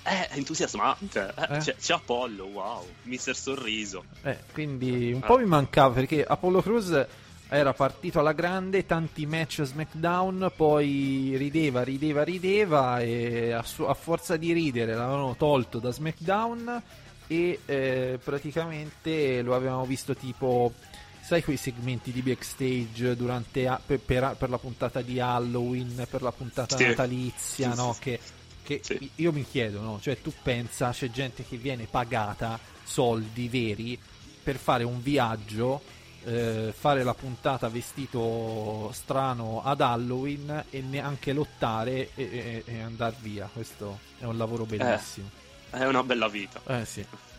È 0.07 0.29
entusiasmante. 0.31 1.33
Eh, 1.37 1.55
Eh? 1.55 1.57
C'è, 1.59 1.75
c'è 1.75 1.93
Apollo, 1.93 2.45
wow, 2.45 2.85
Mister 3.03 3.35
Sorriso. 3.35 4.05
Eh, 4.23 4.37
quindi 4.53 5.11
un 5.11 5.21
Ah. 5.21 5.25
po' 5.25 5.37
mi 5.37 5.45
mancava 5.45 5.93
perché 5.93 6.23
Apollo 6.23 6.61
Crews 6.61 7.05
era 7.49 7.73
partito 7.73 8.19
alla 8.19 8.33
grande, 8.33 8.85
tanti 8.85 9.25
match 9.25 9.61
SmackDown, 9.63 10.51
poi 10.55 11.35
rideva, 11.37 11.81
rideva, 11.83 12.23
rideva 12.23 12.99
e 12.99 13.51
a, 13.53 13.63
su- 13.63 13.83
a 13.83 13.93
forza 13.93 14.35
di 14.35 14.51
ridere 14.51 14.93
l'avevano 14.93 15.35
tolto 15.37 15.79
da 15.79 15.91
SmackDown 15.91 16.81
e 17.27 17.59
eh, 17.65 18.19
praticamente 18.23 19.41
lo 19.41 19.55
avevamo 19.55 19.85
visto 19.85 20.15
tipo 20.15 20.73
sai 21.21 21.43
quei 21.43 21.57
segmenti 21.57 22.11
di 22.13 22.21
backstage 22.21 23.15
durante 23.17 23.77
per, 23.85 23.99
per- 23.99 24.35
per 24.37 24.49
la 24.49 24.57
puntata 24.57 25.01
di 25.01 25.19
Halloween, 25.19 26.05
per 26.09 26.21
la 26.21 26.31
puntata 26.31 26.77
Sì. 26.77 26.85
natalizia, 26.85 27.71
Sì, 27.71 27.77
no? 27.77 27.93
sì. 27.93 27.99
Che, 28.01 28.19
che 28.67 28.81
Sì. 28.83 29.09
io 29.15 29.31
mi 29.31 29.45
chiedo, 29.49 29.79
no? 29.79 29.99
Cioè 30.01 30.21
tu 30.21 30.33
pensa, 30.43 30.91
c'è 30.91 31.09
gente 31.09 31.45
che 31.47 31.55
viene 31.55 31.87
pagata 31.89 32.59
soldi 32.83 33.47
veri 33.47 33.97
per 34.43 34.57
fare 34.57 34.83
un 34.83 35.01
viaggio, 35.01 35.81
eh, 36.25 36.73
fare 36.77 37.03
la 37.03 37.13
puntata 37.13 37.69
vestito 37.69 38.91
strano 38.93 39.61
ad 39.63 39.79
Halloween 39.79 40.65
e 40.69 40.81
neanche 40.81 41.31
lottare 41.31 42.09
e, 42.15 42.23
e, 42.23 42.63
e 42.65 42.81
andare 42.81 43.15
via. 43.21 43.49
Questo 43.51 43.99
è 44.19 44.25
un 44.25 44.37
lavoro 44.37 44.65
bellissimo. 44.65 45.29
È 45.69 45.85
una 45.85 46.03
bella 46.03 46.27
vita. 46.27 46.61
Eh, 46.67 46.85
sì. 46.85 47.05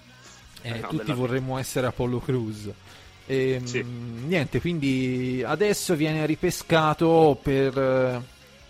Eh, 0.61 0.81
tutti 0.89 1.13
vorremmo 1.13 1.57
essere 1.57 1.87
Apollo 1.87 2.19
Crews. 2.19 2.69
E, 3.27 3.61
Sì. 3.63 3.81
Niente, 3.85 4.61
quindi 4.61 5.41
adesso 5.47 5.95
viene 5.95 6.27
ripescato 6.27 7.39
per... 7.41 8.25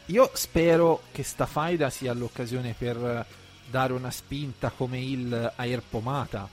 Io 0.09 0.31
spero 0.33 1.03
che 1.13 1.23
sta 1.23 1.45
faida 1.45 1.91
sia 1.91 2.15
l'occasione 2.15 2.75
per 2.77 3.27
dare 3.71 3.93
una 3.93 4.11
spinta 4.11 4.71
come 4.71 4.99
il 4.99 5.33
a 5.35 5.53
Air 5.63 5.83
Pomata, 5.87 6.49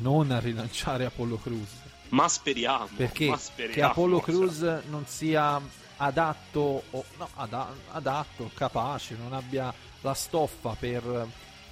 non 0.00 0.30
a 0.30 0.38
rilanciare 0.38 1.06
Apollo 1.06 1.38
Crews. 1.38 1.70
Ma 2.10 2.28
speriamo. 2.28 2.88
Perché 2.94 3.28
ma 3.28 3.38
speriamo, 3.38 3.74
che 3.74 3.82
Apollo 3.82 4.16
cioè. 4.16 4.24
Cruz 4.24 4.60
non 4.88 5.06
sia 5.06 5.58
adatto, 5.96 6.82
o, 6.90 7.04
no, 7.16 7.28
ada- 7.34 7.74
adatto, 7.92 8.50
capace, 8.52 9.16
non 9.16 9.32
abbia 9.32 9.72
la 10.02 10.14
stoffa 10.14 10.76
per, 10.78 11.26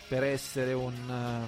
per 0.08 0.24
essere 0.24 0.72
un... 0.72 1.46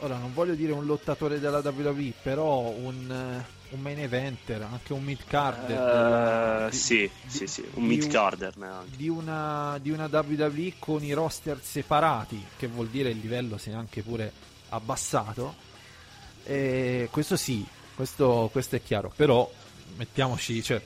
ora 0.00 0.16
non 0.16 0.34
voglio 0.34 0.54
dire 0.54 0.72
un 0.72 0.86
lottatore 0.86 1.38
della 1.38 1.58
WWE, 1.58 2.12
però 2.20 2.58
un, 2.68 3.44
un 3.70 3.80
main 3.80 3.98
eventer, 3.98 4.62
anche 4.62 4.92
un 4.92 5.02
mid 5.02 5.24
carder. 5.26 6.68
Eh, 6.68 6.72
sì, 6.72 7.10
sì, 7.26 7.46
sì, 7.46 7.64
un 7.74 7.82
di 7.82 7.96
mid 7.96 8.08
carder 8.08 8.54
di 8.94 9.08
una, 9.08 9.78
di 9.80 9.90
una 9.90 10.06
WWE 10.06 10.74
con 10.78 11.02
i 11.04 11.12
roster 11.12 11.60
separati, 11.62 12.44
che 12.56 12.66
vuol 12.66 12.88
dire 12.88 13.10
il 13.10 13.18
livello 13.18 13.58
si 13.58 13.70
è 13.70 13.72
anche 13.72 14.02
pure 14.02 14.32
abbassato. 14.70 15.68
E 16.44 17.08
questo 17.10 17.36
sì, 17.36 17.64
questo, 17.94 18.48
questo 18.50 18.76
è 18.76 18.82
chiaro, 18.82 19.12
però 19.14 19.50
mettiamoci, 19.96 20.62
cioè, 20.62 20.82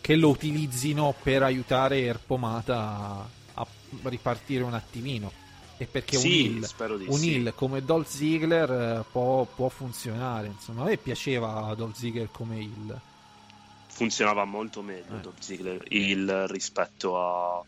che 0.00 0.16
lo 0.16 0.28
utilizzino 0.28 1.14
per 1.22 1.42
aiutare 1.42 2.02
Erpomata 2.02 3.28
a 3.54 3.66
ripartire 4.04 4.62
un 4.62 4.74
attimino. 4.74 5.41
E 5.78 5.86
perché 5.86 6.16
Sì, 6.16 6.46
un, 6.46 6.64
heel, 6.64 7.06
un 7.08 7.18
sì. 7.18 7.34
heel 7.34 7.52
come 7.54 7.84
Dolph 7.84 8.06
Ziggler 8.06 8.70
eh, 8.70 9.04
può, 9.10 9.44
può 9.44 9.68
funzionare. 9.68 10.46
Insomma, 10.48 10.82
a 10.82 10.84
me 10.86 10.96
piaceva 10.96 11.74
Dolph 11.76 11.96
Ziggler 11.96 12.28
come 12.30 12.58
heel. 12.58 13.00
Funzionava 13.88 14.44
molto 14.44 14.80
meglio 14.82 15.16
Eh. 15.16 15.20
Dolph 15.20 15.38
Ziggler 15.40 15.82
il 15.88 16.46
rispetto 16.48 17.18
a, 17.18 17.62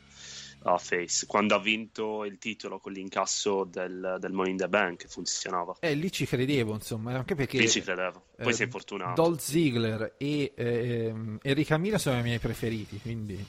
a 0.63 0.79
Face. 0.79 1.27
Quando 1.27 1.55
ha 1.55 1.59
vinto 1.59 2.25
il 2.25 2.39
titolo 2.39 2.79
con 2.79 2.93
l'incasso 2.93 3.65
del, 3.65 4.17
del 4.21 4.33
Money 4.33 4.53
in 4.53 4.57
the 4.59 4.69
Bank 4.69 5.07
funzionava. 5.09 5.77
E 5.81 5.95
lì 5.95 6.11
ci 6.13 6.25
credevo, 6.25 6.73
insomma, 6.73 7.15
anche 7.15 7.35
perché 7.35 7.59
Lì 7.59 7.69
ci 7.69 7.83
credevo. 7.83 8.23
Poi 8.37 8.53
eh, 8.53 8.55
sei 8.55 8.69
fortunato. 8.69 9.21
Dolph 9.21 9.41
Ziggler 9.41 10.15
e 10.17 10.53
ehm, 10.55 11.39
Enric 11.43 11.67
Camila 11.67 11.99
sono 11.99 12.19
i 12.19 12.23
miei 12.23 12.39
preferiti, 12.39 12.99
quindi 13.01 13.45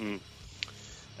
Mm. 0.00 0.16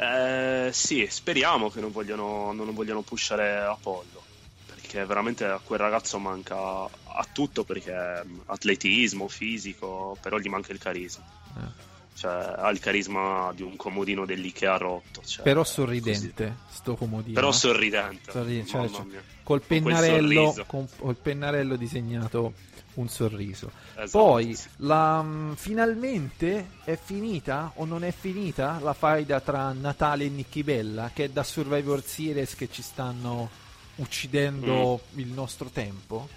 Eh, 0.00 0.70
sì, 0.72 1.06
speriamo 1.10 1.70
che 1.70 1.80
non 1.80 1.90
vogliano, 1.90 2.52
non 2.52 2.72
vogliano 2.72 3.02
pushare 3.02 3.58
Apollo. 3.58 4.22
Perché 4.66 5.04
veramente 5.04 5.44
a 5.44 5.58
quel 5.58 5.80
ragazzo 5.80 6.18
manca 6.18 6.56
a 6.84 7.26
tutto 7.32 7.64
perché 7.64 8.22
mm, 8.24 8.40
atletismo, 8.46 9.28
fisico, 9.28 10.16
però 10.20 10.38
gli 10.38 10.48
manca 10.48 10.72
il 10.72 10.78
carisma. 10.78 11.24
Eh. 11.56 11.87
Cioè, 12.18 12.54
ha 12.56 12.68
il 12.70 12.80
carisma 12.80 13.52
di 13.54 13.62
un 13.62 13.76
comodino 13.76 14.26
dell'Ikea 14.26 14.76
rotto. 14.76 15.22
cioè, 15.24 15.44
però 15.44 15.60
così. 15.60 15.74
sorridente, 15.74 16.56
sto 16.68 16.96
comodino. 16.96 17.34
Però 17.34 17.52
sorridente. 17.52 18.32
Sorri- 18.32 18.66
cioè, 18.66 18.88
cioè, 18.88 19.04
col 19.44 19.62
pennarello, 19.62 20.64
con, 20.66 20.88
col 20.98 21.14
pennarello 21.14 21.76
disegnato 21.76 22.54
un 22.94 23.08
sorriso. 23.08 23.70
Esatto, 23.94 24.24
Poi, 24.24 24.58
la, 24.78 25.22
mm, 25.22 25.52
finalmente 25.52 26.70
è 26.82 26.98
finita 27.00 27.70
o 27.76 27.84
non 27.84 28.02
è 28.02 28.10
finita 28.10 28.80
la 28.82 28.94
faida 28.94 29.40
tra 29.40 29.72
Natale 29.72 30.24
e 30.24 30.28
Nicky 30.28 30.64
Bella, 30.64 31.12
che 31.14 31.26
è 31.26 31.28
da 31.28 31.44
Survivor 31.44 32.02
Series 32.02 32.56
che 32.56 32.68
ci 32.68 32.82
stanno 32.82 33.48
uccidendo 33.96 35.02
il 35.14 35.28
nostro 35.28 35.68
tempo? 35.68 36.28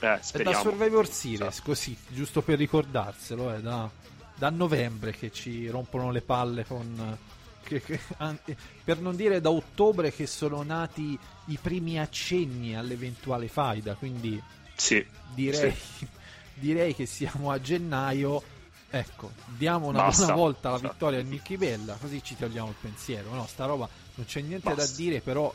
Eh, 0.00 0.20
È 0.32 0.42
da. 0.44 0.54
Survivor 0.54 1.08
Series, 1.08 1.54
Cioè, 1.56 1.64
così, 1.64 1.96
giusto 2.08 2.40
per 2.42 2.58
ricordarselo, 2.58 3.52
è 3.52 3.60
da, 3.60 3.90
da 4.36 4.50
novembre 4.50 5.12
che 5.12 5.30
ci 5.32 5.68
rompono 5.68 6.10
le 6.10 6.20
palle 6.22 6.64
con... 6.64 7.16
che- 7.62 7.80
che- 7.80 8.00
an- 8.18 8.38
per 8.82 8.98
non 9.00 9.16
dire 9.16 9.40
da 9.40 9.50
ottobre 9.50 10.12
che 10.12 10.26
sono 10.26 10.62
nati 10.62 11.18
i 11.46 11.58
primi 11.60 11.98
accenni 11.98 12.74
all'eventuale 12.76 13.48
faida, 13.48 13.94
quindi 13.94 14.40
sì, 14.74 15.04
direi, 15.34 15.74
direi 16.54 16.94
che 16.94 17.06
siamo 17.06 17.50
a 17.50 17.60
gennaio. 17.60 18.42
Ecco, 18.90 19.32
diamo 19.46 19.88
una 19.88 20.02
Basta. 20.02 20.24
buona 20.26 20.38
volta 20.40 20.70
la 20.70 20.78
vittoria 20.78 21.18
a 21.18 21.22
Nicky 21.22 21.56
Bella, 21.56 21.94
così 22.00 22.22
ci 22.22 22.36
togliamo 22.36 22.68
il 22.68 22.76
pensiero. 22.80 23.32
No, 23.34 23.44
sta 23.46 23.64
roba 23.66 23.88
non 24.16 24.24
c'è 24.26 24.40
niente 24.40 24.68
da 24.68 24.74
Basta. 24.76 24.96
dire, 24.96 25.20
però 25.20 25.52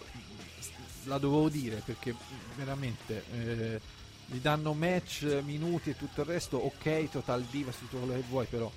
la 1.05 1.17
dovevo 1.17 1.47
dire 1.47 1.81
perché 1.85 2.13
veramente 2.57 3.23
eh, 3.33 3.81
gli 4.31 4.37
danno 4.37 4.73
match, 4.73 5.41
minuti 5.43 5.89
e 5.91 5.97
tutto 5.97 6.21
il 6.21 6.27
resto. 6.27 6.57
Ok, 6.57 7.09
Total 7.09 7.41
Divas, 7.43 7.77
tutto 7.79 7.97
quello 7.97 8.13
che 8.13 8.23
vuoi, 8.29 8.45
però 8.45 8.71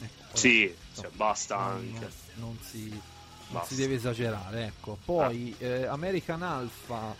ecco, 0.00 0.36
sì, 0.36 0.72
no, 0.96 1.02
cioè, 1.02 1.10
basta 1.14 1.56
non, 1.56 1.66
anche. 1.72 2.10
non 2.34 2.58
si, 2.62 3.00
non 3.48 3.62
si 3.66 3.74
deve 3.76 3.94
esagerare. 3.94 4.64
Ecco. 4.66 4.98
Poi 5.04 5.54
eh, 5.58 5.84
American 5.86 6.42
Alpha 6.42 7.14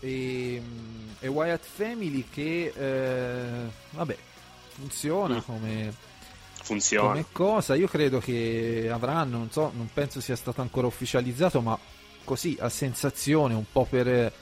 e, 0.00 0.60
mm, 0.62 1.08
e 1.20 1.28
Wyatt 1.28 1.64
Family 1.64 2.26
che 2.30 2.72
eh, 2.76 3.68
vabbè 3.90 4.16
funziona 4.68 5.36
Mm. 5.36 5.40
come, 5.40 5.94
Funziona. 6.62 7.08
come 7.08 7.24
cosa. 7.32 7.74
Io 7.74 7.86
credo 7.88 8.18
che 8.18 8.88
avranno, 8.92 9.38
non 9.38 9.50
so, 9.50 9.70
non 9.74 9.88
penso 9.92 10.20
sia 10.20 10.36
stato 10.36 10.60
ancora 10.60 10.86
ufficializzato, 10.86 11.60
ma 11.60 11.78
così 12.24 12.56
a 12.60 12.68
sensazione, 12.68 13.54
un 13.54 13.64
po' 13.70 13.84
per, 13.84 14.32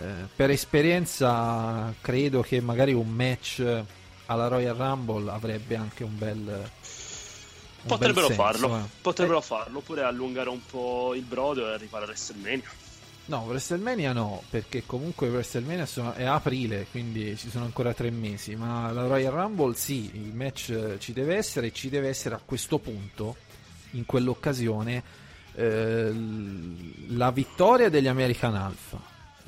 eh, 0.00 0.04
per 0.34 0.50
esperienza, 0.50 1.92
credo 2.00 2.40
che 2.42 2.60
magari 2.60 2.92
un 2.92 3.08
match 3.08 3.82
alla 4.26 4.48
Royal 4.48 4.76
Rumble 4.76 5.30
avrebbe 5.30 5.76
anche 5.76 6.04
un 6.04 6.16
bel. 6.16 6.36
un 6.38 7.86
Potrebbero 7.86 8.28
bel 8.28 8.36
senso, 8.36 8.42
farlo, 8.42 8.76
eh. 8.76 8.88
potrebbero 9.00 9.40
farlo, 9.40 9.78
oppure 9.78 10.02
allungare 10.02 10.48
un 10.50 10.60
po' 10.64 11.14
il 11.14 11.22
brodo 11.22 11.68
e 11.68 11.72
arrivare 11.72 12.04
a 12.04 12.08
WrestleMania. 12.08 12.70
No, 13.26 13.40
WrestleMania 13.42 14.12
no, 14.14 14.42
perché 14.48 14.84
comunque 14.86 15.28
WrestleMania 15.28 15.84
sono- 15.84 16.14
è 16.14 16.24
aprile, 16.24 16.86
quindi 16.90 17.36
ci 17.36 17.50
sono 17.50 17.64
ancora 17.66 17.92
tre 17.92 18.10
mesi, 18.10 18.54
ma 18.56 18.90
la 18.90 19.06
Royal 19.06 19.32
Rumble 19.32 19.74
sì, 19.74 20.10
il 20.14 20.32
match 20.34 20.70
eh, 20.70 20.96
ci 20.98 21.12
deve 21.12 21.36
essere 21.36 21.66
e 21.66 21.72
ci 21.72 21.90
deve 21.90 22.08
essere 22.08 22.34
a 22.36 22.40
questo 22.42 22.78
punto, 22.78 23.36
in 23.92 24.06
quell'occasione, 24.06 25.02
eh, 25.54 26.10
la 27.08 27.30
vittoria 27.30 27.90
degli 27.90 28.06
American 28.08 28.54
Alpha, 28.54 28.98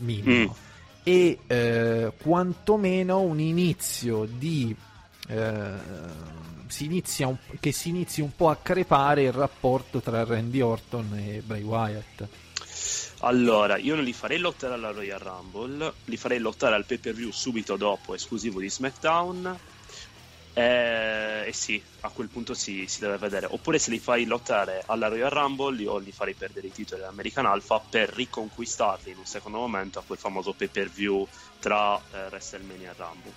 minimo, 0.01 0.45
Mm. 0.45 1.03
e 1.03 1.39
eh, 1.47 2.13
quantomeno 2.21 3.21
un 3.21 3.41
inizio 3.41 4.25
di... 4.31 4.75
eh, 5.29 6.29
si 6.67 6.85
inizia 6.85 7.27
un- 7.27 7.37
che 7.59 7.73
si 7.73 7.89
inizi 7.89 8.21
un 8.21 8.35
po' 8.37 8.49
a 8.49 8.57
crepare 8.57 9.23
il 9.25 9.33
rapporto 9.33 10.01
tra 10.01 10.23
Randy 10.25 10.61
Orton 10.61 11.15
e 11.17 11.43
Bray 11.45 11.63
Wyatt. 11.63 12.29
Allora, 13.23 13.77
io 13.77 13.97
non 13.97 14.05
li 14.05 14.13
farei 14.13 14.39
lottare 14.39 14.75
alla 14.75 14.93
Royal 14.93 15.19
Rumble, 15.19 15.93
li 16.05 16.17
farei 16.17 16.39
lottare 16.39 16.75
al 16.77 16.85
pay 16.87 16.99
per 16.99 17.13
view 17.15 17.31
subito 17.33 17.77
dopo, 17.77 18.15
esclusivo 18.15 18.61
di 18.61 18.71
SmackDown. 18.71 19.59
E, 20.53 21.45
e 21.47 21.53
sì, 21.53 21.83
a 22.01 22.11
quel 22.11 22.29
punto 22.29 22.55
si, 22.55 22.87
si 22.87 23.01
deve 23.01 23.19
vedere. 23.19 23.47
Oppure 23.51 23.79
se 23.79 23.91
li 23.91 23.99
fai 23.99 24.25
lottare 24.25 24.83
alla 24.87 25.09
Royal 25.09 25.31
Rumble, 25.31 25.81
io 25.83 25.99
li 25.99 26.13
farei 26.13 26.35
perdere 26.35 26.69
i 26.69 26.73
titoli 26.73 27.03
all'American 27.03 27.47
Alpha 27.47 27.81
per 27.81 28.09
riconquistarli 28.11 29.11
in 29.13 29.19
un 29.19 29.27
secondo 29.27 29.59
momento 29.59 29.99
a 29.99 30.03
quel 30.07 30.19
famoso 30.19 30.53
pay 30.53 30.69
per 30.69 30.89
view 30.89 31.27
tra 31.59 31.97
eh, 31.97 32.27
WrestleMania 32.27 32.91
e 32.91 32.95
Rumble. 32.97 33.33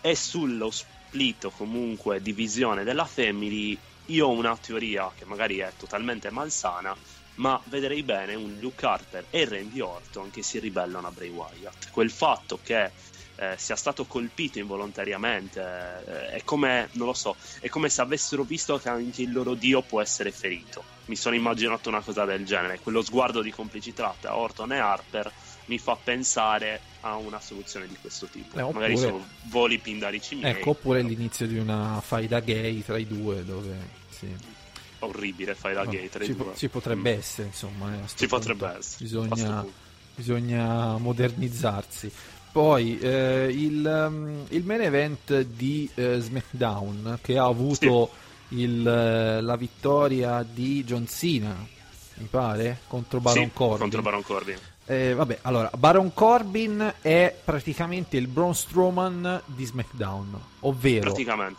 E 0.00 0.14
sullo 0.14 0.70
split 0.70 1.44
o 1.44 1.50
comunque 1.50 2.22
divisione 2.22 2.84
della 2.84 3.04
Family, 3.04 3.76
io 4.06 4.26
ho 4.26 4.30
una 4.30 4.56
teoria 4.56 5.10
che 5.14 5.24
magari 5.24 5.58
è 5.58 5.72
totalmente 5.76 6.30
malsana, 6.30 6.96
ma 7.38 7.60
vedrei 7.64 8.02
bene 8.02 8.34
un 8.34 8.56
Luke 8.60 8.84
Harper 8.84 9.26
e 9.30 9.44
Randy 9.44 9.80
Orton 9.80 10.30
che 10.30 10.42
si 10.42 10.58
ribellano 10.58 11.06
a 11.06 11.10
Bray 11.10 11.28
Wyatt. 11.28 11.90
Quel 11.90 12.10
fatto 12.10 12.58
che 12.62 12.90
eh, 13.40 13.54
sia 13.56 13.76
stato 13.76 14.04
colpito 14.04 14.58
involontariamente 14.58 15.60
eh, 15.60 16.26
è 16.30 16.42
come, 16.44 16.88
non 16.92 17.06
lo 17.06 17.12
so, 17.14 17.36
è 17.60 17.68
come 17.68 17.88
se 17.88 18.00
avessero 18.00 18.42
visto 18.42 18.78
che 18.78 18.88
anche 18.88 19.22
il 19.22 19.32
loro 19.32 19.54
dio 19.54 19.80
può 19.82 20.00
essere 20.00 20.32
ferito. 20.32 20.82
Mi 21.06 21.16
sono 21.16 21.34
immaginato 21.36 21.88
una 21.88 22.00
cosa 22.02 22.24
del 22.24 22.44
genere. 22.44 22.80
Quello 22.80 23.00
sguardo 23.02 23.40
di 23.40 23.50
complicità 23.50 24.14
tra 24.20 24.36
Orton 24.36 24.72
e 24.72 24.78
Harper 24.78 25.32
mi 25.66 25.78
fa 25.78 25.96
pensare 25.96 26.80
a 27.00 27.16
una 27.16 27.40
soluzione 27.40 27.86
di 27.86 27.96
questo 28.00 28.26
tipo. 28.26 28.58
Eh, 28.58 28.62
Magari 28.72 28.92
oppure- 28.94 29.08
sono 29.10 29.26
voli 29.44 29.78
pindarici 29.78 30.34
miei. 30.34 30.52
Ecco, 30.52 30.70
oppure 30.70 31.02
l'inizio 31.02 31.46
di 31.46 31.58
una 31.58 32.00
faida 32.04 32.40
gay 32.40 32.82
tra 32.82 32.98
i 32.98 33.06
due, 33.06 33.44
dove 33.44 33.76
sì. 34.10 34.56
Orribile, 35.00 35.54
fai 35.54 35.74
la 35.74 35.84
No, 35.84 35.90
gay 35.90 36.08
tra 36.08 36.24
i 36.24 36.26
ci, 36.26 36.34
due. 36.34 36.44
po- 36.46 36.56
ci 36.56 36.68
potrebbe 36.68 37.14
Mm. 37.14 37.18
essere, 37.18 37.46
insomma. 37.46 37.94
eh, 37.94 38.06
Ci 38.08 38.14
punto 38.26 38.36
potrebbe 38.36 38.76
essere. 38.78 39.04
Bisogna, 39.04 39.64
bisogna 40.14 40.96
modernizzarsi. 40.98 42.12
Poi 42.50 42.98
eh, 42.98 43.48
il, 43.50 43.84
um, 43.84 44.44
il 44.48 44.64
main 44.64 44.80
event 44.80 45.40
di 45.42 45.88
eh, 45.94 46.18
SmackDown 46.18 47.18
che 47.22 47.38
ha 47.38 47.44
avuto 47.44 48.10
il, 48.48 48.86
eh, 48.86 49.40
la 49.40 49.56
vittoria 49.56 50.44
di 50.48 50.82
John 50.84 51.06
Cena, 51.06 51.54
mi 52.14 52.26
pare, 52.28 52.80
contro 52.88 53.20
Baron 53.20 53.44
Sì, 53.44 53.50
Corbin. 53.52 53.78
contro 53.78 54.02
Baron 54.02 54.22
Corbin. 54.22 54.56
Eh, 54.90 55.12
vabbè, 55.12 55.40
allora, 55.42 55.70
Baron 55.76 56.14
Corbin 56.14 56.94
è 57.02 57.36
praticamente 57.44 58.16
il 58.16 58.26
Braun 58.26 58.54
Strowman 58.54 59.42
di 59.44 59.66
SmackDown, 59.66 60.40
ovvero, 60.60 61.12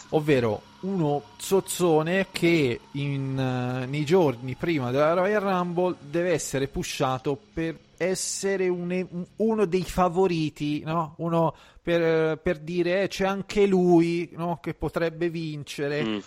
ovvero 0.10 0.62
uno 0.80 1.22
zozzone 1.38 2.28
che 2.32 2.80
in, 2.94 3.38
eh, 3.38 3.86
nei 3.86 4.04
giorni 4.04 4.56
prima 4.56 4.90
della 4.90 5.14
Royal 5.14 5.42
Rumble 5.44 5.96
deve 6.00 6.32
essere 6.32 6.68
pushato 6.68 7.38
per 7.54 7.78
essere 8.02 8.70
un, 8.70 9.28
uno 9.36 9.66
dei 9.66 9.84
favoriti, 9.84 10.82
no? 10.86 11.16
uno 11.18 11.54
per, 11.82 12.38
per 12.38 12.60
dire 12.60 13.04
eh, 13.04 13.08
c'è 13.10 13.26
anche 13.26 13.66
lui 13.66 14.30
no? 14.34 14.60
che 14.62 14.74
potrebbe 14.74 15.30
vincere. 15.30 16.04
Mm. 16.04 16.20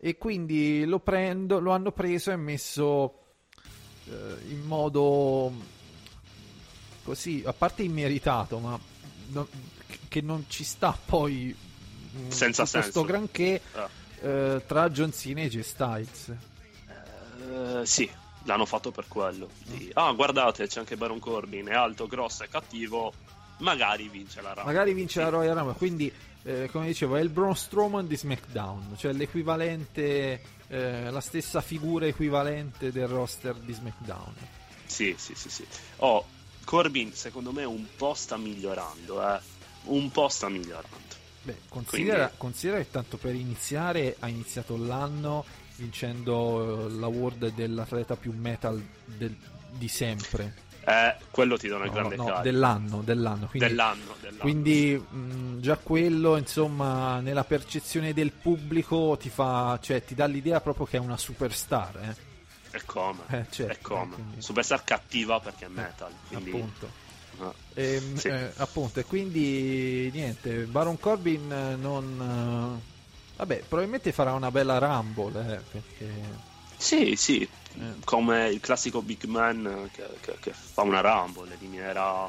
E 0.00 0.18
quindi 0.18 0.84
lo, 0.84 0.98
prendo, 0.98 1.60
lo 1.60 1.70
hanno 1.70 1.92
preso 1.92 2.32
e 2.32 2.36
messo 2.36 3.14
eh, 4.06 4.48
in 4.48 4.62
modo 4.62 5.52
così, 7.04 7.42
a 7.46 7.52
parte 7.52 7.84
immeritato, 7.84 8.58
ma 8.58 8.78
no, 9.28 9.46
che 10.08 10.20
non 10.20 10.46
ci 10.48 10.64
sta 10.64 10.98
poi 11.04 11.54
mm, 12.16 12.28
senza 12.28 12.66
senso 12.66 13.04
granché 13.04 13.60
ah. 13.74 13.88
eh, 14.20 14.62
tra 14.66 14.90
John 14.90 15.12
Cena 15.12 15.42
e 15.42 15.48
J 15.48 15.60
Styles. 15.60 16.34
Uh, 17.48 17.84
sì, 17.84 18.10
l'hanno 18.44 18.66
fatto 18.66 18.90
per 18.90 19.06
quello. 19.08 19.48
Di, 19.64 19.90
ah, 19.94 20.12
guardate, 20.12 20.66
c'è 20.66 20.80
anche 20.80 20.96
Baron 20.96 21.18
Corbin, 21.18 21.66
è 21.66 21.74
alto, 21.74 22.06
grosso, 22.06 22.44
è 22.44 22.48
cattivo. 22.48 23.12
Magari 23.58 24.08
vince 24.08 24.40
la 24.40 24.54
Rumble. 24.54 24.64
Magari 24.64 24.94
vince 24.94 25.18
sì. 25.18 25.24
la 25.24 25.28
Royal 25.28 25.56
Rumble. 25.56 25.74
Quindi, 25.74 26.12
eh, 26.42 26.68
come 26.72 26.86
dicevo, 26.86 27.16
è 27.16 27.20
il 27.20 27.28
Braun 27.28 27.54
Strowman 27.54 28.06
di 28.06 28.16
SmackDown, 28.16 28.94
cioè 28.96 29.12
l'equivalente, 29.12 30.42
eh, 30.68 31.10
la 31.10 31.20
stessa 31.20 31.60
figura 31.60 32.06
equivalente 32.06 32.90
del 32.90 33.06
roster 33.06 33.54
di 33.54 33.72
SmackDown. 33.72 34.34
Sì, 34.86 35.14
sì, 35.18 35.34
sì, 35.34 35.50
sì. 35.50 35.66
Oh, 35.96 36.24
Corbin, 36.64 37.12
secondo 37.12 37.52
me, 37.52 37.64
un 37.64 37.86
po' 37.96 38.14
sta 38.14 38.36
migliorando, 38.36 39.34
eh. 39.34 39.40
Un 39.84 40.10
po' 40.10 40.28
sta 40.28 40.48
migliorando. 40.48 41.08
Beh, 41.42 41.56
considera, 41.68 42.26
Quindi... 42.26 42.36
considera 42.36 42.78
che 42.78 42.90
tanto 42.90 43.16
per 43.16 43.34
iniziare 43.34 44.16
ha 44.18 44.28
iniziato 44.28 44.76
l'anno 44.76 45.44
vincendo 45.80 46.86
eh, 46.86 46.90
l'award 46.92 47.52
dell'atleta 47.54 48.16
più 48.16 48.32
metal 48.36 48.82
del, 49.06 49.34
di 49.70 49.88
sempre. 49.88 50.68
Eh, 50.84 51.14
quello 51.30 51.56
ti 51.56 51.68
dà 51.68 51.76
una 51.76 51.86
no, 51.86 51.92
grande 51.92 52.16
no, 52.16 52.24
carica. 52.24 52.42
Dell'anno, 52.42 53.02
dell'anno. 53.02 53.46
Quindi, 53.46 53.68
dell'anno, 53.68 54.14
dell'anno. 54.20 54.40
quindi 54.40 54.96
mh, 54.96 55.60
già 55.60 55.76
quello, 55.76 56.36
insomma, 56.36 57.20
nella 57.20 57.44
percezione 57.44 58.12
del 58.12 58.32
pubblico 58.32 59.16
ti 59.18 59.30
fa, 59.30 59.78
cioè, 59.80 60.04
ti 60.04 60.14
dà 60.14 60.26
l'idea 60.26 60.60
proprio 60.60 60.86
che 60.86 60.98
è 60.98 61.00
una 61.00 61.16
superstar. 61.16 61.96
Eh. 62.72 62.76
E 62.76 62.82
come? 62.84 63.20
Eh, 63.28 63.46
certo, 63.50 63.72
e 63.72 63.78
come? 63.80 64.14
Quindi... 64.14 64.42
Superstar 64.42 64.84
cattiva 64.84 65.40
perché 65.40 65.64
è 65.64 65.68
metal. 65.68 66.12
Quindi... 66.28 66.50
Appunto. 66.50 67.08
E, 67.72 67.94
ehm, 67.94 68.16
sì. 68.16 68.28
eh, 68.28 68.52
appunto, 68.56 69.00
e 69.00 69.04
quindi 69.04 70.10
niente, 70.12 70.64
Baron 70.64 70.98
Corbin 70.98 71.76
non 71.80 72.82
Vabbè, 73.40 73.62
probabilmente 73.66 74.12
farà 74.12 74.34
una 74.34 74.50
bella 74.50 74.76
Rumble, 74.76 75.40
eh, 75.40 75.60
perché... 75.70 76.48
Sì, 76.76 77.16
sì, 77.16 77.48
come 78.04 78.50
il 78.50 78.60
classico 78.60 79.00
Big 79.00 79.24
Man 79.24 79.88
che, 79.92 80.06
che, 80.20 80.36
che, 80.38 80.52
fa 80.52 80.82
una 80.82 81.00
Rumble, 81.00 81.54
eliminerà 81.54 82.28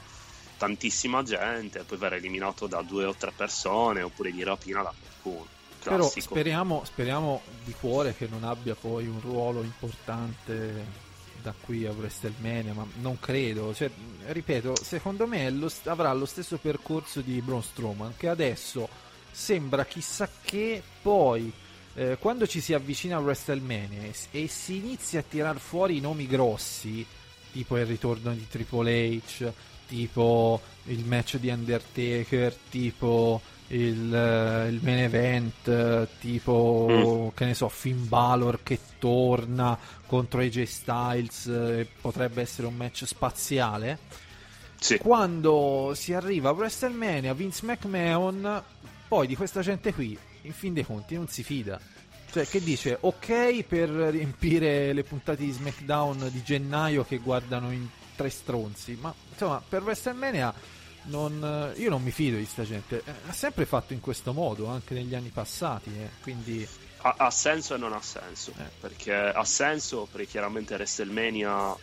tantissima 0.56 1.22
gente, 1.24 1.84
poi 1.84 1.98
verrà 1.98 2.16
eliminato 2.16 2.66
da 2.66 2.82
due 2.82 3.04
o 3.04 3.14
tre 3.14 3.34
persone, 3.36 4.02
oppure 4.02 4.32
gli 4.32 4.42
rapina 4.42 4.84
da 4.84 4.94
qualcuno. 5.22 5.48
Però 5.84 6.10
speriamo, 6.10 6.84
speriamo 6.86 7.42
di 7.66 7.74
cuore 7.74 8.16
che 8.16 8.28
non 8.30 8.46
abbia 8.46 8.76
poi 8.76 9.06
un 9.08 9.20
ruolo 9.20 9.64
importante 9.64 11.10
da 11.42 11.54
qui 11.60 11.86
a 11.86 11.92
WrestleMania, 11.92 12.74
ma 12.74 12.86
non 13.02 13.20
credo. 13.20 13.74
Cioè, 13.74 13.92
ripeto, 14.28 14.76
secondo 14.82 15.28
me 15.28 15.50
lo, 15.50 15.70
avrà 15.86 16.14
lo 16.14 16.26
stesso 16.26 16.58
percorso 16.58 17.20
di 17.20 17.42
Braun 17.42 17.64
Strowman, 17.64 18.14
che 18.16 18.30
adesso 18.30 19.10
sembra 19.32 19.86
chissà 19.86 20.30
che 20.44 20.82
poi 21.02 21.52
eh, 21.94 22.18
quando 22.20 22.48
ci 22.48 22.62
si 22.62 22.74
avvicina 22.74 23.18
a 23.18 23.20
WrestleMania 23.20 24.12
e, 24.32 24.48
si 24.48 24.78
inizia 24.78 25.20
a 25.20 25.24
tirar 25.28 25.58
fuori 25.58 25.98
i 25.98 26.00
nomi 26.00 26.26
grossi, 26.26 27.06
tipo 27.52 27.78
il 27.78 27.86
ritorno 27.86 28.34
di 28.34 28.48
Triple 28.48 29.18
H, 29.18 29.52
tipo 29.88 30.62
il 30.86 31.04
match 31.06 31.38
di 31.38 31.50
Undertaker, 31.50 32.56
tipo 32.70 33.42
il, 33.68 34.10
uh, 34.10 34.68
il 34.70 34.80
main 34.82 35.00
event, 35.00 36.08
tipo 36.20 36.88
mm. 36.90 37.36
che 37.36 37.46
ne 37.46 37.54
so, 37.54 37.68
Finn 37.68 38.08
Balor 38.08 38.60
che 38.64 38.80
torna 38.98 39.78
contro 40.06 40.40
AJ 40.40 40.64
Styles, 40.64 41.46
eh, 41.48 41.88
potrebbe 42.00 42.42
essere 42.42 42.68
un 42.68 42.76
match 42.76 43.04
spaziale. 43.06 43.98
Sì. 44.80 44.98
Quando 44.98 45.92
si 45.94 46.14
arriva 46.14 46.50
a 46.50 46.54
WrestleMania, 46.54 47.34
Vince 47.34 47.66
McMahon 47.66 48.64
poi 49.12 49.28
di 49.28 49.36
questa 49.36 49.60
gente 49.60 49.94
qui, 49.94 50.18
in 50.44 50.54
fin 50.54 50.74
dei 50.74 50.86
conti, 50.86 51.16
non 51.16 51.28
si 51.28 51.44
fida. 51.44 51.78
Cioè, 52.32 52.48
che 52.48 52.62
dice, 52.62 52.98
ok 52.98 53.62
per 53.64 53.90
riempire 53.90 54.94
le 54.94 55.04
puntate 55.04 55.44
di 55.44 55.52
SmackDown 55.52 56.30
di 56.32 56.42
gennaio 56.42 57.04
che 57.04 57.18
guardano 57.18 57.74
in 57.74 57.86
tre 58.16 58.30
stronzi, 58.30 58.98
ma 59.02 59.14
insomma, 59.30 59.62
per 59.68 59.82
WrestleMania 59.84 60.54
non, 61.08 61.74
io 61.76 61.90
non 61.90 62.02
mi 62.02 62.12
fido 62.12 62.38
di 62.38 62.44
questa 62.44 62.64
gente. 62.64 63.04
Eh, 63.04 63.12
ha 63.28 63.34
sempre 63.34 63.66
fatto 63.66 63.92
in 63.92 64.00
questo 64.00 64.32
modo, 64.32 64.68
anche 64.68 64.94
negli 64.94 65.14
anni 65.14 65.28
passati, 65.28 65.90
eh, 65.90 66.10
quindi... 66.22 66.66
Ha, 67.02 67.16
ha, 67.18 67.32
senso 67.32 67.76
e 67.76 67.78
non 67.80 67.92
ha 67.92 68.02
senso, 68.02 68.54
eh. 68.60 68.70
perché 68.80 69.14
ha 69.14 69.44
senso 69.44 70.08
perché 70.10 70.28
chiaramente 70.28 70.76
WrestleMania 70.76 71.76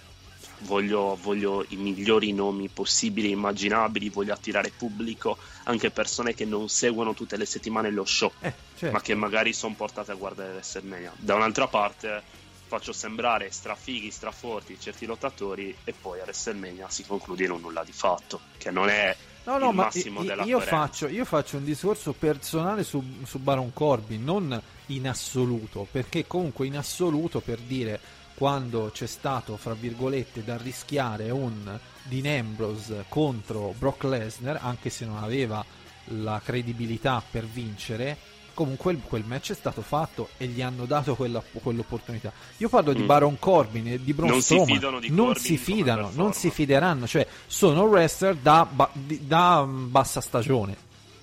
voglio, 0.60 1.18
voglio, 1.20 1.64
i 1.68 1.76
migliori 1.76 2.32
nomi 2.32 2.68
possibili 2.68 3.28
e 3.28 3.32
immaginabili, 3.32 4.08
voglio 4.08 4.32
attirare 4.32 4.72
pubblico, 4.76 5.38
anche 5.64 5.90
persone 5.90 6.34
che 6.34 6.44
non 6.44 6.68
seguono 6.68 7.14
tutte 7.14 7.36
le 7.36 7.46
settimane 7.46 7.90
lo 7.90 8.04
show, 8.04 8.30
eh, 8.40 8.52
certo. 8.76 8.94
ma 8.94 9.00
che 9.00 9.14
magari 9.14 9.52
sono 9.52 9.74
portate 9.74 10.12
a 10.12 10.14
guardare 10.14 10.52
WrestleMania. 10.52 11.12
Da 11.16 11.34
un'altra 11.34 11.66
parte 11.66 12.22
faccio 12.68 12.92
sembrare 12.92 13.50
strafighi, 13.50 14.10
straforti 14.10 14.78
certi 14.78 15.06
lottatori 15.06 15.74
e 15.84 15.94
poi 15.98 16.20
a 16.20 16.24
WrestleMania 16.24 16.88
si 16.90 17.04
conclude 17.04 17.44
in 17.44 17.50
un 17.50 17.60
nulla 17.60 17.82
di 17.82 17.92
fatto, 17.92 18.40
che 18.58 18.70
non 18.70 18.88
è 18.90 19.16
no, 19.44 19.56
no, 19.56 19.70
il 19.70 19.74
massimo 19.74 20.22
della 20.22 20.44
io 20.44 20.60
faccio, 20.60 21.08
io 21.08 21.24
faccio 21.24 21.56
un 21.56 21.64
discorso 21.64 22.12
personale 22.12 22.84
su, 22.84 23.02
su 23.24 23.38
Baron 23.38 23.72
Corbin, 23.72 24.22
non 24.22 24.62
in 24.86 25.08
assoluto, 25.08 25.86
perché 25.90 26.26
comunque 26.26 26.66
in 26.66 26.76
assoluto 26.76 27.40
per 27.40 27.58
dire 27.58 27.98
quando 28.38 28.92
c'è 28.94 29.08
stato, 29.08 29.56
fra 29.56 29.74
virgolette, 29.74 30.44
da 30.44 30.56
rischiare 30.56 31.28
un 31.30 31.76
Dean 32.04 32.38
Ambrose 32.38 33.04
contro 33.08 33.74
Brock 33.76 34.04
Lesnar, 34.04 34.60
anche 34.62 34.90
se 34.90 35.04
non 35.04 35.16
aveva 35.16 35.64
la 36.10 36.40
credibilità 36.42 37.20
per 37.28 37.46
vincere, 37.46 38.16
comunque 38.54 38.94
quel 38.98 39.24
match 39.26 39.50
è 39.50 39.54
stato 39.54 39.82
fatto 39.82 40.28
e 40.36 40.46
gli 40.46 40.62
hanno 40.62 40.84
dato 40.84 41.16
quella, 41.16 41.42
quell'opportunità. 41.52 42.32
Io 42.58 42.68
parlo 42.68 42.92
mm. 42.92 42.94
di 42.94 43.02
Baron 43.02 43.40
Corbin 43.40 43.88
e 43.88 44.04
di 44.04 44.12
Braun 44.14 44.30
non 44.30 44.40
Strowman. 44.40 44.66
Si 44.68 44.72
fidano 44.72 45.00
di 45.00 45.08
non 45.08 45.26
Corbin 45.26 45.42
si 45.42 45.56
fidano, 45.56 46.10
non 46.14 46.32
si 46.32 46.50
fideranno, 46.52 47.06
cioè 47.08 47.26
sono 47.44 47.82
wrestler 47.86 48.36
da, 48.36 48.64
ba- 48.70 48.92
da 48.94 49.66
bassa 49.66 50.20
stagione. 50.20 50.76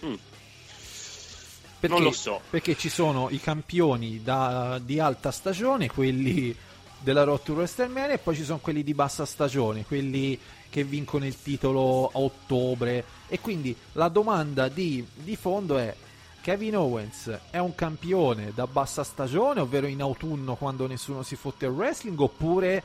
Mm. 0.06 0.14
Perché, 1.80 1.96
non 1.96 2.04
lo 2.04 2.12
so. 2.12 2.42
Perché 2.50 2.76
ci 2.76 2.90
sono 2.90 3.30
i 3.30 3.40
campioni 3.40 4.22
da, 4.22 4.82
di 4.84 5.00
alta 5.00 5.32
stagione, 5.32 5.88
quelli 5.88 6.65
della 7.06 7.24
Road 7.24 7.44
to 7.44 7.54
WrestleMania 7.54 8.16
e 8.16 8.18
poi 8.18 8.36
ci 8.36 8.44
sono 8.44 8.58
quelli 8.58 8.82
di 8.82 8.96
bassa 8.96 9.26
stagione, 9.26 9.86
quelli 9.86 10.38
che 10.72 10.84
vincono 10.84 11.24
il 11.28 11.40
titolo 11.40 12.08
a 12.08 12.18
ottobre 12.18 13.06
e 13.28 13.40
quindi 13.40 13.76
la 13.92 14.08
domanda 14.08 14.70
di, 14.70 15.06
di 15.14 15.36
fondo 15.36 15.78
è 15.78 15.96
Kevin 16.42 16.78
Owens 16.78 17.42
è 17.52 17.60
un 17.60 17.76
campione 17.76 18.54
da 18.56 18.66
bassa 18.66 19.04
stagione, 19.04 19.60
ovvero 19.60 19.86
in 19.86 20.02
autunno 20.02 20.56
quando 20.56 20.88
nessuno 20.88 21.22
si 21.22 21.36
fotte 21.36 21.68
il 21.68 21.72
wrestling, 21.74 22.20
oppure 22.20 22.84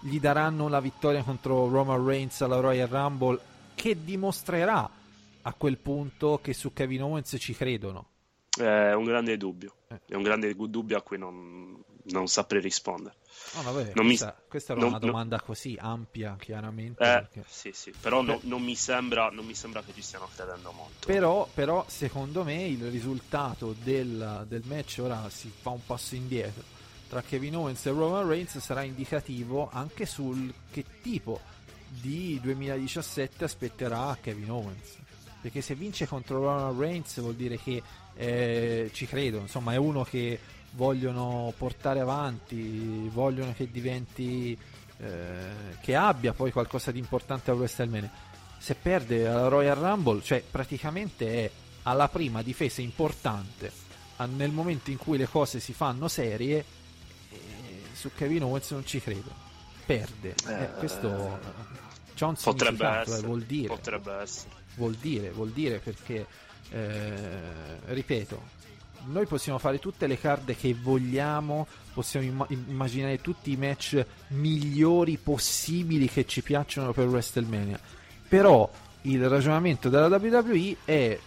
gli 0.00 0.18
daranno 0.18 0.68
la 0.68 0.80
vittoria 0.80 1.22
contro 1.22 1.68
Roman 1.68 2.04
Reigns 2.04 2.40
alla 2.40 2.58
Royal 2.58 2.88
Rumble 2.88 3.38
che 3.76 4.02
dimostrerà 4.02 4.90
a 5.42 5.54
quel 5.54 5.78
punto 5.78 6.40
che 6.42 6.52
su 6.52 6.72
Kevin 6.72 7.04
Owens 7.04 7.36
ci 7.38 7.54
credono? 7.54 8.08
È 8.50 8.92
un 8.92 9.04
grande 9.04 9.36
dubbio, 9.36 9.74
eh. 9.86 10.00
è 10.08 10.14
un 10.16 10.22
grande 10.22 10.52
dubbio 10.56 10.96
a 10.96 11.02
cui 11.02 11.18
non, 11.18 11.80
non 12.06 12.26
saprei 12.26 12.60
rispondere. 12.60 13.14
Oh, 13.54 13.62
vabbè, 13.62 13.90
questa, 13.92 14.02
mi... 14.02 14.48
questa, 14.48 14.72
era 14.72 14.80
non, 14.80 14.90
una 14.90 14.98
domanda 14.98 15.36
non... 15.36 15.44
così 15.46 15.76
ampia, 15.78 16.36
chiaramente. 16.38 17.02
Eh, 17.02 17.06
perché... 17.06 17.44
Sì, 17.48 17.72
sì, 17.72 17.92
però 18.00 18.22
no, 18.22 18.38
non, 18.42 18.62
mi 18.62 18.76
sembra, 18.76 19.28
non 19.30 19.44
mi 19.44 19.54
sembra 19.54 19.82
che 19.82 19.92
ci 19.92 20.02
stiano 20.02 20.28
credendo 20.34 20.70
molto. 20.70 21.06
Però, 21.06 21.48
però 21.52 21.84
secondo 21.88 22.44
me, 22.44 22.64
il 22.64 22.90
risultato 22.90 23.74
del, 23.82 24.44
del, 24.46 24.62
match 24.66 24.98
ora 25.02 25.28
si 25.30 25.52
fa 25.60 25.70
un 25.70 25.84
passo 25.84 26.14
indietro 26.14 26.78
tra 27.10 27.22
Kevin 27.22 27.56
Owens 27.56 27.84
e 27.86 27.90
Roman 27.90 28.28
Reigns 28.28 28.56
sarà 28.58 28.84
indicativo 28.84 29.68
anche 29.72 30.06
sul 30.06 30.54
che 30.70 30.84
tipo 31.02 31.40
di 31.88 32.38
2017 32.40 33.42
aspetterà 33.42 34.16
Kevin 34.20 34.50
Owens. 34.52 34.96
Perché 35.40 35.60
se 35.60 35.74
vince 35.74 36.06
contro 36.06 36.38
Roman 36.38 36.78
Reigns 36.78 37.18
vuol 37.20 37.34
dire 37.34 37.58
che 37.58 37.82
eh, 38.14 38.90
ci 38.92 39.06
credo, 39.06 39.38
insomma, 39.38 39.72
è 39.72 39.76
uno 39.76 40.04
che 40.04 40.38
vogliono 40.72 41.52
portare 41.56 42.00
avanti, 42.00 43.08
vogliono 43.08 43.52
che 43.54 43.70
diventi, 43.70 44.56
eh, 44.98 45.78
che 45.80 45.94
abbia 45.94 46.32
poi 46.32 46.52
qualcosa 46.52 46.90
di 46.90 46.98
importante 46.98 47.50
a 47.50 47.54
WrestleMania. 47.54 48.10
Se 48.58 48.74
perde 48.74 49.26
alla 49.26 49.48
Royal 49.48 49.76
Rumble, 49.76 50.22
cioè 50.22 50.42
praticamente 50.48 51.44
è 51.44 51.50
alla 51.84 52.08
prima 52.08 52.42
difesa 52.42 52.82
importante, 52.82 53.72
nel 54.26 54.50
momento 54.50 54.90
in 54.90 54.98
cui 54.98 55.16
le 55.16 55.26
cose 55.26 55.60
si 55.60 55.72
fanno 55.72 56.08
serie, 56.08 56.64
su 58.00 58.10
Kevin 58.14 58.44
Owens 58.44 58.70
non 58.70 58.86
ci 58.86 59.00
credo. 59.00 59.30
Perde. 59.84 60.34
Eh, 60.46 60.70
questo 60.78 61.38
c'ha 62.14 62.26
un 62.26 62.34
potrebbe 62.34 62.76
significato, 62.76 63.10
eh, 63.10 63.12
essere, 63.12 63.26
vuol 63.26 63.42
dire. 63.42 63.68
Potrebbe 63.68 64.12
essere. 64.14 64.54
Vuol 64.76 64.94
dire, 64.94 65.30
vuol 65.30 65.50
dire 65.50 65.78
perché, 65.78 66.26
eh, 66.70 67.40
ripeto, 67.86 68.42
noi 69.06 69.26
possiamo 69.26 69.58
fare 69.58 69.78
tutte 69.78 70.06
le 70.06 70.18
card 70.18 70.54
che 70.56 70.74
vogliamo, 70.74 71.66
possiamo 71.92 72.26
imma- 72.26 72.46
immaginare 72.48 73.20
tutti 73.20 73.50
i 73.52 73.56
match 73.56 74.04
migliori 74.28 75.16
possibili 75.16 76.08
che 76.08 76.26
ci 76.26 76.42
piacciono 76.42 76.92
per 76.92 77.06
WrestleMania. 77.08 77.78
Però 78.28 78.70
il 79.02 79.28
ragionamento 79.28 79.88
della 79.88 80.06
WWE 80.06 80.76
è 80.84 80.92
eh, 80.92 81.18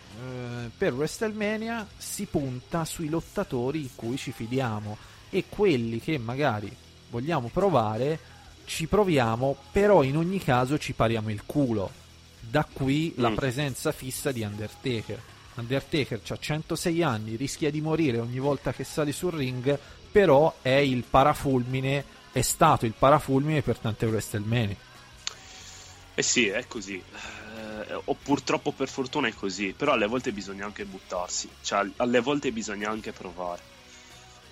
per 0.77 0.93
WrestleMania 0.93 1.87
si 1.97 2.25
punta 2.25 2.85
sui 2.85 3.09
lottatori 3.09 3.81
in 3.81 3.89
cui 3.95 4.15
ci 4.17 4.31
fidiamo 4.31 4.97
e 5.29 5.45
quelli 5.49 5.99
che 5.99 6.17
magari 6.19 6.73
vogliamo 7.09 7.49
provare 7.51 8.19
ci 8.65 8.87
proviamo, 8.87 9.57
però 9.71 10.03
in 10.03 10.15
ogni 10.17 10.39
caso 10.39 10.77
ci 10.77 10.93
pariamo 10.93 11.29
il 11.29 11.43
culo. 11.45 11.91
Da 12.39 12.65
qui 12.71 13.13
la 13.17 13.29
Mm. 13.29 13.35
presenza 13.35 13.91
fissa 13.91 14.31
di 14.31 14.43
Undertaker. 14.43 15.19
Undertaker 15.55 16.21
ha 16.27 16.37
106 16.37 17.03
anni, 17.03 17.35
rischia 17.35 17.69
di 17.69 17.81
morire 17.81 18.19
ogni 18.19 18.39
volta 18.39 18.73
che 18.73 18.83
sale 18.83 19.11
sul 19.11 19.33
ring, 19.33 19.77
però 20.11 20.55
è 20.61 20.69
il 20.69 21.03
parafulmine, 21.03 22.03
è 22.31 22.41
stato 22.41 22.85
il 22.85 22.93
parafulmine 22.97 23.61
per 23.61 23.77
tante 23.77 24.05
WrestleMania. 24.05 24.75
Eh 26.15 26.21
sì, 26.21 26.47
è 26.47 26.65
così. 26.67 26.95
Eh, 26.95 28.01
o 28.05 28.13
purtroppo 28.21 28.71
per 28.71 28.87
fortuna 28.87 29.27
è 29.27 29.33
così, 29.33 29.73
però 29.75 29.93
alle 29.93 30.07
volte 30.07 30.31
bisogna 30.31 30.65
anche 30.65 30.85
buttarsi, 30.85 31.49
cioè 31.61 31.87
alle 31.97 32.19
volte 32.19 32.51
bisogna 32.51 32.89
anche 32.89 33.11
provare. 33.11 33.72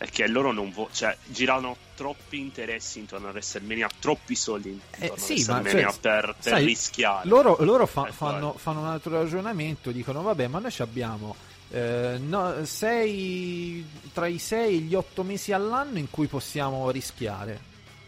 È 0.02 0.08
che 0.10 0.28
loro 0.28 0.52
non 0.52 0.72
vo- 0.72 0.89
cioè 0.91 1.16
girano 1.28 1.78
troppi 1.95 2.39
interessi 2.39 2.97
intorno 2.97 3.28
a 3.28 3.32
WrestleMania, 3.32 3.88
troppi 3.99 4.34
soldi 4.36 4.70
intorno 4.70 5.06
Eh, 5.06 5.10
a 5.16 5.18
sì, 5.18 5.43
ma 5.47 5.60
WrestleMania 5.60 5.91
cioè, 5.91 5.99
per, 5.99 6.36
per 6.41 6.54
sai, 6.54 6.66
rischiare. 6.66 7.28
Loro, 7.28 7.58
loro 7.60 7.86
fa- 7.86 8.08
Eh, 8.08 8.12
fanno, 8.12 8.32
quello. 8.38 8.58
fanno 8.58 8.80
un 8.80 8.88
altro 8.88 9.12
ragionamento, 9.14 9.91
dicono 9.91 10.24
vabbè 10.24 10.47
ma 10.47 10.58
noi 10.58 10.72
ci 10.72 10.82
abbiamo 10.82 11.36
eh, 11.70 12.18
no- 12.20 12.66
sei- 12.66 13.86
tra 14.12 14.26
i 14.26 14.39
6 14.39 14.76
e 14.76 14.80
gli 14.80 14.95
8 14.95 15.22
mesi 15.22 15.52
all'anno 15.54 15.99
in 15.99 16.10
cui 16.10 16.26
possiamo 16.26 16.89
rischiare. 16.89 17.60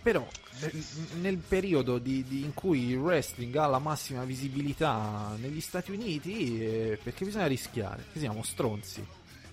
Però 0.02 0.26
nel, 1.20 1.38
periodo 1.38 2.00
di- 2.00 2.26
di- 2.28 2.42
in 2.42 2.54
cui 2.56 2.88
il 2.90 2.98
wrestling 2.98 3.56
ha 3.56 3.68
la 3.68 3.80
massima 3.80 4.24
visibilità 4.24 5.34
negli 5.38 5.62
Stati 5.62 5.92
Uniti, 5.92 6.60
eh, 6.60 7.00
perché 7.04 7.24
bisogna 7.24 7.46
rischiare? 7.48 8.04
Siamo 8.16 8.42
stronzi. 8.44 9.06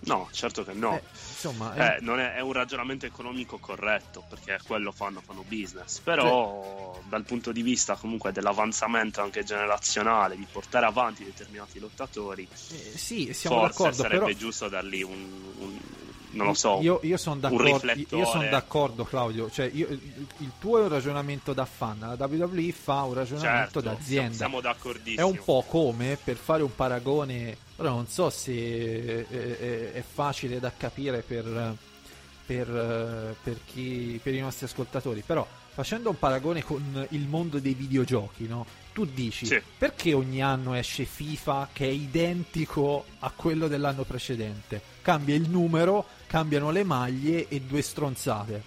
No, 0.03 0.27
certo 0.31 0.63
che 0.63 0.73
no. 0.73 0.95
Eh, 0.95 1.03
insomma, 1.13 1.73
è- 1.75 1.97
Eh, 1.97 2.01
non 2.01 2.19
è, 2.19 2.33
è 2.33 2.39
un 2.39 2.53
ragionamento 2.53 3.05
economico 3.05 3.59
corretto 3.59 4.23
perché 4.27 4.59
quello 4.65 4.91
fanno, 4.91 5.21
fanno 5.21 5.43
business. 5.47 5.99
Però 5.99 6.99
dal 7.07 7.23
punto 7.23 7.51
di 7.51 7.61
vista 7.61 7.95
comunque 7.95 8.31
dell'avanzamento 8.31 9.21
anche 9.21 9.43
generazionale 9.43 10.35
di 10.35 10.47
portare 10.51 10.85
avanti 10.85 11.23
determinati 11.23 11.79
lottatori 11.79 12.47
eh, 12.51 12.97
sì, 12.97 13.31
siamo 13.33 13.59
forse 13.59 13.73
d'accordo, 13.77 14.01
sarebbe 14.01 14.23
però 14.25 14.37
giusto 14.37 14.69
dargli 14.69 15.01
un, 15.03 15.53
un- 15.57 15.79
non 16.31 16.47
lo 16.47 16.53
so 16.53 16.79
Io, 16.81 16.99
io 17.03 17.17
sono 17.17 17.35
un 17.35 17.41
d'accordo, 17.41 18.25
son 18.25 18.49
d'accordo, 18.49 19.03
Claudio. 19.03 19.49
Cioè, 19.49 19.69
io- 19.73 19.87
il 19.89 20.51
tuo 20.59 20.79
è 20.79 20.81
un 20.83 20.89
ragionamento 20.89 21.53
da 21.53 21.65
fan, 21.65 21.99
la 22.17 22.25
WWE 22.25 22.71
fa 22.71 23.03
un 23.03 23.13
ragionamento 23.13 23.81
certo, 23.81 23.81
d'azienda. 23.81 24.35
siamo 24.35 24.61
d'accordissimo 24.61 25.21
È 25.21 25.29
un 25.29 25.39
po' 25.43 25.63
come 25.67 26.17
per 26.23 26.37
fare 26.37 26.63
un 26.63 26.73
paragone. 26.75 27.57
Ora 27.77 27.89
non 27.89 28.07
so 28.07 28.29
se 28.29 29.25
è, 29.29 29.93
è- 29.93 30.03
facile 30.13 30.59
da 30.59 30.71
capire 30.75 31.21
per, 31.21 31.75
per, 32.45 33.35
per 33.41 33.59
chi, 33.65 34.19
per 34.21 34.33
i 34.33 34.39
nostri 34.39 34.65
ascoltatori, 34.65 35.23
però 35.25 35.47
facendo 35.73 36.09
un 36.09 36.19
paragone 36.19 36.63
con 36.63 37.07
il 37.11 37.27
mondo 37.27 37.59
dei 37.59 37.73
videogiochi, 37.73 38.45
no? 38.47 38.65
Tu 38.93 39.05
dici 39.05 39.45
Sì. 39.45 39.61
perché 39.77 40.11
ogni 40.13 40.41
anno 40.43 40.73
esce 40.73 41.05
FIFA 41.05 41.69
che 41.71 41.85
è 41.85 41.89
identico 41.89 43.05
a 43.19 43.31
quello 43.33 43.69
dell'anno 43.69 44.03
precedente? 44.03 44.81
Cambia 45.01 45.33
il 45.35 45.49
numero, 45.49 46.05
cambiano 46.31 46.71
le 46.71 46.85
maglie 46.85 47.49
e 47.49 47.59
due 47.59 47.81
stronzate 47.81 48.63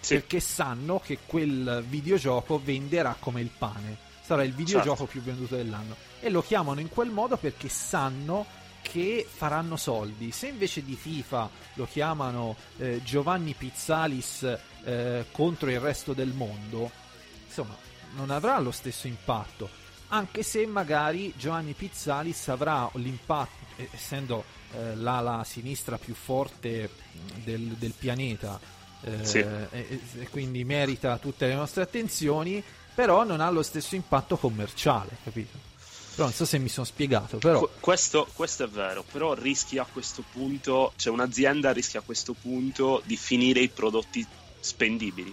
Sì, 0.00 0.14
perché 0.14 0.40
sanno 0.40 0.98
che 1.00 1.18
quel 1.26 1.84
videogioco 1.86 2.58
venderà 2.64 3.14
come 3.20 3.42
il 3.42 3.50
pane. 3.58 3.98
Sarà 4.22 4.42
il 4.42 4.54
videogioco 4.54 5.04
Certo. 5.04 5.12
più 5.12 5.20
venduto 5.20 5.54
dell'anno. 5.54 5.96
E 6.20 6.30
lo 6.30 6.40
chiamano 6.40 6.80
in 6.80 6.88
quel 6.88 7.10
modo 7.10 7.36
perché 7.36 7.68
sanno 7.68 8.46
che 8.80 9.26
faranno 9.30 9.76
soldi. 9.76 10.30
Se 10.30 10.46
invece 10.46 10.82
di 10.82 10.94
FIFA 10.94 11.50
lo 11.74 11.86
chiamano 11.86 12.56
eh, 12.78 13.02
Giovanni 13.04 13.52
Pizzalis 13.52 14.58
eh, 14.84 15.26
contro 15.30 15.68
il 15.68 15.80
resto 15.80 16.14
del 16.14 16.32
mondo, 16.32 16.90
insomma, 17.46 17.76
non 18.16 18.30
avrà 18.30 18.58
lo 18.60 18.70
stesso 18.70 19.06
impatto. 19.08 19.68
Anche 20.08 20.42
se 20.42 20.64
magari 20.64 21.34
Giovanni 21.36 21.74
Pizzalis 21.74 22.48
avrà 22.48 22.88
l'impatto, 22.94 23.66
eh, 23.76 23.90
essendo 23.92 24.62
eh, 24.76 24.94
l'ala 24.96 25.44
sinistra 25.44 25.98
più 25.98 26.14
forte 26.14 26.90
del, 27.42 27.60
del 27.78 27.92
pianeta, 27.96 28.58
eh, 29.02 29.24
Sì. 29.24 29.38
e, 29.38 29.68
e- 29.70 30.28
quindi 30.30 30.64
merita 30.64 31.18
tutte 31.18 31.46
le 31.46 31.54
nostre 31.54 31.82
attenzioni, 31.82 32.62
però 32.94 33.24
non 33.24 33.40
ha 33.40 33.50
lo 33.50 33.62
stesso 33.62 33.94
impatto 33.94 34.36
commerciale, 34.36 35.16
capito? 35.24 35.72
Però 36.14 36.26
non 36.28 36.32
so 36.32 36.44
se 36.44 36.58
mi 36.58 36.68
sono 36.68 36.86
spiegato, 36.86 37.38
però... 37.38 37.58
Que- 37.58 37.68
questo, 37.80 38.28
questo 38.34 38.64
è 38.64 38.68
vero, 38.68 39.02
però 39.10 39.34
rischi 39.34 39.78
a 39.78 39.86
questo 39.90 40.22
punto, 40.32 40.92
cioè 40.96 41.12
un'azienda 41.12 41.72
rischia 41.72 42.00
a 42.00 42.02
questo 42.04 42.34
punto 42.34 43.02
di 43.04 43.16
finire 43.16 43.60
i 43.60 43.68
prodotti 43.68 44.24
spendibili. 44.60 45.32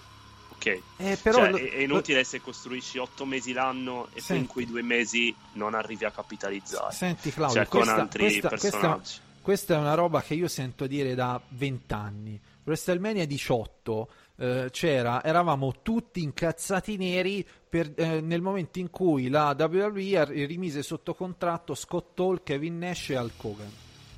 Ok? 0.50 0.66
Eh, 0.98 1.18
Cioè, 1.22 1.50
lo- 1.50 1.56
è, 1.56 1.78
inutile 1.82 2.22
se 2.24 2.40
costruisci 2.40 2.98
otto 2.98 3.24
mesi 3.24 3.52
l'anno 3.52 4.06
e 4.06 4.10
poi 4.14 4.20
Senti. 4.22 4.42
in 4.42 4.46
quei 4.48 4.66
due 4.66 4.82
mesi 4.82 5.34
non 5.54 5.74
arrivi 5.74 6.04
a 6.04 6.10
capitalizzare. 6.10 6.92
Senti 6.94 7.32
Claudio, 7.32 7.56
cioè, 7.56 7.66
con 7.68 7.80
questa, 7.80 8.00
altri 8.00 8.40
questa- 8.40 8.48
questa-. 8.48 9.00
Questa 9.42 9.74
è 9.74 9.78
una 9.78 9.94
roba 9.94 10.22
che 10.22 10.34
io 10.34 10.48
sento 10.48 10.86
dire 10.86 11.14
da 11.14 11.40
vent'anni. 11.48 12.40
WrestleMania 12.64 13.26
18 13.26 14.08
eh, 14.36 14.68
c'era, 14.70 15.22
eravamo 15.22 15.82
tutti 15.82 16.22
incazzati 16.22 16.96
neri 16.96 17.46
per- 17.68 17.92
eh, 17.96 18.20
nel 18.20 18.40
momento 18.40 18.78
in 18.78 18.88
cui 18.88 19.28
la 19.28 19.54
WWE 19.58 20.24
rimise 20.46 20.82
sotto 20.82 21.14
contratto 21.14 21.74
Scott 21.74 22.18
Hall, 22.20 22.42
Kevin 22.42 22.78
Nash 22.78 23.10
e 23.10 23.18
Hulk 23.18 23.44
Hogan 23.44 23.72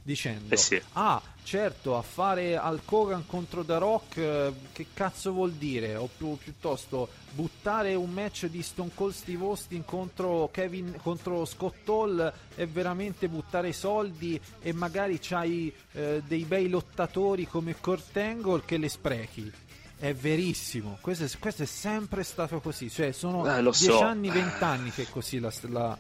dicendo 0.07 0.53
Eh 0.53 0.59
sì. 0.59 0.81
ah 0.93 1.21
certo 1.45 1.97
a 1.97 2.03
fare 2.03 2.57
Hulk 2.57 2.93
Hogan 2.93 3.27
contro 3.27 3.65
The 3.65 3.79
Rock 3.79 4.17
eh, 4.19 4.53
che 4.73 4.87
cazzo 4.93 5.33
vuol 5.33 5.53
dire 5.53 5.97
o 5.97 6.09
più- 6.15 6.37
piuttosto 6.37 7.09
buttare 7.33 7.95
un 7.95 8.11
match 8.11 8.47
di 8.47 8.63
Stone 8.63 8.91
Cold 8.95 9.15
Steve 9.15 9.43
Austin 9.45 9.83
contro 9.85 10.51
Kevin 10.53 10.99
contro 11.03 11.47
Scott 11.47 11.89
Hall 11.89 12.33
è 12.55 12.67
veramente 12.67 13.29
buttare 13.29 13.73
soldi 13.73 14.39
e 14.61 14.73
magari 14.75 15.19
c'hai 15.21 15.75
eh, 15.93 16.23
dei 16.27 16.45
bei 16.45 16.69
lottatori 16.69 17.47
come 17.47 17.75
Kurt 17.75 18.15
Angle 18.19 18.63
che 18.67 18.77
le 18.77 18.89
sprechi 18.91 19.51
è 19.97 20.13
verissimo, 20.13 20.99
questo 21.01 21.25
è, 21.25 21.31
questo 21.39 21.63
è 21.63 21.67
sempre 21.67 22.25
stato 22.25 22.61
così, 22.61 22.91
cioè 22.91 23.13
sono 23.13 23.47
Eh, 23.47 23.63
lo 23.63 23.71
10 23.71 23.85
so. 23.87 24.01
anni, 24.03 24.29
20 24.29 24.63
anni 24.63 24.91
che 24.91 25.03
è 25.05 25.07
così 25.09 25.39
la- 25.39 25.51
la- 25.69 25.97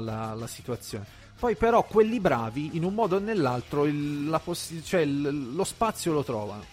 la- 0.00 0.34
la 0.34 0.46
situazione. 0.46 1.06
Poi 1.38 1.54
però 1.54 1.84
quelli 1.84 2.18
bravi 2.18 2.70
in 2.76 2.84
un 2.84 2.94
modo 2.94 3.16
o 3.16 3.18
nell'altro 3.18 3.84
il- 3.84 4.28
la 4.28 4.38
possi- 4.38 4.82
cioè 4.84 5.00
il- 5.00 5.54
lo 5.54 5.64
spazio 5.64 6.12
lo 6.12 6.24
trovano. 6.24 6.64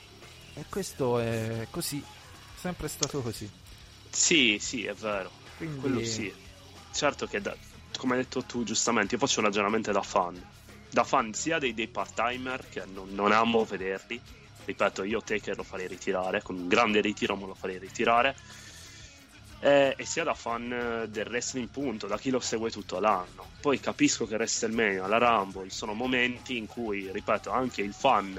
E 0.53 0.65
questo 0.69 1.19
è 1.19 1.67
così, 1.69 2.01
sempre 2.55 2.87
stato 2.87 3.21
così. 3.21 3.49
Sì, 4.09 4.57
sì, 4.61 4.85
è 4.85 4.93
vero. 4.93 5.31
Quindi- 5.57 5.79
Quello 5.79 6.03
sì. 6.03 6.31
Certo 6.93 7.25
che, 7.27 7.41
da- 7.41 7.55
come 7.97 8.15
hai 8.15 8.21
detto 8.21 8.43
tu 8.43 8.63
giustamente, 8.63 9.15
io 9.15 9.19
faccio 9.19 9.39
un 9.39 9.47
ragionamento 9.47 9.91
da 9.91 10.01
fan. 10.01 10.41
Da 10.89 11.03
fan 11.03 11.33
sia 11.33 11.57
dei, 11.57 11.73
dei 11.73 11.87
part-timer 11.87 12.69
che 12.69 12.83
non, 12.85 13.09
non 13.13 13.31
amo 13.31 13.65
vederli. 13.65 14.21
Ripeto, 14.65 15.03
io 15.03 15.21
Taker 15.21 15.57
lo 15.57 15.63
farei 15.63 15.87
ritirare, 15.87 16.41
con 16.41 16.55
un 16.55 16.67
grande 16.67 17.01
ritiro 17.01 17.35
me 17.35 17.47
lo 17.47 17.53
farei 17.55 17.79
ritirare. 17.79 18.35
Eh, 19.63 19.95
e 19.97 20.05
sia 20.05 20.25
da 20.25 20.33
fan 20.33 20.73
eh, 20.73 21.07
del 21.07 21.25
wrestling 21.27 21.69
punto, 21.69 22.05
da 22.05 22.17
chi 22.17 22.29
lo 22.29 22.41
segue 22.41 22.69
tutto 22.69 22.99
l'anno. 22.99 23.47
Poi 23.61 23.79
capisco 23.79 24.25
che 24.27 24.35
WrestleMania, 24.35 25.07
la 25.07 25.17
Rumble, 25.17 25.69
sono 25.69 25.93
momenti 25.93 26.57
in 26.57 26.67
cui, 26.67 27.09
ripeto, 27.09 27.49
anche 27.49 27.81
il 27.81 27.93
fan 27.93 28.37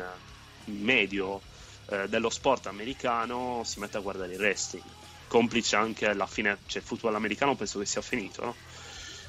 medio 0.67 1.41
eh, 1.87 2.09
dello 2.09 2.29
sport 2.29 2.67
americano 2.67 3.63
si 3.65 3.81
mette 3.81 3.97
a 3.97 4.01
guardare 4.01 4.35
il 4.35 4.39
wrestling. 4.39 4.85
Complice 5.27 5.77
anche 5.77 6.13
la 6.13 6.27
fine, 6.27 6.59
cioè 6.67 6.83
il 6.83 6.87
football 6.87 7.15
americano 7.15 7.57
penso 7.57 7.79
che 7.79 7.87
sia 7.87 8.03
finito, 8.03 8.45
no? 8.45 8.55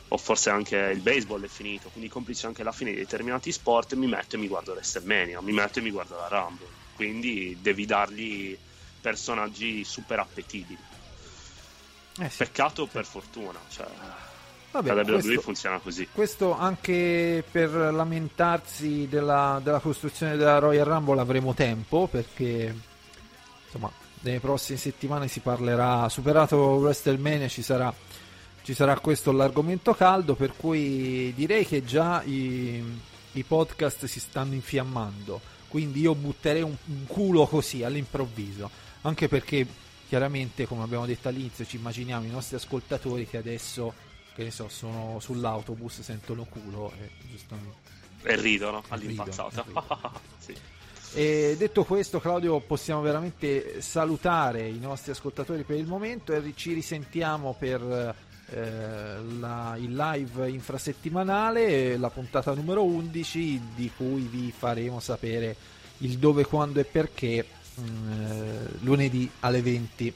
O 0.09 0.17
forse 0.17 0.49
anche 0.49 0.75
il 0.75 0.99
baseball 0.99 1.45
è 1.45 1.47
finito, 1.47 1.87
quindi 1.91 2.09
complice 2.09 2.45
anche 2.45 2.63
la 2.63 2.73
fine 2.73 2.91
di 2.91 2.97
determinati 2.97 3.53
sport, 3.53 3.93
mi 3.93 4.07
metto 4.07 4.35
e 4.35 4.39
mi 4.39 4.49
guardo 4.49 4.73
WrestleMania, 4.73 5.41
mi 5.41 5.53
metto 5.53 5.79
e 5.79 5.81
mi 5.81 5.91
guardo 5.91 6.17
la 6.17 6.27
Rumble. 6.27 6.67
Quindi 6.93 7.57
devi 7.61 7.85
dargli 7.85 8.57
personaggi 8.99 9.85
super 9.85 10.19
appetibili. 10.19 10.94
Eh 12.19 12.29
sì. 12.29 12.37
Peccato 12.37 12.87
per 12.87 13.05
fortuna, 13.05 13.59
cioè, 13.69 13.87
Vabbè, 14.71 14.93
la 14.93 15.01
WWE 15.01 15.21
questo- 15.21 15.41
funziona 15.41 15.79
così. 15.79 16.07
Questo 16.11 16.57
anche 16.57 17.43
per 17.49 17.69
lamentarsi 17.71 19.07
della, 19.09 19.59
della 19.63 19.79
costruzione 19.79 20.37
della 20.37 20.59
Royal 20.59 20.85
Rumble 20.85 21.19
avremo 21.19 21.53
tempo 21.53 22.07
perché 22.07 22.73
insomma 23.65 23.91
nelle 24.21 24.39
prossime 24.39 24.77
settimane 24.77 25.27
si 25.27 25.39
parlerà, 25.41 26.07
superato 26.09 26.57
WrestleMania 26.57 27.47
ci 27.47 27.61
sarà 27.61 27.93
ci 28.63 28.73
sarà 28.73 28.99
questo 28.99 29.31
l'argomento 29.31 29.93
caldo, 29.93 30.33
per 30.33 30.53
cui 30.57 31.31
direi 31.35 31.67
che 31.67 31.85
già 31.85 32.23
i, 32.23 32.83
i 33.33 33.43
podcast 33.43 34.05
si 34.05 34.19
stanno 34.19 34.55
infiammando, 34.55 35.39
quindi 35.67 35.99
io 35.99 36.15
butterei 36.15 36.63
un, 36.63 36.75
un 36.85 37.05
culo 37.05 37.45
così 37.45 37.83
all'improvviso, 37.83 38.67
anche 39.01 39.27
perché 39.27 39.67
chiaramente, 40.07 40.65
come 40.65 40.83
abbiamo 40.83 41.05
detto 41.05 41.27
all'inizio, 41.27 41.65
ci 41.65 41.77
immaginiamo 41.77 42.25
i 42.25 42.29
nostri 42.29 42.55
ascoltatori 42.55 43.27
che 43.27 43.37
adesso, 43.37 43.93
che 44.33 44.43
ne 44.43 44.51
so, 44.51 44.67
sono 44.69 45.19
sull'autobus, 45.19 46.01
sentono 46.01 46.45
culo 46.45 46.91
e 46.99 47.09
giustamente... 47.29 47.93
E 48.23 48.35
ridono 48.37 48.83
all'impazzata. 48.89 49.63
sì. 50.39 50.55
E 51.13 51.55
detto 51.57 51.83
questo, 51.85 52.19
Claudio, 52.19 52.59
possiamo 52.59 53.01
veramente 53.01 53.81
salutare 53.81 54.67
i 54.67 54.79
nostri 54.79 55.11
ascoltatori 55.11 55.63
per 55.63 55.77
il 55.77 55.85
momento 55.85 56.33
e 56.33 56.53
ci 56.55 56.73
risentiamo 56.73 57.55
per 57.57 58.15
eh, 58.49 59.17
la, 59.39 59.75
il 59.79 59.95
live 59.95 60.49
infrasettimanale, 60.49 61.97
la 61.97 62.09
puntata 62.09 62.53
numero 62.53 62.83
11 62.83 63.61
di 63.75 63.91
cui 63.95 64.23
vi 64.23 64.51
faremo 64.51 64.99
sapere 64.99 65.55
il 65.99 66.17
dove, 66.17 66.45
quando 66.45 66.79
e 66.79 66.83
perché 66.83 67.45
mh, 67.75 67.83
mm, 67.83 68.65
lunedì 68.81 69.29
alle 69.41 69.61
20. 69.61 70.13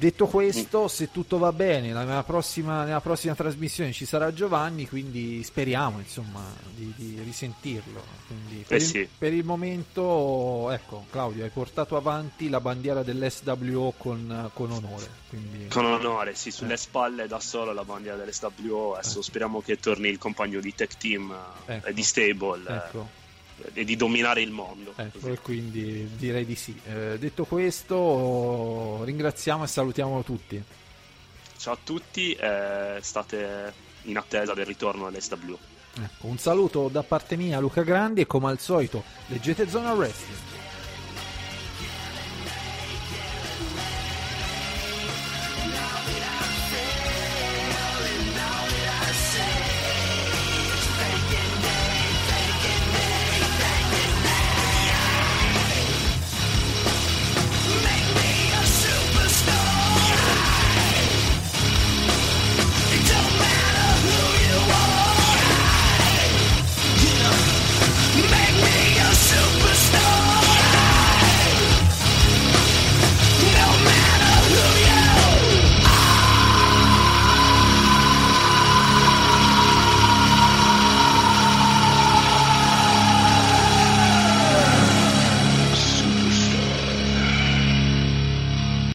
Detto 0.00 0.28
questo, 0.28 0.88
se 0.88 1.10
tutto 1.10 1.36
va 1.36 1.52
bene, 1.52 1.92
nella 1.92 2.22
prossima, 2.22 2.84
nella 2.84 3.02
prossima 3.02 3.34
trasmissione 3.34 3.92
ci 3.92 4.06
sarà 4.06 4.32
Giovanni, 4.32 4.88
quindi 4.88 5.42
speriamo 5.42 5.98
insomma, 5.98 6.42
di, 6.74 6.90
di 6.96 7.20
risentirlo. 7.22 8.02
Quindi, 8.26 8.64
per, 8.66 8.78
eh 8.78 8.80
sì. 8.80 8.98
il, 9.00 9.08
per, 9.18 9.34
il, 9.34 9.44
momento, 9.44 10.70
ecco, 10.70 11.04
Claudio, 11.10 11.44
hai 11.44 11.50
portato 11.50 11.98
avanti 11.98 12.48
la 12.48 12.62
bandiera 12.62 13.02
dell'SWO 13.02 13.92
con, 13.98 14.50
con 14.54 14.70
onore. 14.70 15.06
Quindi... 15.28 15.66
Con 15.66 15.84
onore, 15.84 16.34
sì, 16.34 16.50
sulle 16.50 16.74
eh. 16.74 16.78
spalle 16.78 17.26
da 17.26 17.38
solo 17.38 17.74
la 17.74 17.84
bandiera 17.84 18.16
dell'SWO. 18.16 18.94
Adesso 18.94 19.18
eh. 19.18 19.22
speriamo 19.22 19.60
che 19.60 19.78
torni 19.78 20.08
il 20.08 20.16
compagno 20.16 20.60
di 20.60 20.74
Tech 20.74 20.96
Team 20.96 21.36
ecco. 21.66 21.86
e 21.86 21.92
di 21.92 22.02
Stable. 22.02 22.62
Ecco 22.66 23.19
e 23.72 23.84
di 23.84 23.96
dominare 23.96 24.42
il 24.42 24.50
mondo. 24.50 24.92
Ecco, 24.96 25.28
e 25.28 25.38
quindi 25.38 26.08
direi 26.16 26.44
di 26.44 26.54
sì. 26.54 26.78
Eh, 26.84 27.18
detto 27.18 27.44
questo, 27.44 29.02
ringraziamo 29.04 29.64
e 29.64 29.66
salutiamo 29.66 30.22
tutti. 30.22 30.62
Ciao 31.56 31.74
a 31.74 31.78
tutti, 31.82 32.32
eh, 32.32 32.98
state 33.00 33.72
in 34.02 34.16
attesa 34.16 34.54
del 34.54 34.66
ritorno 34.66 35.06
all'SW. 35.06 35.54
Ecco, 36.02 36.26
un 36.26 36.38
saluto 36.38 36.88
da 36.88 37.02
parte 37.02 37.36
mia, 37.36 37.58
Luca 37.58 37.82
Grandi, 37.82 38.22
e 38.22 38.26
come 38.26 38.48
al 38.48 38.58
solito, 38.58 39.02
leggete 39.26 39.68
Zona 39.68 39.92
Wrestling. 39.92 40.59